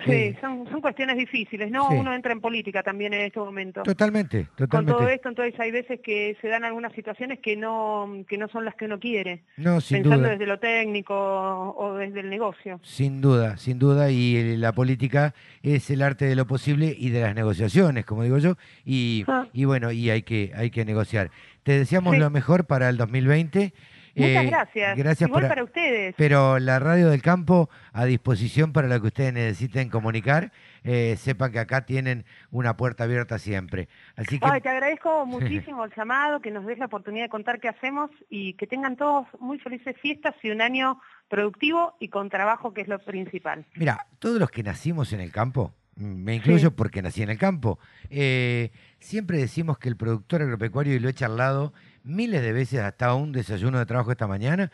Sí, 0.04 0.10
Eh, 0.12 0.38
son, 0.40 0.66
son 0.70 0.80
cuestiones 0.80 1.16
difíciles, 1.16 1.70
¿no? 1.70 1.88
Sí. 1.90 1.96
Uno 1.96 2.14
entra 2.14 2.32
en 2.32 2.40
política 2.40 2.82
también 2.82 3.14
en 3.14 3.22
este 3.22 3.38
momento. 3.40 3.82
totalmente, 3.82 4.44
Con 4.46 4.56
totalmente. 4.68 4.92
todo 4.98 5.08
esto, 5.08 5.28
entonces 5.28 5.58
hay 5.58 5.70
veces 5.70 6.00
que 6.02 6.36
se 6.40 6.48
dan 6.48 6.64
algunas 6.64 6.92
situaciones 6.92 7.38
que 7.40 7.56
no, 7.56 8.24
que 8.28 8.36
no 8.38 8.48
son 8.48 8.64
las 8.64 8.74
que 8.74 8.84
uno 8.86 8.98
quiere, 9.00 9.44
No, 9.56 9.80
sin 9.80 9.98
pensando 10.02 10.22
duda. 10.24 10.30
desde 10.32 10.46
lo 10.46 10.58
técnico 10.58 11.14
o 11.14 11.94
desde 11.94 12.20
el 12.20 12.30
negocio. 12.30 12.80
Sin 12.82 13.20
duda, 13.20 13.56
sin 13.56 13.78
duda, 13.78 14.10
y 14.10 14.56
la 14.56 14.72
política 14.72 15.34
es 15.62 15.88
el 15.90 16.02
arte 16.02 16.26
de 16.26 16.34
lo 16.36 16.46
posible 16.46 16.94
y 16.98 17.10
de 17.10 17.20
las 17.22 17.34
negociaciones, 17.34 18.04
como 18.04 18.22
digo 18.24 18.38
yo, 18.38 18.56
y, 18.84 19.24
Ah. 19.28 19.46
y 19.52 19.64
bueno, 19.64 19.90
y 19.92 20.10
hay 20.10 20.22
que, 20.22 20.52
hay 20.54 20.70
que 20.70 20.84
negociar. 20.84 21.30
Te 21.62 21.78
deseamos 21.78 22.14
Sí. 22.14 22.20
lo 22.20 22.28
mejor 22.30 22.66
para 22.66 22.88
el 22.90 22.96
2020. 22.98 23.72
Muchas 24.16 24.44
Eh, 24.44 24.46
gracias. 24.46 24.96
Gracias 24.96 25.28
Igual 25.28 25.42
por- 25.42 25.48
para 25.48 25.64
ustedes. 25.64 26.14
Pero 26.16 26.58
la 26.58 26.78
radio 26.78 27.10
del 27.10 27.20
campo 27.22 27.68
a 27.92 28.04
disposición 28.04 28.72
para 28.72 28.86
lo 28.88 29.00
que 29.00 29.08
ustedes 29.08 29.32
necesiten 29.32 29.88
comunicar. 29.88 30.52
Eh, 30.84 31.16
sepan 31.18 31.50
que 31.50 31.58
acá 31.58 31.86
tienen 31.86 32.24
una 32.50 32.76
puerta 32.76 33.04
abierta 33.04 33.38
siempre. 33.38 33.88
Así 34.16 34.38
que 34.38 34.46
Ay, 34.46 34.60
te 34.60 34.68
agradezco 34.68 35.24
muchísimo 35.66 35.84
el 35.84 35.92
llamado, 35.96 36.40
que 36.40 36.50
nos 36.50 36.66
des 36.66 36.78
la 36.78 36.86
oportunidad 36.86 37.24
de 37.24 37.30
contar 37.30 37.58
qué 37.58 37.68
hacemos 37.68 38.10
y 38.28 38.52
que 38.54 38.66
tengan 38.66 38.96
todos 38.96 39.26
muy 39.40 39.58
felices 39.58 39.96
fiestas 40.00 40.34
y 40.42 40.50
un 40.50 40.60
año 40.60 41.00
productivo 41.28 41.96
y 42.00 42.08
con 42.08 42.28
trabajo, 42.28 42.74
que 42.74 42.82
es 42.82 42.88
lo 42.88 42.98
principal. 42.98 43.64
Mira, 43.76 44.06
todos 44.18 44.38
los 44.38 44.50
que 44.50 44.62
nacimos 44.62 45.12
en 45.14 45.20
el 45.20 45.32
campo, 45.32 45.72
me 45.96 46.34
incluyo 46.34 46.72
porque 46.76 47.00
nací 47.02 47.22
en 47.22 47.30
el 47.30 47.38
campo, 47.38 47.78
eh, 48.10 48.70
siempre 48.98 49.38
decimos 49.38 49.78
que 49.78 49.88
el 49.88 49.96
productor 49.96 50.42
agropecuario, 50.42 50.94
y 50.94 50.98
lo 50.98 51.08
he 51.08 51.14
charlado 51.14 51.72
miles 52.04 52.42
de 52.42 52.52
veces 52.52 52.80
hasta 52.80 53.14
un 53.14 53.32
desayuno 53.32 53.78
de 53.78 53.86
trabajo 53.86 54.12
esta 54.12 54.26
mañana, 54.26 54.70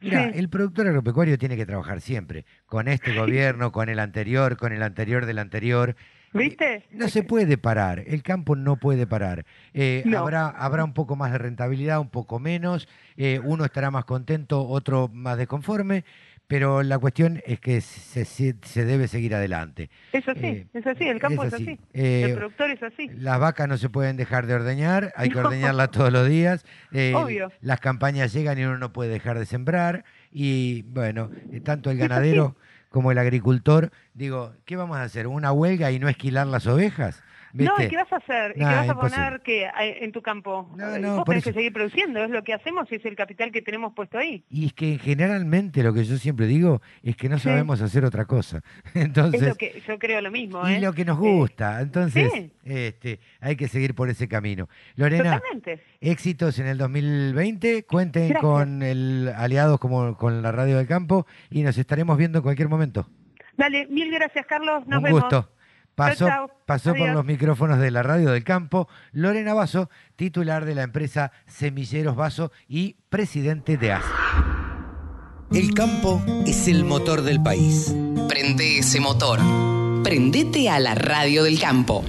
mira, 0.00 0.24
Sí. 0.32 0.38
el 0.38 0.48
productor 0.48 0.86
agropecuario 0.88 1.38
tiene 1.38 1.56
que 1.56 1.64
trabajar 1.66 2.00
siempre, 2.00 2.44
con 2.66 2.88
este 2.88 3.14
gobierno, 3.16 3.72
con 3.72 3.88
el 3.88 3.98
anterior, 4.00 4.56
con 4.56 4.72
el 4.72 4.82
anterior 4.82 5.24
del 5.26 5.38
anterior. 5.38 5.96
¿Viste? 6.34 6.84
No 6.90 7.08
se 7.08 7.22
puede 7.24 7.58
parar, 7.58 8.02
el 8.06 8.22
campo 8.22 8.56
no 8.56 8.76
puede 8.76 9.06
parar. 9.06 9.44
Eh, 9.74 10.02
No. 10.06 10.18
habrá, 10.20 10.48
habrá 10.48 10.82
un 10.82 10.94
poco 10.94 11.14
más 11.14 11.30
de 11.30 11.36
rentabilidad, 11.36 12.00
un 12.00 12.08
poco 12.08 12.38
menos, 12.38 12.88
eh, 13.18 13.38
uno 13.44 13.66
estará 13.66 13.90
más 13.90 14.06
contento, 14.06 14.66
otro 14.66 15.10
más 15.12 15.36
desconforme, 15.36 16.04
pero 16.46 16.82
la 16.82 16.98
cuestión 16.98 17.40
es 17.46 17.60
que 17.60 17.80
se, 17.80 18.24
se, 18.24 18.84
debe 18.84 19.08
seguir 19.08 19.34
adelante. 19.34 19.90
Es 20.12 20.28
así, 20.28 20.46
eh, 20.46 20.66
es 20.74 20.86
así, 20.86 21.04
el 21.08 21.18
campo 21.18 21.44
es 21.44 21.54
así, 21.54 21.78
el 21.92 22.30
eh, 22.30 22.34
productor 22.36 22.70
es 22.70 22.82
así. 22.82 23.08
Las 23.08 23.38
vacas 23.38 23.68
no 23.68 23.78
se 23.78 23.88
pueden 23.88 24.16
dejar 24.16 24.46
de 24.46 24.54
ordeñar, 24.54 25.12
hay 25.16 25.30
que 25.30 25.38
ordeñarlas 25.38 25.90
todos 25.90 26.12
los 26.12 26.28
días. 26.28 26.64
Eh, 26.92 27.14
Obvio. 27.14 27.50
Las 27.60 27.80
campañas 27.80 28.32
llegan 28.32 28.58
y 28.58 28.64
uno 28.64 28.78
no 28.78 28.92
puede 28.92 29.10
dejar 29.10 29.38
de 29.38 29.46
sembrar 29.46 30.04
y 30.30 30.82
bueno, 30.82 31.30
tanto 31.64 31.90
el 31.90 31.98
ganadero 31.98 32.56
como 32.90 33.10
el 33.10 33.18
agricultor, 33.18 33.90
digo, 34.14 34.54
¿qué 34.66 34.76
vamos 34.76 34.98
a 34.98 35.02
hacer? 35.02 35.26
¿Una 35.26 35.50
huelga 35.52 35.90
y 35.90 35.98
no 35.98 36.08
esquilar 36.08 36.46
las 36.46 36.66
ovejas? 36.66 37.22
No, 37.52 37.72
¿y 37.78 37.88
qué 37.88 37.96
vas 37.96 38.12
a 38.12 38.16
hacer? 38.16 38.52
¿Y 38.52 38.60
qué 38.60 38.64
vas 38.64 38.88
a 38.88 38.94
poner 38.94 39.40
que 39.42 39.68
en 39.76 40.12
tu 40.12 40.22
campo? 40.22 40.70
No, 40.76 40.98
no, 40.98 41.16
Vos 41.16 41.24
tenés 41.24 41.44
que 41.44 41.52
seguir 41.52 41.72
produciendo, 41.72 42.22
es 42.24 42.30
lo 42.30 42.42
que 42.42 42.54
hacemos 42.54 42.90
y 42.90 42.96
es 42.96 43.04
el 43.04 43.14
capital 43.14 43.52
que 43.52 43.62
tenemos 43.62 43.92
puesto 43.94 44.18
ahí. 44.18 44.44
Y 44.48 44.66
es 44.66 44.72
que 44.72 44.98
generalmente 44.98 45.82
lo 45.82 45.92
que 45.92 46.04
yo 46.04 46.16
siempre 46.16 46.46
digo 46.46 46.80
es 47.02 47.16
que 47.16 47.28
no 47.28 47.38
sabemos 47.38 47.80
hacer 47.80 48.04
otra 48.04 48.24
cosa. 48.24 48.62
Entonces, 48.94 49.42
es 49.42 49.48
lo 49.48 49.54
que 49.56 49.82
yo 49.86 49.98
creo 49.98 50.20
lo 50.20 50.30
mismo. 50.30 50.68
Y 50.68 50.74
¿eh? 50.74 50.80
lo 50.80 50.92
que 50.92 51.04
nos 51.04 51.18
gusta. 51.18 51.80
Entonces, 51.80 52.50
este, 52.64 53.20
hay 53.40 53.56
que 53.56 53.68
seguir 53.68 53.94
por 53.94 54.08
ese 54.08 54.28
camino. 54.28 54.68
Lorena, 54.96 55.40
éxitos 56.00 56.58
en 56.58 56.66
el 56.66 56.78
2020. 56.78 57.84
Cuenten 57.84 58.34
con 58.34 58.82
el 58.82 59.32
aliados 59.36 59.78
como 59.78 60.16
con 60.16 60.42
la 60.42 60.52
Radio 60.52 60.78
del 60.78 60.86
Campo 60.86 61.26
y 61.50 61.62
nos 61.62 61.76
estaremos 61.78 62.16
viendo 62.16 62.38
en 62.38 62.42
cualquier 62.42 62.68
momento. 62.68 63.06
Dale, 63.56 63.86
mil 63.88 64.10
gracias 64.10 64.46
Carlos, 64.46 64.86
nos 64.86 65.02
Un 65.02 65.10
gusto. 65.10 65.50
Pasó, 65.94 66.28
pasó 66.66 66.94
por 66.94 67.10
los 67.10 67.24
micrófonos 67.24 67.78
de 67.78 67.90
la 67.90 68.02
radio 68.02 68.30
del 68.30 68.44
campo 68.44 68.88
Lorena 69.12 69.52
Vaso, 69.52 69.90
titular 70.16 70.64
de 70.64 70.74
la 70.74 70.82
empresa 70.82 71.32
Semilleros 71.46 72.16
Vaso 72.16 72.50
y 72.66 72.96
presidente 73.10 73.76
de 73.76 73.92
ASA. 73.92 74.08
El 75.52 75.74
campo 75.74 76.22
es 76.46 76.66
el 76.66 76.84
motor 76.84 77.20
del 77.20 77.42
país. 77.42 77.94
Prende 78.26 78.78
ese 78.78 79.00
motor. 79.00 79.38
Prendete 80.02 80.70
a 80.70 80.78
la 80.78 80.94
radio 80.94 81.44
del 81.44 81.60
campo. 81.60 82.02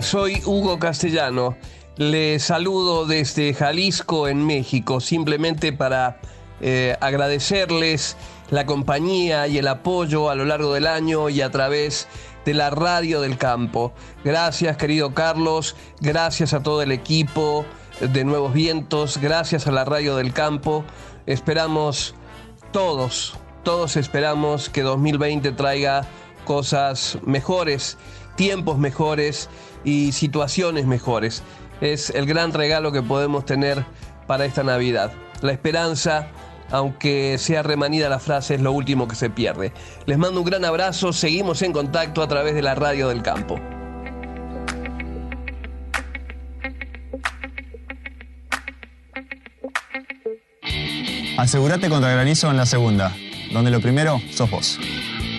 Soy 0.00 0.42
Hugo 0.44 0.78
Castellano. 0.78 1.56
Le 1.96 2.38
saludo 2.38 3.06
desde 3.06 3.52
Jalisco, 3.54 4.28
en 4.28 4.44
México, 4.46 5.00
simplemente 5.00 5.72
para 5.72 6.20
eh, 6.60 6.96
agradecerles 7.00 8.16
la 8.50 8.64
compañía 8.64 9.48
y 9.48 9.58
el 9.58 9.66
apoyo 9.66 10.30
a 10.30 10.34
lo 10.34 10.44
largo 10.44 10.72
del 10.74 10.86
año 10.86 11.28
y 11.28 11.40
a 11.40 11.50
través 11.50 12.06
de 12.44 12.54
la 12.54 12.70
radio 12.70 13.20
del 13.20 13.38
campo. 13.38 13.92
Gracias, 14.24 14.76
querido 14.76 15.14
Carlos, 15.14 15.74
gracias 16.00 16.54
a 16.54 16.62
todo 16.62 16.82
el 16.82 16.92
equipo 16.92 17.64
de 18.00 18.24
Nuevos 18.24 18.52
Vientos, 18.52 19.18
gracias 19.18 19.66
a 19.66 19.72
la 19.72 19.84
radio 19.84 20.16
del 20.16 20.32
campo. 20.32 20.84
Esperamos 21.26 22.14
todos, 22.72 23.34
todos 23.64 23.96
esperamos 23.96 24.68
que 24.68 24.82
2020 24.82 25.52
traiga 25.52 26.06
cosas 26.44 27.18
mejores, 27.24 27.98
tiempos 28.36 28.78
mejores 28.78 29.50
y 29.88 30.12
situaciones 30.12 30.86
mejores. 30.86 31.42
Es 31.80 32.10
el 32.10 32.26
gran 32.26 32.52
regalo 32.52 32.92
que 32.92 33.02
podemos 33.02 33.44
tener 33.44 33.84
para 34.26 34.44
esta 34.44 34.62
Navidad. 34.62 35.12
La 35.40 35.52
esperanza, 35.52 36.28
aunque 36.70 37.38
sea 37.38 37.62
remanida 37.62 38.08
la 38.08 38.18
frase, 38.18 38.56
es 38.56 38.60
lo 38.60 38.72
último 38.72 39.08
que 39.08 39.16
se 39.16 39.30
pierde. 39.30 39.72
Les 40.06 40.18
mando 40.18 40.40
un 40.40 40.46
gran 40.46 40.64
abrazo, 40.64 41.12
seguimos 41.12 41.62
en 41.62 41.72
contacto 41.72 42.22
a 42.22 42.28
través 42.28 42.54
de 42.54 42.62
la 42.62 42.74
radio 42.74 43.08
del 43.08 43.22
campo. 43.22 43.58
Asegúrate 51.38 51.88
contra 51.88 52.10
granizo 52.10 52.50
en 52.50 52.56
la 52.56 52.66
segunda, 52.66 53.14
donde 53.52 53.70
lo 53.70 53.80
primero 53.80 54.20
sos 54.32 54.50
vos. 54.50 54.78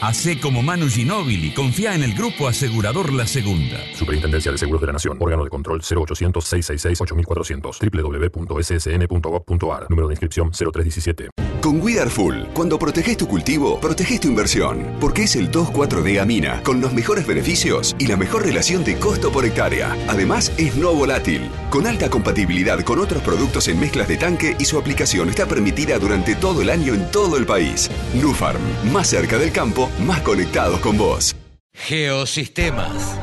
Hacé 0.02 0.40
como 0.40 0.62
Manu 0.62 0.88
Ginóbili, 0.88 1.54
confía 1.54 1.94
en 1.94 2.04
el 2.04 2.14
grupo 2.14 2.48
asegurador 2.48 3.12
La 3.12 3.28
Segunda. 3.28 3.80
Superintendencia 3.96 4.50
de 4.52 4.58
Seguros 4.58 4.80
de 4.82 4.88
la 4.88 4.94
Nación, 4.94 5.18
órgano 5.20 5.44
de 5.44 5.50
control 5.50 5.82
0800-666-8400, 5.82 8.32
www.ssn.gov.ar, 8.32 9.90
número 9.90 10.08
de 10.08 10.14
inscripción 10.14 10.52
0317. 10.52 11.49
Con 11.62 11.82
Full, 12.10 12.44
cuando 12.54 12.80
proteges 12.80 13.18
tu 13.18 13.28
cultivo, 13.28 13.80
proteges 13.82 14.22
tu 14.22 14.30
inversión, 14.30 14.96
porque 15.02 15.24
es 15.24 15.36
el 15.36 15.52
2,4-D 15.52 16.20
Amina, 16.20 16.62
con 16.64 16.80
los 16.80 16.94
mejores 16.94 17.28
beneficios 17.28 17.96
y 18.00 18.08
la 18.08 18.16
mejor 18.16 18.46
relación 18.46 18.86
de 18.86 18.98
costo 18.98 19.30
por 19.30 19.46
hectárea. 19.46 19.96
Además, 20.08 20.54
es 20.58 20.76
no 20.78 20.94
volátil, 20.94 21.50
con 21.70 21.86
alta 21.86 22.10
compatibilidad 22.10 22.80
con 22.84 23.00
otros 23.00 23.22
productos 23.24 23.68
en 23.68 23.80
mezclas 23.80 24.08
de 24.08 24.16
tanque 24.16 24.56
y 24.58 24.66
su 24.66 24.78
aplicación 24.78 25.28
está 25.28 25.48
permitida 25.48 26.00
durante 26.00 26.36
todo 26.36 26.62
el 26.62 26.70
año 26.70 26.94
en 26.94 27.12
todo 27.12 27.38
el 27.38 27.46
país. 27.46 27.90
Nufarm, 28.14 28.62
más 28.94 29.10
cerca 29.10 29.38
del 29.38 29.52
campo, 29.52 29.90
más 30.00 30.22
conectados 30.22 30.80
con 30.80 30.98
vos. 30.98 31.36
Geosistemas. 31.74 33.18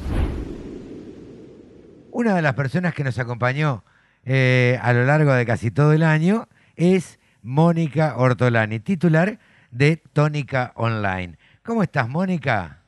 Una 2.11 2.35
de 2.35 2.41
las 2.41 2.53
personas 2.53 2.93
que 2.93 3.03
nos 3.03 3.19
acompañó 3.19 3.83
eh, 4.25 4.79
a 4.81 4.93
lo 4.93 5.05
largo 5.05 5.33
de 5.33 5.45
casi 5.45 5.71
todo 5.71 5.93
el 5.93 6.03
año 6.03 6.47
es 6.79 7.19
Mónica 7.43 8.15
Ortolani, 8.15 8.79
titular 8.79 9.37
de 9.69 9.97
Tónica 9.97 10.71
Online. 10.75 11.37
¿Cómo 11.61 11.83
estás, 11.83 12.07
Mónica? 12.07 12.83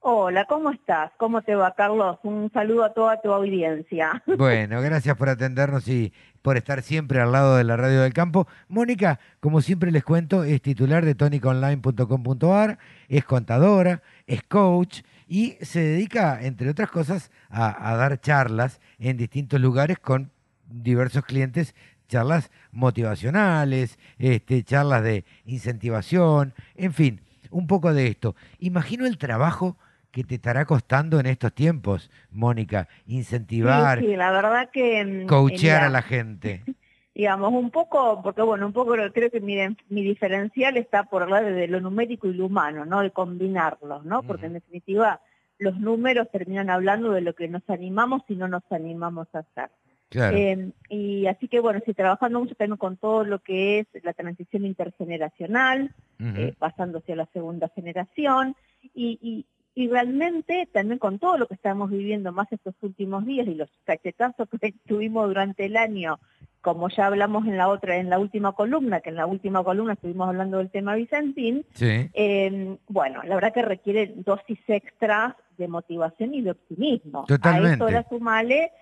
Hola, 0.00 0.44
¿cómo 0.46 0.70
estás? 0.70 1.12
¿Cómo 1.16 1.42
te 1.42 1.54
va, 1.54 1.72
Carlos? 1.76 2.18
Un 2.24 2.50
saludo 2.52 2.84
a 2.84 2.92
toda 2.92 3.20
tu 3.22 3.32
audiencia. 3.32 4.22
Bueno, 4.36 4.82
gracias 4.82 5.16
por 5.16 5.28
atendernos 5.28 5.86
y 5.86 6.12
por 6.42 6.56
estar 6.56 6.82
siempre 6.82 7.20
al 7.20 7.30
lado 7.30 7.56
de 7.56 7.62
la 7.62 7.76
Radio 7.76 8.02
del 8.02 8.12
Campo. 8.12 8.48
Mónica, 8.68 9.20
como 9.38 9.60
siempre 9.60 9.92
les 9.92 10.02
cuento, 10.02 10.42
es 10.42 10.60
titular 10.60 11.04
de 11.04 11.14
tonicaonline.com.ar, 11.14 12.78
es 13.08 13.24
contadora, 13.24 14.02
es 14.26 14.42
coach 14.42 15.02
y 15.28 15.52
se 15.60 15.80
dedica, 15.80 16.42
entre 16.42 16.70
otras 16.70 16.90
cosas, 16.90 17.30
a, 17.48 17.92
a 17.92 17.96
dar 17.96 18.20
charlas 18.20 18.80
en 18.98 19.16
distintos 19.16 19.60
lugares 19.60 20.00
con 20.00 20.32
diversos 20.68 21.24
clientes 21.24 21.74
charlas 22.06 22.50
motivacionales, 22.72 23.98
este, 24.18 24.62
charlas 24.62 25.02
de 25.02 25.24
incentivación, 25.44 26.54
en 26.74 26.92
fin, 26.92 27.20
un 27.50 27.66
poco 27.66 27.92
de 27.92 28.08
esto. 28.08 28.34
Imagino 28.58 29.06
el 29.06 29.18
trabajo 29.18 29.76
que 30.10 30.24
te 30.24 30.36
estará 30.36 30.64
costando 30.64 31.20
en 31.20 31.26
estos 31.26 31.52
tiempos, 31.52 32.10
Mónica, 32.30 32.88
incentivar, 33.06 33.98
sí, 33.98 34.16
la 34.16 34.30
verdad 34.30 34.70
que 34.72 35.26
coachear 35.28 35.84
a 35.84 35.90
la 35.90 36.02
gente. 36.02 36.64
Digamos, 37.14 37.52
un 37.52 37.70
poco, 37.70 38.22
porque 38.22 38.42
bueno, 38.42 38.66
un 38.66 38.74
poco 38.74 38.94
creo 39.12 39.30
que 39.30 39.40
mi, 39.40 39.56
mi 39.88 40.02
diferencial 40.02 40.76
está 40.76 41.04
por 41.04 41.22
hablar 41.22 41.46
de 41.46 41.66
lo 41.66 41.80
numérico 41.80 42.28
y 42.28 42.34
lo 42.34 42.44
humano, 42.44 42.84
¿no? 42.84 43.00
De 43.00 43.10
combinarlos, 43.10 44.04
¿no? 44.04 44.22
Porque 44.22 44.46
en 44.46 44.52
definitiva 44.52 45.20
los 45.58 45.78
números 45.78 46.28
terminan 46.30 46.68
hablando 46.68 47.12
de 47.12 47.22
lo 47.22 47.34
que 47.34 47.48
nos 47.48 47.62
animamos 47.68 48.22
y 48.28 48.36
no 48.36 48.48
nos 48.48 48.62
animamos 48.70 49.28
a 49.34 49.38
hacer. 49.38 49.70
Eh, 50.12 50.70
y 50.88 51.26
así 51.26 51.48
que 51.48 51.60
bueno, 51.60 51.78
estoy 51.78 51.94
trabajando 51.94 52.40
mucho 52.40 52.54
también 52.54 52.76
con 52.78 52.96
todo 52.96 53.24
lo 53.24 53.40
que 53.40 53.80
es 53.80 54.04
la 54.04 54.12
transición 54.12 54.64
intergeneracional, 54.64 55.94
eh, 56.20 56.54
pasándose 56.58 57.12
a 57.12 57.16
la 57.16 57.26
segunda 57.32 57.68
generación, 57.74 58.54
y, 58.94 59.46
y 59.78 59.88
realmente 59.88 60.66
también 60.72 60.98
con 60.98 61.18
todo 61.18 61.36
lo 61.36 61.46
que 61.46 61.54
estamos 61.54 61.90
viviendo 61.90 62.32
más 62.32 62.50
estos 62.50 62.74
últimos 62.80 63.26
días 63.26 63.46
y 63.46 63.54
los 63.54 63.68
cachetazos 63.84 64.48
que 64.60 64.72
tuvimos 64.86 65.28
durante 65.28 65.66
el 65.66 65.76
año, 65.76 66.18
como 66.62 66.88
ya 66.88 67.06
hablamos 67.06 67.46
en 67.46 67.58
la 67.58 67.68
otra, 67.68 67.96
en 67.98 68.08
la 68.08 68.18
última 68.18 68.52
columna, 68.52 69.00
que 69.00 69.10
en 69.10 69.16
la 69.16 69.26
última 69.26 69.62
columna 69.62 69.92
estuvimos 69.92 70.28
hablando 70.28 70.58
del 70.58 70.70
tema 70.70 70.94
Vicentín, 70.94 71.66
Sí. 71.74 72.08
eh, 72.14 72.76
bueno, 72.88 73.22
la 73.24 73.34
verdad 73.34 73.52
que 73.52 73.62
requiere 73.62 74.14
dosis 74.16 74.58
extras 74.66 75.34
de 75.58 75.68
motivación 75.68 76.32
y 76.34 76.40
de 76.40 76.52
optimismo. 76.52 77.26
Totalmente. 77.28 77.68
A 77.68 77.72
esto 77.72 77.84
ahora 77.84 78.06
sumale 78.08 78.72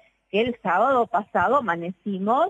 el 0.40 0.56
sábado 0.62 1.06
pasado 1.06 1.56
amanecimos 1.56 2.48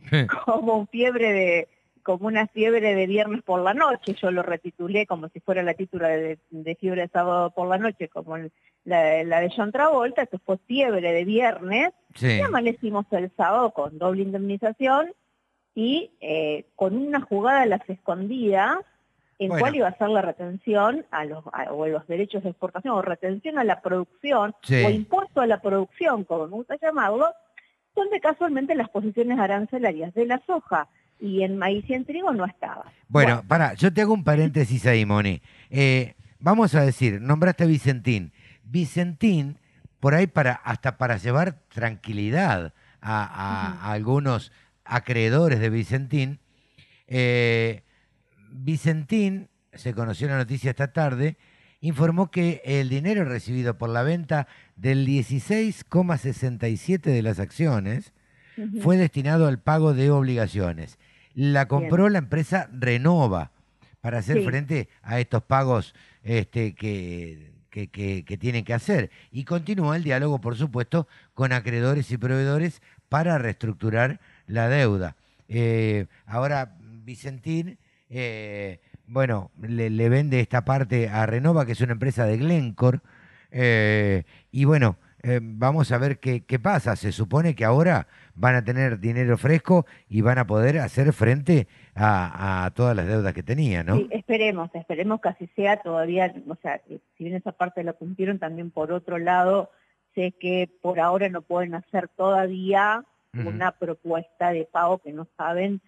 como 0.44 0.86
fiebre 0.86 1.32
de 1.32 1.68
como 2.02 2.28
una 2.28 2.46
fiebre 2.46 2.94
de 2.94 3.06
viernes 3.06 3.42
por 3.42 3.60
la 3.60 3.74
noche, 3.74 4.14
yo 4.14 4.30
lo 4.30 4.42
retitulé 4.42 5.06
como 5.06 5.28
si 5.28 5.38
fuera 5.40 5.62
la 5.62 5.74
título 5.74 6.08
de, 6.08 6.38
de 6.48 6.74
fiebre 6.76 7.02
de 7.02 7.08
sábado 7.08 7.50
por 7.50 7.68
la 7.68 7.76
noche, 7.76 8.08
como 8.08 8.36
el- 8.36 8.50
la, 8.84 9.22
la 9.24 9.40
de 9.40 9.52
John 9.54 9.70
Travolta, 9.70 10.24
que 10.24 10.38
fue 10.38 10.56
fiebre 10.66 11.12
de 11.12 11.24
viernes, 11.24 11.90
Sí. 12.14 12.38
y 12.38 12.40
amanecimos 12.40 13.04
el 13.10 13.30
sábado 13.36 13.72
con 13.72 13.98
doble 13.98 14.22
indemnización 14.22 15.12
y 15.74 16.10
eh, 16.22 16.64
con 16.74 16.96
una 16.96 17.20
jugada 17.20 17.62
a 17.62 17.66
las 17.66 17.88
escondidas 17.90 18.78
en 19.40 19.48
Bueno. 19.48 19.62
cuál 19.62 19.74
iba 19.74 19.88
a 19.88 19.96
ser 19.98 20.08
la 20.10 20.22
retención 20.22 21.04
a 21.10 21.24
los, 21.24 21.42
a- 21.52 21.72
o 21.72 21.86
los 21.88 22.06
derechos 22.06 22.44
de 22.44 22.50
exportación 22.50 22.94
o 22.94 23.02
retención 23.02 23.58
a 23.58 23.64
la 23.64 23.80
producción 23.80 24.54
Sí. 24.62 24.84
o 24.84 24.90
impuesto 24.90 25.40
a 25.40 25.46
la 25.46 25.60
producción, 25.60 26.24
como 26.24 26.44
me 26.46 26.52
gusta 26.52 26.76
llamarlo, 26.80 27.26
donde 27.96 28.20
casualmente 28.20 28.74
las 28.74 28.88
posiciones 28.90 29.38
arancelarias 29.38 30.14
de 30.14 30.26
la 30.26 30.40
soja 30.46 30.88
y 31.18 31.42
en 31.42 31.56
maíz 31.58 31.84
y 31.88 31.94
en 31.94 32.04
trigo 32.04 32.32
no 32.32 32.44
estaban. 32.44 32.84
Bueno, 33.08 33.42
para, 33.48 33.74
yo 33.74 33.92
te 33.92 34.02
hago 34.02 34.14
un 34.14 34.24
paréntesis 34.24 34.86
ahí, 34.86 35.04
Moni. 35.04 35.42
Eh, 35.70 36.14
vamos 36.38 36.74
a 36.74 36.82
decir, 36.82 37.20
nombraste 37.20 37.64
a 37.64 37.66
Vicentín. 37.66 38.32
Vicentín, 38.62 39.58
por 40.00 40.14
ahí 40.14 40.26
para, 40.26 40.52
hasta 40.52 40.96
para 40.98 41.16
llevar 41.16 41.56
tranquilidad 41.68 42.72
a, 43.00 43.24
a- 43.24 43.86
a 43.88 43.92
algunos 43.92 44.52
acreedores 44.84 45.60
de 45.60 45.70
Vicentín, 45.70 46.38
eh, 47.08 47.82
Vicentín, 48.50 49.48
se 49.72 49.94
conoció 49.94 50.28
la 50.28 50.36
noticia 50.38 50.70
esta 50.70 50.92
tarde, 50.92 51.36
informó 51.80 52.30
que 52.30 52.60
el 52.64 52.88
dinero 52.88 53.24
recibido 53.24 53.78
por 53.78 53.88
la 53.90 54.02
venta 54.02 54.46
del 54.76 55.06
16,67 55.06 57.00
de 57.02 57.22
las 57.22 57.38
acciones 57.38 58.12
fue 58.82 58.96
destinado 58.96 59.46
al 59.46 59.58
pago 59.60 59.94
de 59.94 60.10
obligaciones. 60.10 60.98
La 61.34 61.66
compró 61.68 62.08
la 62.08 62.18
empresa 62.18 62.68
Renova 62.72 63.52
para 64.00 64.18
hacer 64.18 64.38
Sí. 64.38 64.44
frente 64.44 64.88
a 65.02 65.20
estos 65.20 65.42
pagos 65.42 65.94
este, 66.22 66.74
que, 66.74 67.52
que, 67.70 67.86
que- 67.88 68.24
que 68.24 68.36
tienen 68.36 68.64
que 68.64 68.74
hacer. 68.74 69.10
Y 69.30 69.44
continúa 69.44 69.96
el 69.96 70.02
diálogo, 70.02 70.40
por 70.40 70.56
supuesto, 70.56 71.06
con 71.34 71.52
acreedores 71.52 72.10
y 72.10 72.18
proveedores 72.18 72.82
para 73.08 73.38
reestructurar 73.38 74.20
la 74.46 74.68
deuda. 74.68 75.16
Eh, 75.48 76.06
ahora, 76.26 76.76
Vicentín, 77.04 77.78
eh, 78.10 78.80
bueno, 79.06 79.50
le, 79.60 79.88
le 79.88 80.08
vende 80.08 80.40
esta 80.40 80.64
parte 80.64 81.08
a 81.08 81.24
Renova, 81.26 81.64
que 81.64 81.72
es 81.72 81.80
una 81.80 81.92
empresa 81.92 82.26
de 82.26 82.36
Glencore, 82.36 83.00
eh, 83.50 84.24
y 84.50 84.64
bueno, 84.64 84.98
eh, 85.22 85.40
vamos 85.42 85.92
a 85.92 85.98
ver 85.98 86.18
qué, 86.18 86.44
qué 86.44 86.58
pasa. 86.58 86.96
Se 86.96 87.12
supone 87.12 87.54
que 87.54 87.64
ahora 87.64 88.06
van 88.34 88.54
a 88.54 88.64
tener 88.64 89.00
dinero 89.00 89.36
fresco 89.36 89.86
y 90.08 90.22
van 90.22 90.38
a 90.38 90.46
poder 90.46 90.78
hacer 90.78 91.12
frente 91.12 91.68
a, 91.94 92.64
a 92.64 92.70
todas 92.70 92.96
las 92.96 93.06
deudas 93.06 93.34
que 93.34 93.42
tenían, 93.42 93.86
¿no? 93.86 93.96
Sí, 93.96 94.08
esperemos, 94.12 94.70
esperemos 94.74 95.20
que 95.20 95.28
así 95.28 95.50
sea 95.56 95.76
todavía, 95.82 96.32
o 96.48 96.56
sea, 96.62 96.78
que 96.78 97.00
si 97.16 97.24
bien 97.24 97.36
esa 97.36 97.52
parte 97.52 97.84
la 97.84 97.92
cumplieron, 97.92 98.38
también 98.38 98.70
por 98.70 98.92
otro 98.92 99.18
lado, 99.18 99.70
sé 100.14 100.32
que 100.40 100.70
por 100.80 101.00
ahora 101.00 101.28
no 101.28 101.42
pueden 101.42 101.74
hacer 101.74 102.08
todavía 102.08 103.04
una 103.32 103.72
propuesta 103.72 104.50
de 104.52 104.64
pago 104.64 104.98
que 104.98 105.12
no 105.12 105.28
saben 105.36 105.80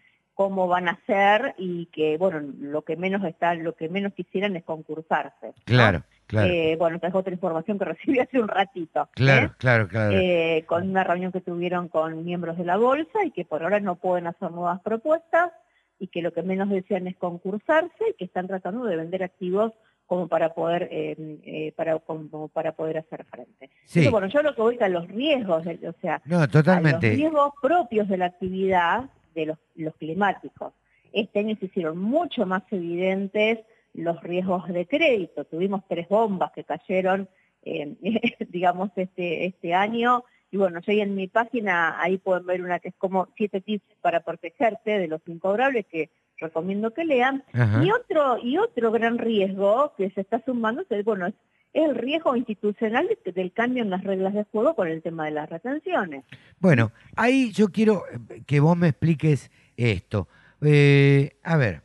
cómo 0.43 0.66
van 0.66 0.88
a 0.88 0.93
hacer 0.93 1.55
y 1.57 1.86
que, 1.86 2.16
bueno, 2.18 2.40
lo 2.61 2.82
que 2.82 2.97
menos 2.97 3.22
está, 3.24 3.55
lo 3.55 3.74
que 3.74 3.88
menos 3.88 4.12
quisieran 4.12 4.57
es 4.57 4.64
concursarse. 4.64 5.47
¿no? 5.47 5.53
Claro, 5.64 6.03
claro. 6.26 6.51
Eh, 6.51 6.74
bueno, 6.76 6.97
esta 6.97 7.09
es 7.09 7.14
otra 7.14 7.32
información 7.32 7.78
que 7.78 7.84
recibí 7.84 8.18
hace 8.20 8.40
un 8.40 8.49
ratito. 8.49 9.03
¿eh? 9.03 9.07
Claro, 9.14 9.55
claro, 9.59 9.86
claro. 9.88 10.16
eh, 10.18 10.64
con 10.66 10.90
una 10.90 11.05
reunión 11.05 11.30
que 11.30 11.40
tuvieron 11.40 11.86
con 11.88 12.24
miembros 12.24 12.59
de 12.59 12.64
la 12.64 12.76
bolsa 12.76 13.24
y 13.24 13.30
que 13.30 13.45
por 13.45 13.62
ahora 13.62 13.78
no 13.78 13.95
pueden 13.97 14.26
hacer 14.26 14.51
nuevas 14.51 14.80
propuestas 14.80 15.53
y 16.01 16.09
que 16.09 16.22
lo 16.22 16.32
que 16.32 16.43
menos 16.43 16.68
desean 16.68 17.07
es 17.07 17.16
concursarse 17.16 18.05
y 18.11 18.14
que 18.14 18.24
están 18.24 18.49
tratando 18.49 18.84
de 18.84 18.97
vender 18.97 19.22
activos 19.22 19.72
como 20.07 20.26
para 20.26 20.53
poder 20.53 20.88
eh, 20.90 21.14
eh, 21.45 21.72
para 21.76 21.99
como 22.01 22.49
para 22.49 22.72
poder 22.72 22.99
hacer 22.99 23.24
frente. 23.26 23.70
Sí. 23.84 24.01
Entonces, 24.01 24.11
bueno, 24.11 24.26
yo 24.26 24.43
lo 24.43 24.55
que 24.57 24.61
voy 24.61 24.78
a 24.80 24.88
los 24.88 25.07
riesgos, 25.07 25.64
o 25.64 25.95
sea, 26.01 26.20
No, 26.24 26.40
a 26.40 26.49
totalmente. 26.49 27.07
los 27.11 27.16
riesgos 27.16 27.53
propios 27.62 28.09
de 28.09 28.16
la 28.18 28.26
actividad 28.26 29.05
de 29.35 29.47
los, 29.47 29.59
los 29.74 29.95
climáticos. 29.97 30.72
Este 31.12 31.41
año 31.41 31.57
se 31.59 31.66
hicieron 31.66 31.99
mucho 31.99 32.47
más 32.47 32.62
evidentes 32.70 33.61
los 33.95 34.20
riesgos 34.22 34.66
de 34.68 34.87
crédito. 34.87 35.45
Tuvimos 35.45 35.83
tres 35.89 36.09
bombas 36.09 36.53
que 36.53 36.64
cayeron, 36.64 37.28
eh, 37.62 37.95
digamos, 38.49 38.91
este, 38.97 39.47
este 39.47 39.74
año. 39.74 40.24
Y 40.51 40.57
bueno, 40.57 40.80
yo 40.80 40.93
ahí 40.93 41.01
en 41.01 41.14
mi 41.14 41.28
página, 41.28 42.01
ahí 42.01 42.18
pueden 42.18 42.47
ver 42.47 42.62
una 42.62 42.78
que 42.78 42.89
es 42.89 42.95
como 42.97 43.28
siete 43.37 43.61
tips 43.61 43.87
para 44.01 44.20
protegerte 44.20 44.99
de 44.99 45.09
los 45.09 45.20
incobrables 45.26 45.87
que 45.87 46.11
recomiendo 46.39 46.93
que 46.93 47.05
lean. 47.05 47.45
Ajá. 47.53 47.85
Y 47.85 47.91
otro, 47.91 48.39
y 48.43 48.59
otro 48.59 48.91
gran 48.91 49.18
riesgo 49.18 49.95
que 49.97 50.11
se 50.11 50.22
está 50.22 50.43
sumando 50.45 50.83
es 50.83 50.91
el, 50.91 51.05
bueno, 51.05 51.26
es 51.26 51.35
es 51.73 51.89
el 51.89 51.95
riesgo 51.95 52.37
institucional 52.37 53.09
de- 53.25 53.33
del 53.33 53.53
cambio 53.53 53.83
en 53.83 53.91
las 53.91 54.05
reglas 54.05 54.35
de 54.35 54.45
juego 54.45 54.75
con 54.75 54.89
el 54.89 55.03
tema 55.03 55.25
de 55.27 55.31
las 55.33 55.49
retenciones. 55.49 56.25
Bueno, 56.61 56.93
ahí 57.16 57.51
yo 57.53 57.68
quiero 57.68 58.03
eh, 58.31 58.43
que 58.47 58.61
vos 58.61 58.77
me 58.77 58.89
expliques 58.89 59.51
esto. 59.77 60.29
Eh, 60.61 61.37
a 61.43 61.57
ver, 61.57 61.83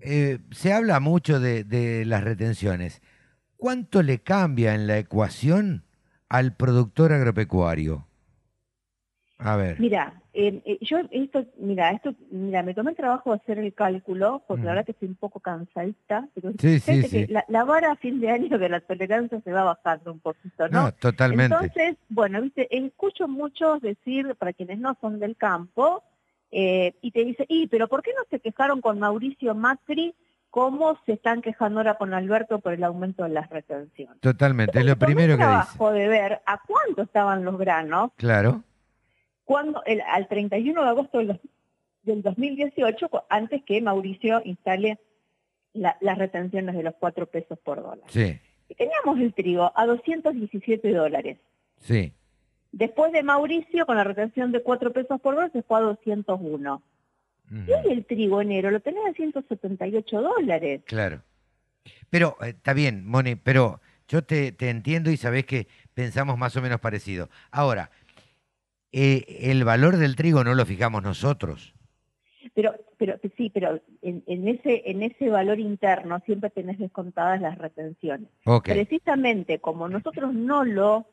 eh, 0.00 0.38
se 0.52 0.72
habla 0.72 1.00
mucho 1.00 1.40
de 1.40 2.04
las 2.06 2.24
retenciones. 2.24 3.02
¿Cuánto 3.56 4.02
le 4.02 4.20
cambia 4.20 4.74
en 4.74 4.86
la 4.86 4.96
ecuación 4.98 5.84
al 6.28 6.54
productor 6.56 7.12
agropecuario? 7.12 8.06
A 9.42 9.56
ver. 9.56 9.80
Mira, 9.80 10.12
eh, 10.34 10.60
eh, 10.64 10.78
yo 10.82 10.98
esto, 11.10 11.44
mira, 11.58 11.90
esto, 11.92 12.14
mira, 12.30 12.62
me 12.62 12.74
tomé 12.74 12.90
el 12.90 12.96
trabajo 12.96 13.30
de 13.30 13.36
hacer 13.38 13.58
el 13.58 13.72
cálculo, 13.74 14.42
porque 14.46 14.64
la 14.64 14.70
verdad 14.72 14.84
que 14.84 14.92
estoy 14.92 15.08
un 15.08 15.14
poco 15.14 15.40
cansadita, 15.40 16.28
pero 16.34 16.50
Sí, 16.58 16.78
sí, 16.78 16.80
fíjate 16.80 17.08
sí. 17.08 17.26
que 17.26 17.32
La, 17.32 17.44
la 17.48 17.64
vara 17.64 17.92
a 17.92 17.96
fin 17.96 18.20
de 18.20 18.30
año 18.30 18.58
de 18.58 18.68
la 18.68 18.80
tolerancia 18.80 19.40
se 19.40 19.52
va 19.52 19.64
bajando 19.64 20.12
un 20.12 20.20
poquito, 20.20 20.68
¿no? 20.68 20.82
No, 20.84 20.92
totalmente. 20.92 21.54
Entonces, 21.54 21.96
bueno, 22.10 22.42
viste, 22.42 22.68
escucho 22.76 23.28
muchos 23.28 23.80
decir, 23.80 24.34
para 24.36 24.52
quienes 24.52 24.78
no 24.78 24.96
son 25.00 25.18
del 25.18 25.36
campo, 25.36 26.02
eh, 26.50 26.94
y 27.00 27.10
te 27.12 27.24
dice, 27.24 27.46
y, 27.48 27.66
pero 27.68 27.88
¿por 27.88 28.02
qué 28.02 28.10
no 28.16 28.24
se 28.30 28.40
quejaron 28.40 28.80
con 28.80 28.98
Mauricio 28.98 29.54
Macri 29.54 30.14
como 30.50 30.98
se 31.06 31.12
están 31.12 31.42
quejando 31.42 31.78
ahora 31.78 31.94
con 31.94 32.12
Alberto 32.12 32.58
por 32.58 32.72
el 32.72 32.82
aumento 32.82 33.22
de 33.22 33.30
las 33.30 33.48
retenciones? 33.48 34.20
Totalmente, 34.20 34.80
es 34.80 34.84
lo 34.84 34.96
primero 34.96 35.36
que 35.36 35.42
dice. 35.44 35.46
trabajo 35.46 35.92
de 35.92 36.08
ver 36.08 36.40
a 36.44 36.60
cuánto 36.66 37.02
estaban 37.02 37.44
los 37.44 37.56
granos 37.56 38.10
Claro. 38.16 38.64
Cuando 39.50 39.82
el, 39.84 40.00
al 40.02 40.28
31 40.28 40.80
de 40.84 40.88
agosto 40.88 41.18
del, 41.18 41.26
dos- 41.26 41.40
del 42.04 42.22
2018, 42.22 43.08
cu- 43.08 43.18
antes 43.28 43.64
que 43.64 43.80
Mauricio 43.80 44.40
instale 44.44 45.00
la- 45.72 45.96
las 46.00 46.16
retenciones 46.18 46.76
de 46.76 46.84
los 46.84 46.94
4 47.00 47.26
pesos 47.26 47.58
por 47.58 47.82
dólar. 47.82 48.06
Sí, 48.08 48.38
Y 48.68 48.74
teníamos 48.76 49.18
el 49.18 49.34
trigo 49.34 49.72
a 49.74 49.86
217 49.86 50.92
dólares. 50.92 51.38
sí. 51.80 52.12
Después 52.72 53.10
de 53.10 53.24
Mauricio, 53.24 53.84
con 53.86 53.96
la 53.96 54.04
retención 54.04 54.52
de 54.52 54.62
4 54.62 54.92
pesos 54.92 55.20
por 55.20 55.34
dólar, 55.34 55.50
se 55.50 55.62
fue 55.64 55.78
a 55.78 55.80
201. 55.80 56.80
Y 57.50 57.72
hoy 57.72 57.90
el 57.92 58.04
trigo 58.04 58.40
enero 58.40 58.70
lo 58.70 58.78
tenés 58.78 59.04
a 59.10 59.12
178 59.12 60.22
dólares. 60.22 60.82
Claro. 60.86 61.20
Pero, 62.10 62.36
eh, 62.42 62.50
está 62.50 62.72
bien, 62.72 63.04
Moni, 63.04 63.34
pero 63.34 63.80
yo 64.06 64.22
te, 64.22 64.52
te 64.52 64.70
entiendo 64.70 65.10
y 65.10 65.16
sabés 65.16 65.46
que 65.46 65.66
pensamos 65.94 66.38
más 66.38 66.54
o 66.56 66.62
menos 66.62 66.78
parecido. 66.78 67.28
Ahora, 67.50 67.90
eh, 68.92 69.50
el 69.50 69.64
valor 69.64 69.96
del 69.96 70.16
trigo 70.16 70.44
no 70.44 70.54
lo 70.54 70.66
fijamos 70.66 71.02
nosotros. 71.02 71.74
Pero, 72.54 72.74
pero 72.98 73.16
sí, 73.36 73.50
pero 73.50 73.80
en, 74.02 74.24
en 74.26 74.48
ese 74.48 74.82
en 74.86 75.02
ese 75.02 75.28
valor 75.28 75.60
interno 75.60 76.20
siempre 76.24 76.50
tenés 76.50 76.78
descontadas 76.78 77.40
las 77.40 77.58
retenciones. 77.58 78.28
Ok. 78.44 78.64
Precisamente 78.70 79.60
como 79.60 79.88
nosotros 79.88 80.32
no 80.34 80.64
lo 80.64 81.06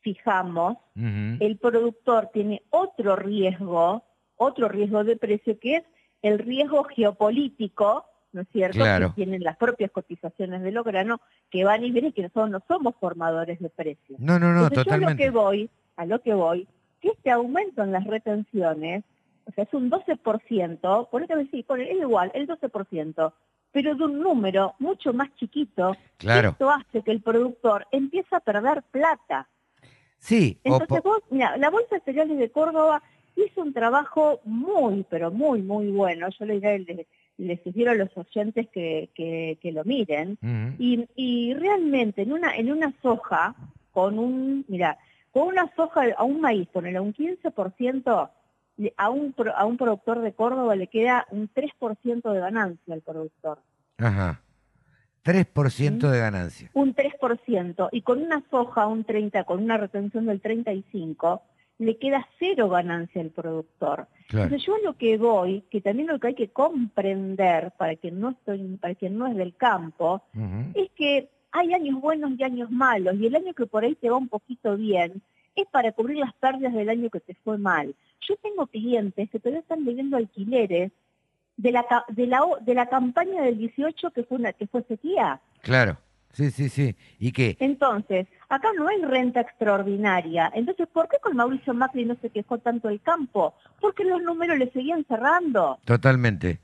fijamos, 0.00 0.78
el 0.96 1.58
productor 1.58 2.30
tiene 2.32 2.62
otro 2.70 3.16
riesgo, 3.16 4.04
otro 4.36 4.68
riesgo 4.68 5.04
de 5.04 5.16
precio 5.16 5.58
que 5.60 5.76
es 5.76 5.84
el 6.22 6.38
riesgo 6.38 6.84
geopolítico, 6.84 8.04
¿no 8.32 8.42
es 8.42 8.48
cierto? 8.52 8.78
Claro. 8.78 9.08
Que 9.10 9.14
tienen 9.24 9.42
las 9.42 9.56
propias 9.56 9.90
cotizaciones 9.90 10.62
de 10.62 10.72
los 10.72 10.84
granos 10.84 11.20
que 11.50 11.64
van 11.64 11.84
y 11.84 11.90
vienen 11.90 12.12
que 12.12 12.22
nosotros 12.22 12.50
no 12.50 12.62
somos 12.66 12.94
formadores 12.98 13.60
de 13.60 13.68
precios. 13.70 14.18
No, 14.18 14.38
no, 14.38 14.52
no, 14.52 14.64
Entonces, 14.64 14.76
Yo 14.86 14.92
a 14.92 14.96
lo 14.96 15.00
totalmente. 15.00 15.22
que 15.22 15.30
voy, 15.30 15.70
a 15.96 16.06
lo 16.06 16.20
que 16.20 16.34
voy, 16.34 16.68
que 17.02 17.08
este 17.08 17.30
aumento 17.30 17.82
en 17.82 17.92
las 17.92 18.04
retenciones 18.04 19.04
o 19.44 19.50
sea, 19.52 19.64
es 19.64 19.74
un 19.74 19.90
12%, 19.90 21.08
por 21.10 21.22
eso 21.22 21.36
decir, 21.36 21.64
es 21.68 21.96
igual, 22.00 22.30
el 22.32 22.46
12%, 22.46 23.32
pero 23.72 23.94
de 23.96 24.04
un 24.04 24.20
número 24.20 24.74
mucho 24.78 25.12
más 25.12 25.34
chiquito, 25.34 25.96
Claro. 26.18 26.50
esto 26.50 26.70
hace 26.70 27.02
que 27.02 27.10
el 27.10 27.20
productor 27.22 27.86
empiece 27.90 28.34
a 28.36 28.40
perder 28.40 28.82
plata. 28.92 29.48
Sí, 30.18 30.58
o 30.64 30.74
Entonces 30.74 31.02
vos, 31.02 31.20
mira, 31.30 31.56
la 31.56 31.70
Bolsa 31.70 31.96
de 31.96 32.02
Cereales 32.02 32.38
de 32.38 32.50
Córdoba 32.50 33.02
hizo 33.34 33.62
un 33.62 33.72
trabajo 33.72 34.40
muy, 34.44 35.04
pero 35.10 35.32
muy, 35.32 35.60
muy 35.62 35.90
bueno. 35.90 36.28
Yo 36.38 36.44
le, 36.44 36.60
diré- 36.60 36.84
le, 36.86 37.06
le 37.38 37.62
sugiero 37.64 37.90
a 37.90 37.94
los 37.94 38.16
oyentes 38.16 38.68
que, 38.68 39.10
que, 39.14 39.58
que 39.60 39.72
lo 39.72 39.82
miren. 39.84 40.38
Ujú. 40.40 40.76
Y, 40.78 41.08
y 41.16 41.54
realmente 41.54 42.22
en 42.22 42.32
una, 42.32 42.54
en 42.54 42.70
una 42.70 42.92
soja, 43.02 43.56
con 43.90 44.20
un, 44.20 44.64
mira, 44.68 44.96
con 45.32 45.48
una 45.48 45.70
soja 45.74 46.02
a 46.16 46.24
un 46.24 46.40
maíz, 46.40 46.68
ponele 46.68 47.00
un 47.00 47.12
15%, 47.14 48.30
le- 48.76 48.94
a 48.96 49.10
un, 49.10 49.34
a 49.56 49.64
un 49.66 49.76
productor 49.76 50.20
de 50.20 50.32
Córdoba 50.32 50.76
le 50.76 50.86
queda 50.86 51.26
un 51.30 51.48
3% 51.52 52.32
de 52.32 52.40
ganancia 52.40 52.94
al 52.94 53.00
productor. 53.00 53.58
Ajá. 53.98 54.40
3% 55.24 56.10
de 56.10 56.18
ganancia. 56.18 56.70
un 56.74 56.94
3%, 56.94 57.88
y 57.92 58.02
con 58.02 58.20
una 58.22 58.42
soja 58.50 58.86
un 58.88 59.04
30, 59.04 59.44
con 59.44 59.62
una 59.62 59.76
retención 59.76 60.26
del 60.26 60.40
35, 60.40 61.42
le 61.78 61.96
queda 61.96 62.26
cero 62.38 62.68
ganancia 62.68 63.20
al 63.22 63.30
productor. 63.30 64.08
Claro. 64.28 64.44
Entonces 64.44 64.66
yo 64.66 64.74
a 64.74 64.78
lo 64.84 64.96
que 64.96 65.18
voy, 65.18 65.62
que 65.70 65.80
también 65.80 66.08
lo 66.08 66.18
que 66.18 66.28
hay 66.28 66.34
que 66.34 66.48
comprender 66.50 67.72
para 67.78 67.94
quien 67.96 68.20
no 68.20 68.30
estoy, 68.30 68.76
para 68.80 68.94
quien 68.96 69.16
no 69.16 69.26
es 69.28 69.36
del 69.36 69.54
campo, 69.56 70.22
es 70.74 70.90
que 70.96 71.28
hay 71.52 71.74
años 71.74 72.00
buenos 72.00 72.32
y 72.36 72.42
años 72.42 72.70
malos, 72.70 73.14
y 73.16 73.26
el 73.26 73.36
año 73.36 73.52
que 73.54 73.66
por 73.66 73.84
ahí 73.84 73.94
te 73.94 74.10
va 74.10 74.16
un 74.16 74.28
poquito 74.28 74.76
bien 74.76 75.22
es 75.54 75.66
para 75.68 75.92
cubrir 75.92 76.18
las 76.18 76.32
pérdidas 76.34 76.72
del 76.72 76.88
año 76.88 77.10
que 77.10 77.20
te 77.20 77.34
fue 77.34 77.58
mal. 77.58 77.94
Yo 78.26 78.36
tengo 78.36 78.66
clientes 78.66 79.28
que 79.30 79.38
todavía 79.38 79.60
están 79.60 79.84
viviendo 79.84 80.16
alquileres 80.16 80.92
de 81.56 81.72
la, 81.72 81.84
de 82.08 82.26
la, 82.26 82.40
de 82.62 82.74
la 82.74 82.86
campaña 82.86 83.42
del 83.42 83.58
18 83.58 84.10
que 84.12 84.24
fue, 84.24 84.38
una, 84.38 84.52
que 84.52 84.66
fue 84.66 84.82
sequía. 84.84 85.40
Claro. 85.60 85.98
Sí, 86.32 86.50
sí, 86.50 86.70
sí. 86.70 86.96
¿Y 87.18 87.30
qué? 87.30 87.58
Entonces, 87.60 88.26
acá 88.48 88.68
no 88.74 88.88
hay 88.88 89.02
renta 89.02 89.42
extraordinaria. 89.42 90.50
Entonces, 90.54 90.88
¿por 90.88 91.06
qué 91.08 91.18
con 91.22 91.36
Mauricio 91.36 91.74
Macri 91.74 92.06
no 92.06 92.16
se 92.22 92.30
quejó 92.30 92.58
tanto 92.58 92.88
el 92.88 93.02
campo? 93.02 93.54
Porque 93.80 94.04
los 94.04 94.22
números 94.22 94.58
le 94.58 94.70
seguían 94.70 95.04
cerrando. 95.04 95.78
Totalmente. 95.84 96.58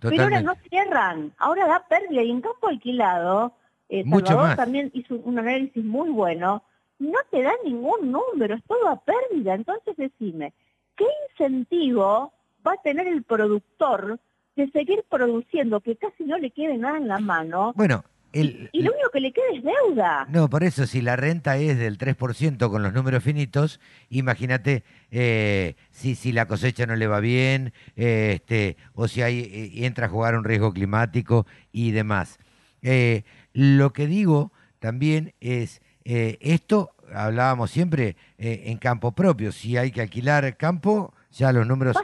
Pero 0.00 0.22
ahora 0.22 0.42
Totalmente. 0.42 0.44
no 0.44 0.68
cierran, 0.68 1.32
ahora 1.38 1.66
da 1.66 1.86
pérdida. 1.88 2.22
Y 2.22 2.30
en 2.30 2.42
campo 2.42 2.68
alquilado, 2.68 3.54
eh, 3.88 4.04
Mucho 4.04 4.26
Salvador 4.26 4.48
más. 4.50 4.56
también 4.56 4.90
hizo 4.94 5.16
un 5.16 5.38
análisis 5.38 5.84
muy 5.84 6.10
bueno, 6.10 6.62
no 6.98 7.18
te 7.30 7.42
da 7.42 7.52
ningún 7.64 8.12
número, 8.12 8.54
es 8.54 8.64
todo 8.64 8.88
a 8.88 9.00
pérdida. 9.00 9.54
Entonces 9.54 9.96
decime, 9.96 10.52
¿qué 10.96 11.04
incentivo 11.30 12.32
va 12.66 12.72
a 12.72 12.82
tener 12.82 13.06
el 13.06 13.22
productor 13.22 14.18
de 14.56 14.70
seguir 14.70 15.04
produciendo 15.08 15.80
que 15.80 15.96
casi 15.96 16.24
no 16.24 16.38
le 16.38 16.50
quede 16.50 16.78
nada 16.78 16.98
en 16.98 17.08
la 17.08 17.18
mano? 17.18 17.72
Bueno, 17.76 18.04
el, 18.32 18.68
Y 18.72 18.82
lo 18.82 18.92
único 18.92 19.10
que 19.10 19.20
le 19.20 19.32
queda 19.32 19.44
es 19.54 19.62
deuda. 19.62 20.26
No, 20.28 20.50
por 20.50 20.64
eso, 20.64 20.86
si 20.86 21.00
la 21.00 21.14
renta 21.14 21.56
es 21.56 21.78
del 21.78 21.98
3% 21.98 22.68
con 22.68 22.82
los 22.82 22.92
números 22.92 23.22
finitos, 23.22 23.80
imagínate 24.10 24.82
eh, 25.10 25.76
si, 25.90 26.14
si 26.16 26.32
la 26.32 26.46
cosecha 26.46 26.84
no 26.86 26.96
le 26.96 27.06
va 27.06 27.20
bien, 27.20 27.72
eh, 27.96 28.32
este, 28.34 28.76
o 28.94 29.06
si 29.06 29.22
hay, 29.22 29.38
eh, 29.40 29.86
entra 29.86 30.06
a 30.06 30.08
jugar 30.08 30.36
un 30.36 30.44
riesgo 30.44 30.72
climático 30.72 31.46
y 31.70 31.92
demás. 31.92 32.38
Eh, 32.82 33.22
lo 33.54 33.92
que 33.92 34.06
digo 34.06 34.52
también 34.78 35.32
es, 35.40 35.80
eh, 36.04 36.36
esto 36.40 36.90
hablábamos 37.14 37.70
siempre 37.70 38.16
eh, 38.38 38.64
en 38.66 38.76
campo 38.78 39.12
propio, 39.12 39.52
si 39.52 39.76
hay 39.78 39.90
que 39.90 40.02
alquilar 40.02 40.56
campo, 40.56 41.14
ya 41.30 41.52
los 41.52 41.66
números 41.66 41.96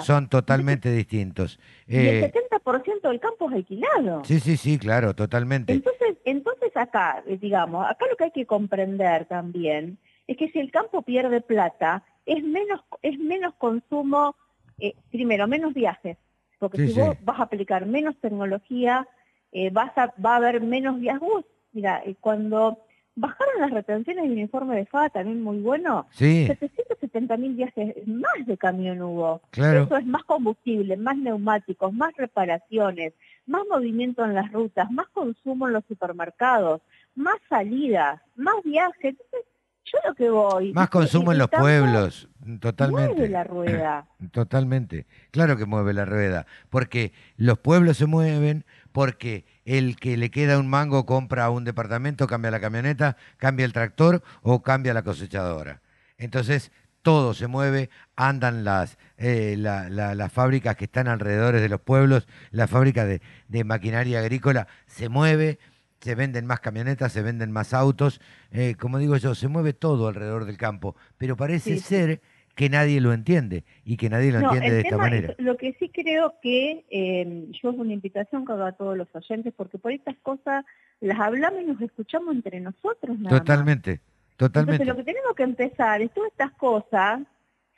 son 0.00 0.28
totalmente 0.28 0.90
distintos. 0.92 1.58
Y 1.86 1.96
el 1.96 2.24
Eh, 2.24 2.32
70% 2.32 3.08
del 3.08 3.20
campo 3.20 3.48
es 3.50 3.56
alquilado. 3.56 4.24
sí, 4.24 4.40
sí, 4.40 4.56
sí, 4.56 4.78
claro, 4.78 5.14
totalmente. 5.14 5.72
Entonces, 5.72 6.16
entonces 6.24 6.76
acá, 6.76 7.22
eh, 7.26 7.38
digamos, 7.40 7.86
acá 7.88 8.06
lo 8.10 8.16
que 8.16 8.24
hay 8.24 8.30
que 8.32 8.46
comprender 8.46 9.26
también 9.26 9.98
es 10.26 10.36
que 10.36 10.50
si 10.50 10.58
el 10.58 10.70
campo 10.70 11.02
pierde 11.02 11.40
plata, 11.40 12.02
es 12.26 12.42
menos, 12.44 12.80
es 13.02 13.18
menos 13.18 13.54
consumo, 13.56 14.36
eh, 14.78 14.94
primero, 15.10 15.46
menos 15.48 15.74
viajes, 15.74 16.16
porque 16.58 16.78
Sí, 16.78 16.88
si 16.88 16.94
sí. 16.94 17.00
vos 17.00 17.16
vas 17.22 17.40
a 17.40 17.44
aplicar 17.44 17.86
menos 17.86 18.16
tecnología, 18.20 19.08
eh, 19.52 19.70
vas 19.70 19.96
a, 19.96 20.12
va 20.24 20.34
a 20.34 20.36
haber 20.36 20.60
menos 20.60 20.98
viajes. 21.00 21.20
Vos, 21.20 21.44
Mira, 21.72 22.02
eh, 22.04 22.16
cuando 22.20 22.78
bajaron 23.14 23.60
las 23.60 23.70
retenciones 23.70 24.28
del 24.28 24.38
informe 24.38 24.76
de 24.76 24.86
FA, 24.86 25.08
también 25.10 25.42
muy 25.42 25.58
bueno, 25.60 26.06
Sí. 26.10 26.46
770 26.46 27.36
mil 27.36 27.54
viajes 27.54 27.94
más 28.08 28.46
de 28.46 28.56
camión 28.56 29.00
hubo. 29.02 29.40
Claro. 29.50 29.82
Eso 29.84 29.96
es 29.96 30.06
más 30.06 30.24
combustible, 30.24 30.96
más 30.96 31.16
neumáticos, 31.16 31.92
más 31.92 32.12
reparaciones, 32.16 33.12
más 33.46 33.62
movimiento 33.70 34.24
en 34.24 34.34
las 34.34 34.50
rutas, 34.52 34.90
más 34.90 35.06
consumo 35.08 35.68
en 35.68 35.74
los 35.74 35.84
supermercados, 35.86 36.80
más 37.14 37.36
salidas, 37.48 38.20
más 38.36 38.56
viajes. 38.64 39.14
Entonces, 39.16 39.46
yo 39.84 39.98
lo 40.06 40.14
que 40.14 40.30
voy... 40.30 40.72
Más 40.72 40.88
consumo 40.88 41.32
en 41.32 41.38
los 41.38 41.48
pueblos, 41.48 42.28
Mueve 42.40 42.58
totalmente. 42.60 43.28
la 43.28 43.44
rueda. 43.44 44.06
Totalmente. 44.32 45.06
Claro 45.30 45.56
que 45.56 45.66
mueve 45.66 45.92
la 45.92 46.04
rueda. 46.04 46.46
Porque 46.68 47.12
los 47.36 47.58
pueblos 47.58 47.96
se 47.96 48.06
mueven, 48.06 48.64
porque 48.92 49.44
el 49.64 49.96
que 49.96 50.16
le 50.16 50.30
queda 50.30 50.58
un 50.58 50.68
mango 50.68 51.06
compra 51.06 51.50
un 51.50 51.64
departamento, 51.64 52.26
cambia 52.26 52.50
la 52.50 52.60
camioneta, 52.60 53.16
cambia 53.36 53.64
el 53.66 53.72
tractor 53.72 54.22
o 54.42 54.62
cambia 54.62 54.94
la 54.94 55.02
cosechadora. 55.02 55.80
Entonces, 56.18 56.70
todo 57.02 57.32
se 57.34 57.46
mueve, 57.46 57.88
andan 58.16 58.62
las, 58.64 58.98
eh, 59.16 59.54
la- 59.58 59.88
la- 59.88 60.14
las 60.14 60.32
fábricas 60.32 60.76
que 60.76 60.84
están 60.84 61.08
alrededor 61.08 61.54
de 61.58 61.68
los 61.68 61.80
pueblos, 61.80 62.26
la 62.50 62.66
fábrica 62.68 63.04
de, 63.06 63.22
de 63.48 63.64
maquinaria 63.64 64.18
agrícola 64.20 64.66
se 64.86 65.08
mueve, 65.08 65.58
se 66.00 66.14
venden 66.14 66.46
más 66.46 66.60
camionetas, 66.60 67.12
se 67.12 67.22
venden 67.22 67.52
más 67.52 67.74
autos, 67.74 68.20
eh, 68.50 68.74
como 68.78 68.98
digo 68.98 69.16
yo, 69.16 69.34
se 69.34 69.48
mueve 69.48 69.72
todo 69.72 70.08
alrededor 70.08 70.44
del 70.46 70.56
campo, 70.56 70.96
pero 71.18 71.36
parece 71.36 71.76
sí. 71.76 71.78
ser 71.78 72.20
que 72.60 72.68
nadie 72.68 73.00
lo 73.00 73.14
entiende 73.14 73.64
y 73.86 73.96
que 73.96 74.10
nadie 74.10 74.32
lo 74.32 74.40
No, 74.40 74.52
entiende 74.52 74.74
de 74.76 74.80
esta 74.82 74.98
manera. 74.98 75.28
es- 75.32 75.38
lo 75.42 75.56
que 75.56 75.72
sí 75.78 75.88
creo 75.88 76.34
que 76.42 76.84
eh, 76.90 77.46
yo 77.62 77.70
es 77.70 77.78
una 77.78 77.94
invitación 77.94 78.44
que 78.44 78.52
hago 78.52 78.64
a 78.64 78.72
todos 78.72 78.98
los 78.98 79.08
oyentes, 79.14 79.54
porque 79.56 79.78
por 79.78 79.92
estas 79.92 80.14
cosas 80.18 80.66
las 81.00 81.18
hablamos 81.18 81.62
y 81.62 81.64
nos 81.64 81.80
escuchamos 81.80 82.34
entre 82.34 82.60
nosotros 82.60 83.18
nada 83.18 83.30
más. 83.36 83.40
Totalmente, 83.40 84.00
totalmente. 84.36 84.82
Entonces 84.82 84.86
lo 84.86 84.96
que 84.96 85.10
tenemos 85.10 85.34
que 85.34 85.42
empezar 85.42 86.02
es 86.02 86.10
todas 86.12 86.30
estas 86.32 86.50
cosas, 86.52 87.20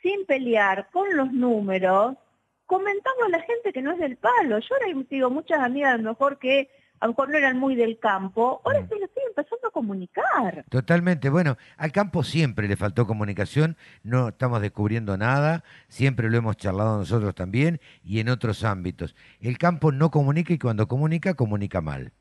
sin 0.01 0.25
pelear, 0.25 0.89
con 0.91 1.15
los 1.15 1.31
números, 1.31 2.17
comentando 2.65 3.23
a 3.25 3.29
la 3.29 3.39
gente 3.39 3.71
que 3.71 3.81
no 3.81 3.93
es 3.93 3.99
del 3.99 4.17
palo. 4.17 4.59
Yo 4.59 4.67
ahora 4.75 5.01
digo, 5.09 5.29
muchas 5.29 5.59
amigas 5.61 5.93
a 5.93 5.97
lo 5.97 6.09
mejor 6.09 6.39
que 6.39 6.69
a 7.03 7.07
lo 7.07 7.11
mejor 7.11 7.29
no 7.29 7.37
eran 7.37 7.59
muy 7.59 7.75
del 7.75 7.99
campo, 7.99 8.61
ahora 8.63 8.79
Mm. 8.81 8.87
se 8.87 8.99
lo 8.99 9.05
estoy 9.05 9.23
empezando 9.27 9.67
a 9.67 9.71
comunicar. 9.71 10.65
Totalmente. 10.69 11.29
Bueno, 11.29 11.57
al 11.77 11.91
campo 11.91 12.23
siempre 12.23 12.67
le 12.67 12.77
faltó 12.77 13.05
comunicación, 13.05 13.75
no 14.03 14.29
estamos 14.29 14.61
descubriendo 14.61 15.17
nada, 15.17 15.63
siempre 15.89 16.29
lo 16.29 16.37
hemos 16.37 16.55
charlado 16.55 16.97
nosotros 16.97 17.35
también 17.35 17.81
y 18.03 18.19
en 18.21 18.29
otros 18.29 18.63
ámbitos. 18.63 19.15
El 19.41 19.57
campo 19.57 19.91
no 19.91 20.11
comunica 20.11 20.53
y 20.53 20.57
cuando 20.57 20.87
comunica, 20.87 21.33
comunica 21.33 21.81
mal. 21.81 22.11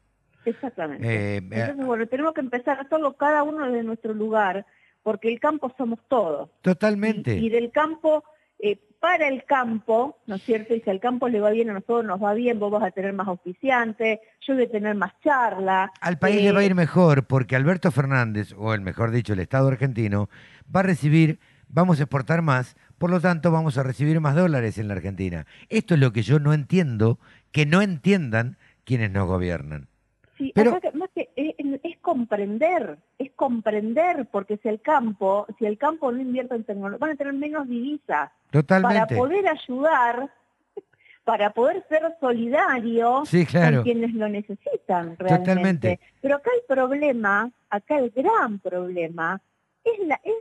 Exactamente. 0.45 1.37
Eh, 1.37 1.37
Entonces, 1.37 1.87
bueno, 1.87 2.07
tenemos 2.09 2.35
que 2.35 2.41
empezar 2.41 2.79
a 2.79 2.83
hacerlo 2.83 3.13
cada 3.17 3.45
uno 3.45 3.65
desde 3.67 3.85
nuestro 3.85 4.13
lugar, 4.15 4.67
porque 5.05 5.29
el 5.29 5.39
campo 5.39 5.73
somos 5.79 6.01
todos. 6.09 6.51
Totalmente. 6.63 7.37
Y 7.37 7.49
del 7.49 7.71
campo, 7.71 8.25
eh, 8.63 8.79
para 9.01 9.27
el 9.29 9.45
campo, 9.45 10.19
¿no 10.27 10.37
es 10.37 10.43
cierto? 10.43 10.75
Y 10.75 10.81
si 10.81 10.89
al 10.89 11.01
campo 11.01 11.29
le 11.29 11.41
va 11.41 11.51
bien, 11.51 11.69
a 11.71 11.73
nosotros 11.75 12.05
nos 12.05 12.23
va 12.23 12.33
bien, 12.35 12.59
vos 12.61 12.71
vas 12.71 12.85
a 12.85 12.91
tener 12.93 13.13
más 13.13 13.27
auspiciantes, 13.29 14.21
yo 14.47 14.55
voy 14.55 14.63
a 14.65 14.71
tener 14.71 14.95
más 14.95 15.13
charla. 15.23 15.93
Al 16.01 16.19
país 16.19 16.37
Eh, 16.39 16.43
le 16.45 16.53
va 16.53 16.61
a 16.61 16.65
ir 16.65 16.75
mejor 16.77 17.27
porque 17.27 17.57
Alberto 17.57 17.91
Fernández, 17.91 18.55
o 18.57 18.73
el 18.75 18.81
mejor 18.81 19.11
dicho, 19.11 19.33
el 19.33 19.41
Estado 19.41 19.69
argentino, 19.69 20.31
va 20.75 20.81
a 20.81 20.85
recibir, 20.85 21.41
vamos 21.69 21.99
a 21.99 22.05
exportar 22.05 22.43
más, 22.43 22.77
por 22.99 23.11
lo 23.11 23.21
tanto 23.21 23.51
vamos 23.51 23.77
a 23.77 23.83
recibir 23.83 24.21
más 24.21 24.37
dólares 24.37 24.79
en 24.79 24.87
la 24.87 24.95
Argentina. 24.95 25.47
Esto 25.69 25.95
es 25.95 26.01
lo 26.01 26.13
que 26.13 26.23
yo 26.23 26.39
no 26.39 26.55
entiendo, 26.55 27.19
que 27.51 27.67
no 27.67 27.83
entiendan 27.83 28.57
quienes 28.85 29.11
nos 29.11 29.27
gobiernan. 29.27 29.89
Sí, 30.39 30.53
Pero- 30.55 30.75
acá 30.77 30.91
es, 31.83 31.99
comprender, 31.99 32.99
es 33.19 33.31
comprender, 33.33 34.27
porque 34.31 34.59
si 34.59 34.69
el 34.69 34.81
campo, 34.81 35.47
si 35.59 35.67
el 35.67 35.79
campo 35.79 36.11
no 36.13 36.21
invierte 36.21 36.55
en 36.55 36.65
tecnología, 36.65 36.99
van 36.99 37.11
a 37.11 37.17
tener 37.17 37.33
menos 37.33 37.69
divisas. 37.69 38.31
Totalmente. 38.51 38.99
Para 38.99 39.07
poder 39.07 39.49
ayudar, 39.49 40.33
para 41.25 41.51
poder 41.51 41.85
ser 41.89 42.03
solidario 42.21 43.25
Sí, 43.27 43.47
claro. 43.47 43.77
con 43.79 43.85
quienes 43.85 44.15
lo 44.15 44.29
necesitan 44.29 45.17
realmente. 45.19 45.39
Totalmente. 45.39 46.01
Pero 46.21 46.37
acá 46.37 46.51
el 46.55 46.63
problema, 46.67 47.51
acá 47.71 47.99
el 47.99 48.11
gran 48.11 48.59
problema, 48.59 49.41
es 49.85 50.07
la, 50.07 50.21
es 50.23 50.35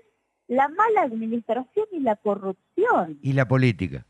la 0.47 0.67
mala 0.67 1.03
administración 1.03 1.85
y 1.91 1.99
la 2.01 2.15
corrupción. 2.15 3.19
Y 3.21 3.33
la 3.33 3.47
política. 3.47 4.05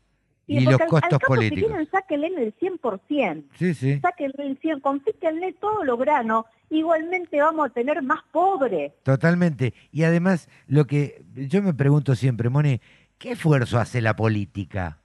Y 0.46 0.56
porque 0.56 0.72
los 0.72 0.74
al- 0.80 0.82
al 0.82 0.88
costos 0.88 1.10
campo, 1.18 1.26
Si 1.26 1.36
políticos. 1.36 1.68
quieren, 1.70 1.90
sáquenle 1.90 2.26
el 2.26 2.54
100%. 2.54 3.44
Sí, 3.58 3.74
sí. 3.74 4.00
Sáquenle 4.00 4.34
el 4.46 4.58
100%, 4.60 4.80
confíquenle 4.82 5.52
todo 5.54 5.84
lo 5.84 5.96
grano, 5.96 6.46
igualmente 6.70 7.40
vamos 7.40 7.66
a 7.66 7.70
tener 7.70 8.02
más 8.02 8.20
pobres. 8.32 8.92
Totalmente. 9.02 9.72
Y 9.92 10.02
además, 10.04 10.48
lo 10.66 10.86
que 10.86 11.24
yo 11.34 11.62
me 11.62 11.74
pregunto 11.74 12.14
siempre, 12.14 12.48
Moni, 12.48 12.80
¿qué 13.18 13.32
esfuerzo 13.32 13.78
hace 13.78 14.00
la 14.00 14.16
política? 14.16 14.98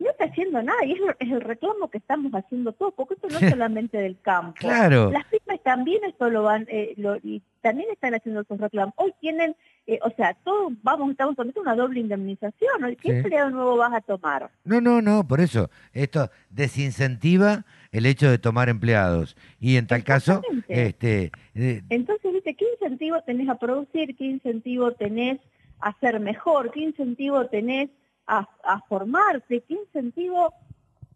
no 0.00 0.08
está 0.10 0.26
haciendo 0.26 0.62
nada 0.62 0.78
y 0.84 0.92
es, 0.92 0.98
es, 1.18 1.28
el 1.32 1.40
reclamo 1.40 1.90
que 1.90 1.98
estamos 1.98 2.30
haciendo 2.32 2.72
todos, 2.72 2.94
porque 2.94 3.14
esto 3.14 3.26
no 3.28 3.38
es 3.38 3.50
solamente 3.50 3.98
del 3.98 4.16
campo. 4.20 4.54
Claro. 4.56 5.10
Las 5.10 5.24
pymes 5.26 5.60
también 5.64 6.04
esto 6.04 6.30
lo 6.30 6.44
van, 6.44 6.66
eh, 6.70 6.94
lo, 6.96 7.16
y 7.16 7.42
también 7.62 7.90
están 7.90 8.14
haciendo 8.14 8.44
sus 8.44 8.58
reclamos. 8.60 8.94
Hoy 8.96 9.12
tienen, 9.20 9.56
eh, 9.90 9.98
o 10.04 10.10
sea, 10.10 10.34
todos 10.44 10.72
vamos, 10.82 11.10
estamos 11.10 11.34
tomando 11.34 11.60
una 11.62 11.74
doble 11.74 12.00
indemnización. 12.00 12.94
¿Qué 13.00 13.10
Sí. 13.10 13.16
empleado 13.16 13.48
nuevo 13.50 13.76
vas 13.78 13.92
a 13.94 14.00
tomar? 14.02 14.50
No, 14.64 14.80
no, 14.82 15.00
no, 15.02 15.26
por 15.26 15.40
eso. 15.40 15.70
Esto 15.94 16.30
desincentiva 16.50 17.64
el 17.90 18.04
hecho 18.06 18.30
de 18.30 18.36
tomar 18.38 18.68
empleados. 18.68 19.34
Y 19.58 19.76
en 19.76 19.86
tal 19.86 20.04
caso, 20.04 20.42
este, 20.68 21.32
eh, 21.54 21.82
Entonces, 21.88 22.32
viste, 22.34 22.54
¿qué 22.54 22.66
incentivo 22.74 23.16
tenés 23.22 23.48
a 23.48 23.54
producir? 23.56 24.14
¿Qué 24.16 24.24
incentivo 24.26 24.92
tenés 24.92 25.40
a 25.80 25.98
ser 26.00 26.20
mejor? 26.20 26.70
¿Qué 26.70 26.80
incentivo 26.80 27.46
tenés 27.46 27.88
a, 28.26 28.46
a 28.64 28.80
formarte? 28.88 29.62
¿Qué 29.66 29.74
incentivo, 29.74 30.52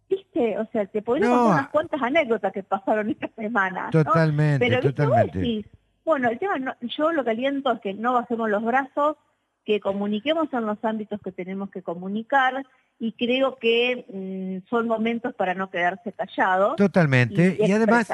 viste? 0.08 0.58
O 0.58 0.66
sea, 0.72 0.86
te 0.86 1.02
podría 1.02 1.28
No, 1.28 1.34
contar 1.36 1.52
a- 1.52 1.54
unas 1.60 1.68
cuantas 1.70 2.02
anécdotas 2.02 2.52
que 2.54 2.62
pasaron 2.62 3.10
esta 3.10 3.28
semana. 3.36 3.90
¿no? 3.92 4.04
Totalmente, 4.04 4.66
Pero, 4.66 4.80
totalmente. 4.80 5.38
decís, 5.38 5.66
bueno, 6.04 6.28
el 6.28 6.38
tema, 6.38 6.58
no- 6.58 6.74
yo 6.80 7.12
lo 7.12 7.24
que 7.24 7.30
aliento 7.30 7.72
es 7.72 7.80
que 7.80 7.94
no 7.94 8.12
bajemos 8.14 8.50
los 8.50 8.64
brazos, 8.64 9.16
que 9.64 9.78
comuniquemos 9.80 10.52
en 10.52 10.66
los 10.66 10.84
ámbitos 10.84 11.20
que 11.22 11.30
tenemos 11.30 11.70
que 11.70 11.82
comunicar 11.82 12.66
y 12.98 13.12
creo 13.12 13.56
que 13.56 14.04
mm, 14.12 14.68
son 14.68 14.88
momentos 14.88 15.34
para 15.34 15.54
no 15.54 15.70
quedarse 15.70 16.12
callados. 16.12 16.76
Totalmente. 16.76 17.56
Y, 17.60 17.70
además, 17.70 18.12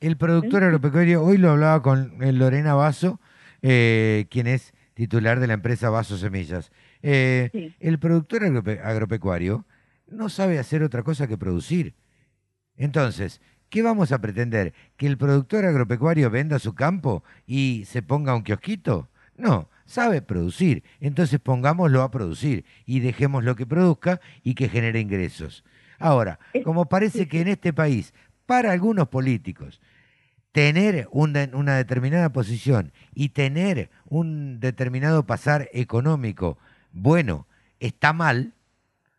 el 0.00 0.16
productor 0.18 0.62
agropecuario, 0.64 1.22
hoy 1.22 1.38
lo 1.38 1.50
hablaba 1.50 1.82
con 1.82 2.22
eh, 2.22 2.32
Lorena 2.32 2.74
Vaso, 2.74 3.18
eh, 3.62 4.26
quien 4.30 4.46
es 4.46 4.74
titular 4.94 5.40
de 5.40 5.46
la 5.46 5.54
empresa 5.54 5.88
Vaso 5.88 6.18
Semillas. 6.18 6.70
Eh, 7.02 7.72
El 7.80 7.98
productor 7.98 8.42
agrope- 8.42 8.80
agropecuario 8.82 9.64
no 10.06 10.28
sabe 10.28 10.58
hacer 10.58 10.82
otra 10.82 11.02
cosa 11.02 11.26
que 11.26 11.38
producir. 11.38 11.94
Entonces, 12.76 13.40
¿qué 13.70 13.82
vamos 13.82 14.12
a 14.12 14.20
pretender? 14.20 14.74
¿Que 14.96 15.06
el 15.06 15.16
productor 15.16 15.64
agropecuario 15.64 16.28
venda 16.30 16.58
su 16.58 16.74
campo 16.74 17.24
y 17.46 17.84
se 17.86 18.02
ponga 18.02 18.34
un 18.34 18.42
kiosquito? 18.42 19.08
No, 19.36 19.68
sabe 19.86 20.20
producir. 20.22 20.84
Entonces 21.00 21.40
pongámoslo 21.40 22.02
a 22.02 22.10
producir 22.10 22.64
y 22.84 23.00
dejemos 23.00 23.42
lo 23.44 23.56
que 23.56 23.64
produzca 23.66 24.20
y 24.42 24.54
que 24.54 24.68
genere 24.68 25.00
ingresos. 25.00 25.64
Ahora, 25.98 26.38
como 26.64 26.86
parece 26.86 27.28
que 27.28 27.40
en 27.40 27.48
este 27.48 27.72
país, 27.72 28.12
para 28.46 28.72
algunos 28.72 29.08
políticos, 29.08 29.80
tener 30.52 31.06
una, 31.12 31.48
una 31.52 31.76
determinada 31.76 32.30
posición 32.32 32.92
y 33.14 33.28
tener 33.30 33.90
un 34.06 34.58
determinado 34.60 35.24
pasar 35.26 35.68
económico 35.72 36.58
bueno 36.92 37.46
está 37.78 38.12
mal, 38.12 38.52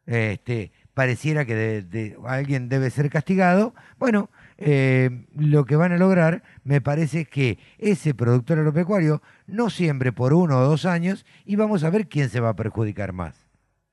este, 0.05 0.71
pareciera 0.93 1.45
que 1.45 1.55
de- 1.55 1.81
de- 1.83 2.17
alguien 2.25 2.67
debe 2.67 2.89
ser 2.89 3.09
castigado, 3.09 3.73
bueno, 3.97 4.29
eh, 4.63 5.25
lo 5.35 5.65
que 5.65 5.75
van 5.75 5.91
a 5.91 5.97
lograr 5.97 6.43
me 6.63 6.81
parece 6.81 7.25
que 7.25 7.57
ese 7.77 8.13
productor 8.13 8.59
agropecuario 8.59 9.21
no 9.47 9.69
siembre 9.69 10.11
por 10.11 10.33
uno 10.33 10.59
o 10.59 10.63
dos 10.63 10.85
años 10.85 11.25
y 11.45 11.55
vamos 11.55 11.83
a 11.83 11.89
ver 11.89 12.07
quién 12.07 12.29
se 12.29 12.39
va 12.39 12.49
a 12.49 12.55
perjudicar 12.55 13.11
más. 13.13 13.47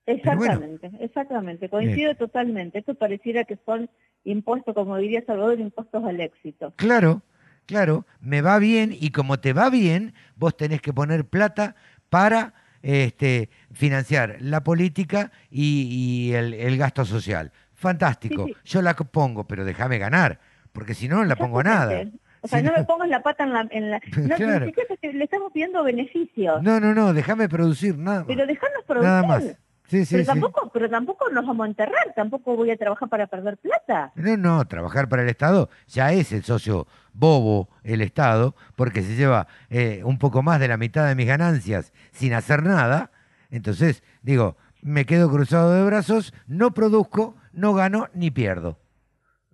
Bueno. 0.06 0.20
Exactamente, 0.20 0.90
exactamente, 1.00 1.68
coincido 1.68 2.14
totalmente. 2.14 2.78
Esto 2.78 2.94
pareciera 2.94 3.44
que 3.44 3.58
son 3.66 3.90
impuestos, 4.24 4.74
como 4.74 4.96
diría 4.96 5.22
Salvador, 5.26 5.60
impuestos 5.60 6.02
al 6.04 6.20
éxito. 6.20 6.72
Claro, 6.76 7.22
claro, 7.66 8.06
me 8.20 8.40
va 8.40 8.58
bien 8.58 8.96
y 8.98 9.10
como 9.10 9.38
te 9.38 9.52
va 9.52 9.68
bien, 9.68 10.14
vos 10.36 10.56
tenés 10.56 10.80
que 10.80 10.94
poner 10.94 11.26
plata 11.26 11.76
para 12.08 12.54
este, 12.80 13.50
financiar 13.72 14.36
la 14.40 14.64
política 14.64 15.30
y, 15.50 16.28
y 16.30 16.32
el, 16.34 16.54
el 16.54 16.78
gasto 16.78 17.04
social. 17.04 17.52
Fantástico, 17.74 18.46
Sí, 18.46 18.54
sí. 18.54 18.60
yo 18.64 18.82
la 18.82 18.94
pongo, 18.96 19.46
pero 19.46 19.64
déjame 19.64 19.98
ganar, 19.98 20.40
porque 20.78 20.94
si 20.94 21.08
no, 21.08 21.16
no 21.16 21.24
la 21.24 21.34
pongo 21.34 21.60
nada. 21.64 22.02
O 22.40 22.46
sea, 22.46 22.60
Si 22.60 22.64
no 22.64 22.70
no- 22.70 22.78
me 22.78 22.84
pongas 22.84 23.08
la 23.08 23.20
pata 23.20 23.42
en 23.42 23.52
la... 23.52 23.66
En 23.72 23.90
la 23.90 24.00
no, 24.16 24.36
Claro. 24.36 24.66
ni 24.66 24.72
siquiera 24.72 25.18
le 25.18 25.24
estamos 25.24 25.50
pidiendo 25.52 25.82
beneficios, 25.82 26.62
No, 26.62 26.78
no, 26.78 26.94
no, 26.94 27.12
déjame 27.12 27.48
producir 27.48 27.98
nada 27.98 28.18
más. 28.20 28.26
pero 28.28 28.46
dejarnos 28.46 28.84
producir. 28.84 29.08
Nada 29.10 29.22
más. 29.24 29.42
Sí, 29.88 30.04
sí, 30.04 30.14
pero, 30.14 30.22
sí. 30.22 30.26
tampoco, 30.28 30.70
pero 30.72 30.88
tampoco 30.88 31.28
nos 31.30 31.44
vamos 31.44 31.64
a 31.64 31.68
enterrar, 31.68 32.12
tampoco 32.14 32.54
voy 32.54 32.70
a 32.70 32.76
trabajar 32.76 33.08
para 33.08 33.26
perder 33.26 33.56
plata. 33.56 34.12
No, 34.14 34.36
no, 34.36 34.64
trabajar 34.68 35.08
para 35.08 35.22
el 35.22 35.28
Estado 35.30 35.68
ya 35.88 36.12
es 36.12 36.30
el 36.30 36.44
socio 36.44 36.86
bobo 37.12 37.68
el 37.82 38.02
Estado, 38.02 38.54
porque 38.76 39.02
se 39.02 39.16
lleva 39.16 39.48
eh, 39.68 40.02
un 40.04 40.18
poco 40.18 40.42
más 40.44 40.60
de 40.60 40.68
la 40.68 40.76
mitad 40.76 41.08
de 41.08 41.16
mis 41.16 41.26
ganancias 41.26 41.92
sin 42.12 42.34
hacer 42.34 42.62
nada. 42.62 43.10
Entonces, 43.50 44.04
digo, 44.22 44.56
me 44.80 45.06
quedo 45.06 45.28
cruzado 45.28 45.72
de 45.74 45.82
brazos, 45.84 46.32
no 46.46 46.72
produzco, 46.72 47.34
no 47.52 47.74
gano 47.74 48.08
ni 48.14 48.30
pierdo. 48.30 48.78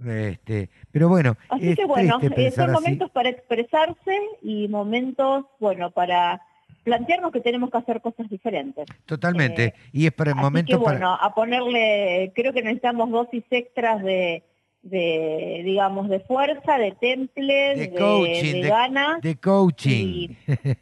Este, 0.04 0.68
pero 0.94 1.08
bueno, 1.08 1.36
Así 1.48 1.70
es 1.70 1.76
que 1.76 1.84
bueno, 1.86 2.18
eh, 2.22 2.50
son 2.52 2.70
así. 2.70 2.72
momentos 2.72 3.10
para 3.10 3.28
expresarse 3.28 4.16
y 4.42 4.68
momentos, 4.68 5.44
bueno, 5.58 5.90
para 5.90 6.40
plantearnos 6.84 7.32
que 7.32 7.40
tenemos 7.40 7.70
que 7.70 7.78
hacer 7.78 8.00
cosas 8.00 8.28
diferentes. 8.30 8.86
Totalmente. 9.04 9.74
y 9.92 10.06
es 10.06 10.12
para 10.12 10.30
el 10.30 10.36
Así 10.38 10.44
momento 10.44 10.78
que 10.78 10.84
para... 10.84 10.98
bueno, 10.98 11.18
a 11.20 11.34
ponerle, 11.34 12.30
creo 12.34 12.52
que 12.52 12.62
necesitamos 12.62 13.10
dosis 13.10 13.42
extras 13.50 14.02
de, 14.04 14.44
de 14.82 15.62
digamos, 15.64 16.08
de 16.08 16.20
fuerza, 16.20 16.78
de 16.78 16.92
temple, 16.92 17.74
de, 17.76 17.90
coaching, 17.92 18.52
de 18.52 18.62
de- 18.62 18.68
ganas. 18.68 19.20
de 19.20 19.36
coaching. 19.36 20.28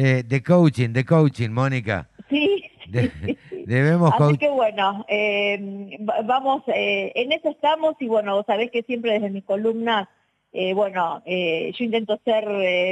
Eh, 0.00 0.22
de 0.24 0.44
coaching, 0.44 0.90
de 0.90 1.04
coaching, 1.04 1.50
Mónica. 1.50 2.08
Sí, 2.30 2.62
De- 2.86 3.10
debemos 3.74 4.12
Así 4.12 4.38
que 4.38 4.48
bueno, 4.48 5.04
eh, 5.08 5.98
va- 6.08 6.22
vamos, 6.24 6.62
eh, 6.68 7.12
en 7.14 7.32
eso 7.32 7.48
estamos 7.50 7.94
y 8.00 8.06
bueno, 8.08 8.34
vos 8.36 8.46
sabés 8.46 8.70
que 8.70 8.82
siempre 8.82 9.12
desde 9.12 9.30
mi 9.30 9.42
columna, 9.42 10.08
eh, 10.52 10.72
bueno, 10.74 11.22
yo 11.26 11.84
intento 11.84 12.18
ser, 12.24 12.48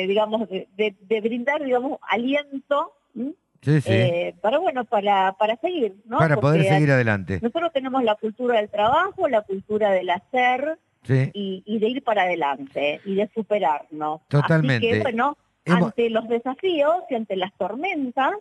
digamos, 0.06 0.48
de, 0.48 0.94
brindar, 1.22 1.62
digamos, 1.64 1.98
aliento, 2.08 2.92
¿m? 3.14 3.32
Sí, 3.62 3.80
sí. 3.80 4.34
Para 4.42 4.58
bueno, 4.58 4.84
para, 4.84 5.32
para 5.38 5.56
seguir, 5.56 5.96
¿no? 6.04 6.18
para 6.18 6.36
poder 6.36 6.62
seguir 6.64 6.90
adelante. 6.92 7.40
Nosotros 7.42 7.72
tenemos 7.72 8.04
la 8.04 8.14
cultura 8.14 8.58
del 8.58 8.68
trabajo, 8.68 9.26
la 9.28 9.40
cultura 9.42 9.90
del 9.90 10.10
hacer 10.10 10.78
y, 11.08 11.62
y 11.64 11.78
de 11.78 11.88
ir 11.88 12.02
para 12.04 12.22
adelante 12.22 13.00
y 13.04 13.14
de 13.14 13.28
superarnos. 13.34 14.20
Así 14.20 14.28
Totalmente. 14.28 14.88
que 14.88 15.00
bueno, 15.00 15.36
Hemos- 15.64 15.88
ante 15.88 16.10
los 16.10 16.28
desafíos 16.28 16.94
y 17.10 17.14
ante 17.16 17.34
las 17.36 17.52
tormentas, 17.54 18.32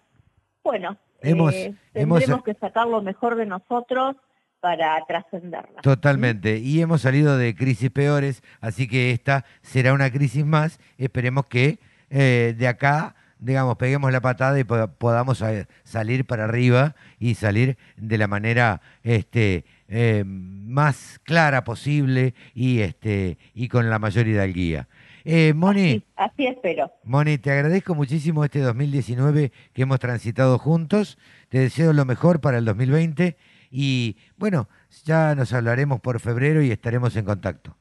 bueno, 0.63 0.97
Hemos- 1.29 1.53
eh, 1.53 1.73
hemos- 1.93 2.19
tendremos 2.19 2.43
que 2.43 2.53
sacar 2.55 2.87
lo 2.87 3.01
mejor 3.01 3.35
de 3.35 3.45
nosotros 3.45 4.15
para 4.59 4.97
trascenderla. 5.07 5.81
Totalmente. 5.81 6.57
Y 6.57 6.81
hemos 6.81 7.01
salido 7.01 7.37
de 7.37 7.55
crisis 7.55 7.91
peores, 7.91 8.41
así 8.61 8.87
que 8.87 9.11
esta 9.11 9.45
será 9.61 9.93
una 9.93 10.09
crisis 10.11 10.45
más. 10.45 10.79
Esperemos 10.97 11.45
que 11.45 11.79
eh, 12.09 12.55
de 12.57 12.67
acá, 12.67 13.15
digamos, 13.39 13.77
peguemos 13.77 14.11
la 14.11 14.21
patada 14.21 14.59
y 14.59 14.63
po- 14.63 14.87
podamos 14.87 15.39
sa- 15.39 15.67
salir 15.83 16.25
para 16.25 16.45
arriba 16.45 16.95
y 17.19 17.33
salir 17.35 17.77
de 17.97 18.17
la 18.17 18.27
manera 18.27 18.81
este, 19.03 19.65
eh, 19.87 20.23
más 20.25 21.19
clara 21.23 21.63
posible 21.63 22.33
y, 22.53 22.79
este, 22.81 23.37
y 23.53 23.67
con 23.67 23.89
la 23.89 23.99
mayor 23.99 24.27
hidalguía. 24.27 24.87
Eh, 25.25 25.53
Moni, 25.55 26.03
Así 26.15 26.45
espero. 26.45 26.91
Moni, 27.03 27.39
te 27.39 27.51
agradezco 27.51 27.95
muchísimo 27.95 28.45
este 28.45 28.59
2019 28.59 29.51
que 29.73 29.81
hemos 29.81 29.99
transitado 29.99 30.59
juntos. 30.59 31.17
Te 31.49 31.57
deseo 31.57 31.93
lo 31.93 32.05
mejor 32.05 32.41
para 32.41 32.59
el 32.59 32.65
2020 32.65 33.35
y 33.71 34.17
bueno, 34.37 34.69
ya 35.03 35.33
nos 35.33 35.51
hablaremos 35.51 35.99
por 35.99 36.19
febrero 36.19 36.61
y 36.61 36.69
estaremos 36.69 37.15
en 37.15 37.25
contacto. 37.25 37.75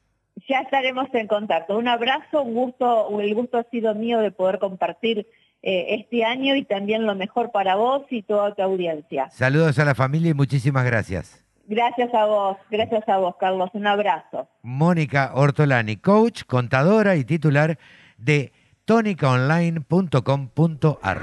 Ya 0.49 0.61
estaremos 0.61 1.07
en 1.13 1.27
contacto. 1.27 1.77
Un 1.77 1.87
abrazo, 1.87 2.41
un 2.41 2.55
gusto, 2.55 3.21
el 3.21 3.33
gusto 3.35 3.59
ha 3.59 3.63
sido 3.65 3.93
mío 3.93 4.19
de 4.19 4.31
poder 4.31 4.57
compartir 4.57 5.27
eh, 5.61 5.85
este 5.99 6.25
año 6.25 6.55
y 6.55 6.65
también 6.65 7.05
lo 7.05 7.15
mejor 7.15 7.51
para 7.51 7.75
vos 7.75 8.03
y 8.09 8.23
toda 8.23 8.55
tu 8.55 8.63
audiencia. 8.63 9.29
Saludos 9.29 9.77
a 9.77 9.85
la 9.85 9.95
familia 9.95 10.31
y 10.31 10.33
muchísimas 10.33 10.83
gracias. 10.83 11.44
Gracias 11.67 12.13
a 12.13 12.25
vos, 12.25 12.57
gracias 12.69 13.09
a 13.09 13.17
vos, 13.17 13.35
Carlos. 13.39 13.71
Un 13.73 13.87
abrazo. 13.87 14.47
Mónica 14.61 15.31
Ortolani, 15.33 15.97
coach, 15.97 16.43
contadora 16.45 17.15
y 17.15 17.23
titular 17.23 17.79
de 18.17 18.51
tonicaonline.com.ar. 18.85 21.21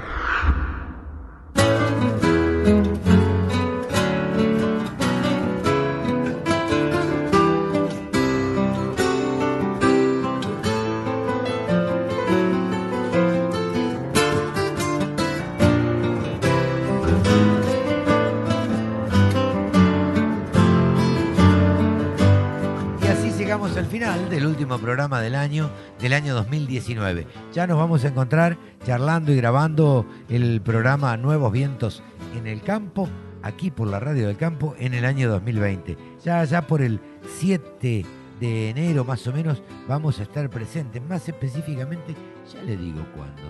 final 23.93 24.27
del 24.27 24.47
último 24.47 24.79
programa 24.79 25.21
del 25.21 25.35
año, 25.35 25.69
del 26.01 26.13
año 26.13 26.33
2019. 26.33 27.27
Ya 27.53 27.67
nos 27.67 27.77
vamos 27.77 28.03
a 28.03 28.07
encontrar 28.07 28.57
charlando 28.83 29.31
y 29.31 29.35
grabando 29.35 30.07
el 30.29 30.61
programa 30.61 31.15
Nuevos 31.15 31.51
Vientos 31.51 32.01
en 32.35 32.47
el 32.47 32.63
Campo 32.63 33.07
aquí 33.43 33.69
por 33.69 33.87
la 33.87 33.99
Radio 33.99 34.25
del 34.25 34.35
Campo 34.35 34.73
en 34.79 34.95
el 34.95 35.05
año 35.05 35.29
2020. 35.29 35.95
Ya, 36.23 36.43
ya 36.43 36.65
por 36.65 36.81
el 36.81 36.99
7 37.37 38.03
de 38.39 38.69
enero 38.71 39.05
más 39.05 39.27
o 39.27 39.31
menos 39.31 39.61
vamos 39.87 40.19
a 40.19 40.23
estar 40.23 40.49
presentes, 40.49 40.99
más 41.07 41.29
específicamente, 41.29 42.15
ya 42.51 42.63
le 42.63 42.75
digo 42.75 43.05
cuándo. 43.15 43.43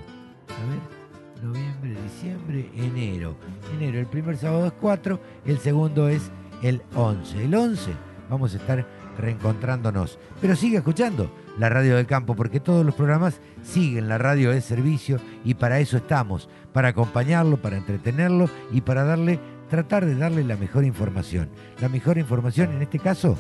A 0.50 0.70
ver, 0.70 1.42
noviembre, 1.42 1.96
diciembre, 2.04 2.70
enero. 2.76 3.38
Enero, 3.74 3.98
el 3.98 4.08
primer 4.08 4.36
sábado 4.36 4.66
es 4.68 4.74
4, 4.74 5.22
el 5.46 5.58
segundo 5.60 6.10
es 6.10 6.30
el 6.62 6.82
11. 6.96 7.46
El 7.46 7.56
11 7.56 7.92
vamos 8.30 8.54
a 8.54 8.58
estar 8.58 8.86
reencontrándonos. 9.18 10.20
Pero 10.42 10.56
sigue 10.56 10.78
escuchando 10.78 11.32
la 11.58 11.70
radio 11.70 11.96
del 11.96 12.08
campo, 12.08 12.36
porque 12.36 12.60
todos 12.60 12.86
los 12.86 12.96
programas 12.96 13.40
siguen 13.62 14.10
la 14.10 14.18
radio 14.18 14.52
de 14.52 14.62
servicio 14.62 15.20
y 15.44 15.54
para 15.54 15.80
eso 15.80 15.98
estamos, 15.98 16.50
para 16.72 16.90
acompañarlo, 16.90 17.58
para 17.58 17.78
entretenerlo 17.78 18.50
y 18.72 18.82
para 18.82 19.04
darle, 19.04 19.40
tratar 19.70 20.06
de 20.06 20.16
darle 20.16 20.44
la 20.44 20.58
mejor 20.58 20.86
información. 20.86 21.50
La 21.80 21.90
mejor 21.90 22.18
información, 22.18 22.72
en 22.74 22.82
este 22.82 23.00
caso, 23.00 23.38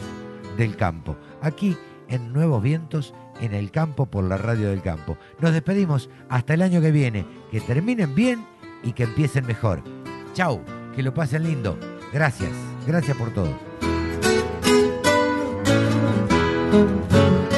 del 0.57 0.75
campo. 0.75 1.15
Aquí 1.41 1.75
en 2.07 2.31
Nuevos 2.33 2.61
Vientos, 2.61 3.13
en 3.41 3.53
el 3.53 3.71
campo 3.71 4.05
por 4.05 4.23
la 4.23 4.37
radio 4.37 4.69
del 4.69 4.81
campo. 4.81 5.17
Nos 5.39 5.53
despedimos 5.53 6.09
hasta 6.29 6.53
el 6.53 6.61
año 6.61 6.81
que 6.81 6.91
viene. 6.91 7.25
Que 7.51 7.61
terminen 7.61 8.13
bien 8.15 8.45
y 8.83 8.93
que 8.93 9.03
empiecen 9.03 9.45
mejor. 9.45 9.83
Chau, 10.33 10.61
que 10.95 11.03
lo 11.03 11.13
pasen 11.13 11.43
lindo. 11.43 11.77
Gracias, 12.11 12.51
gracias 12.85 13.17
por 13.17 13.33
todo. 13.33 13.53
thank 16.73 17.13
you 17.13 17.52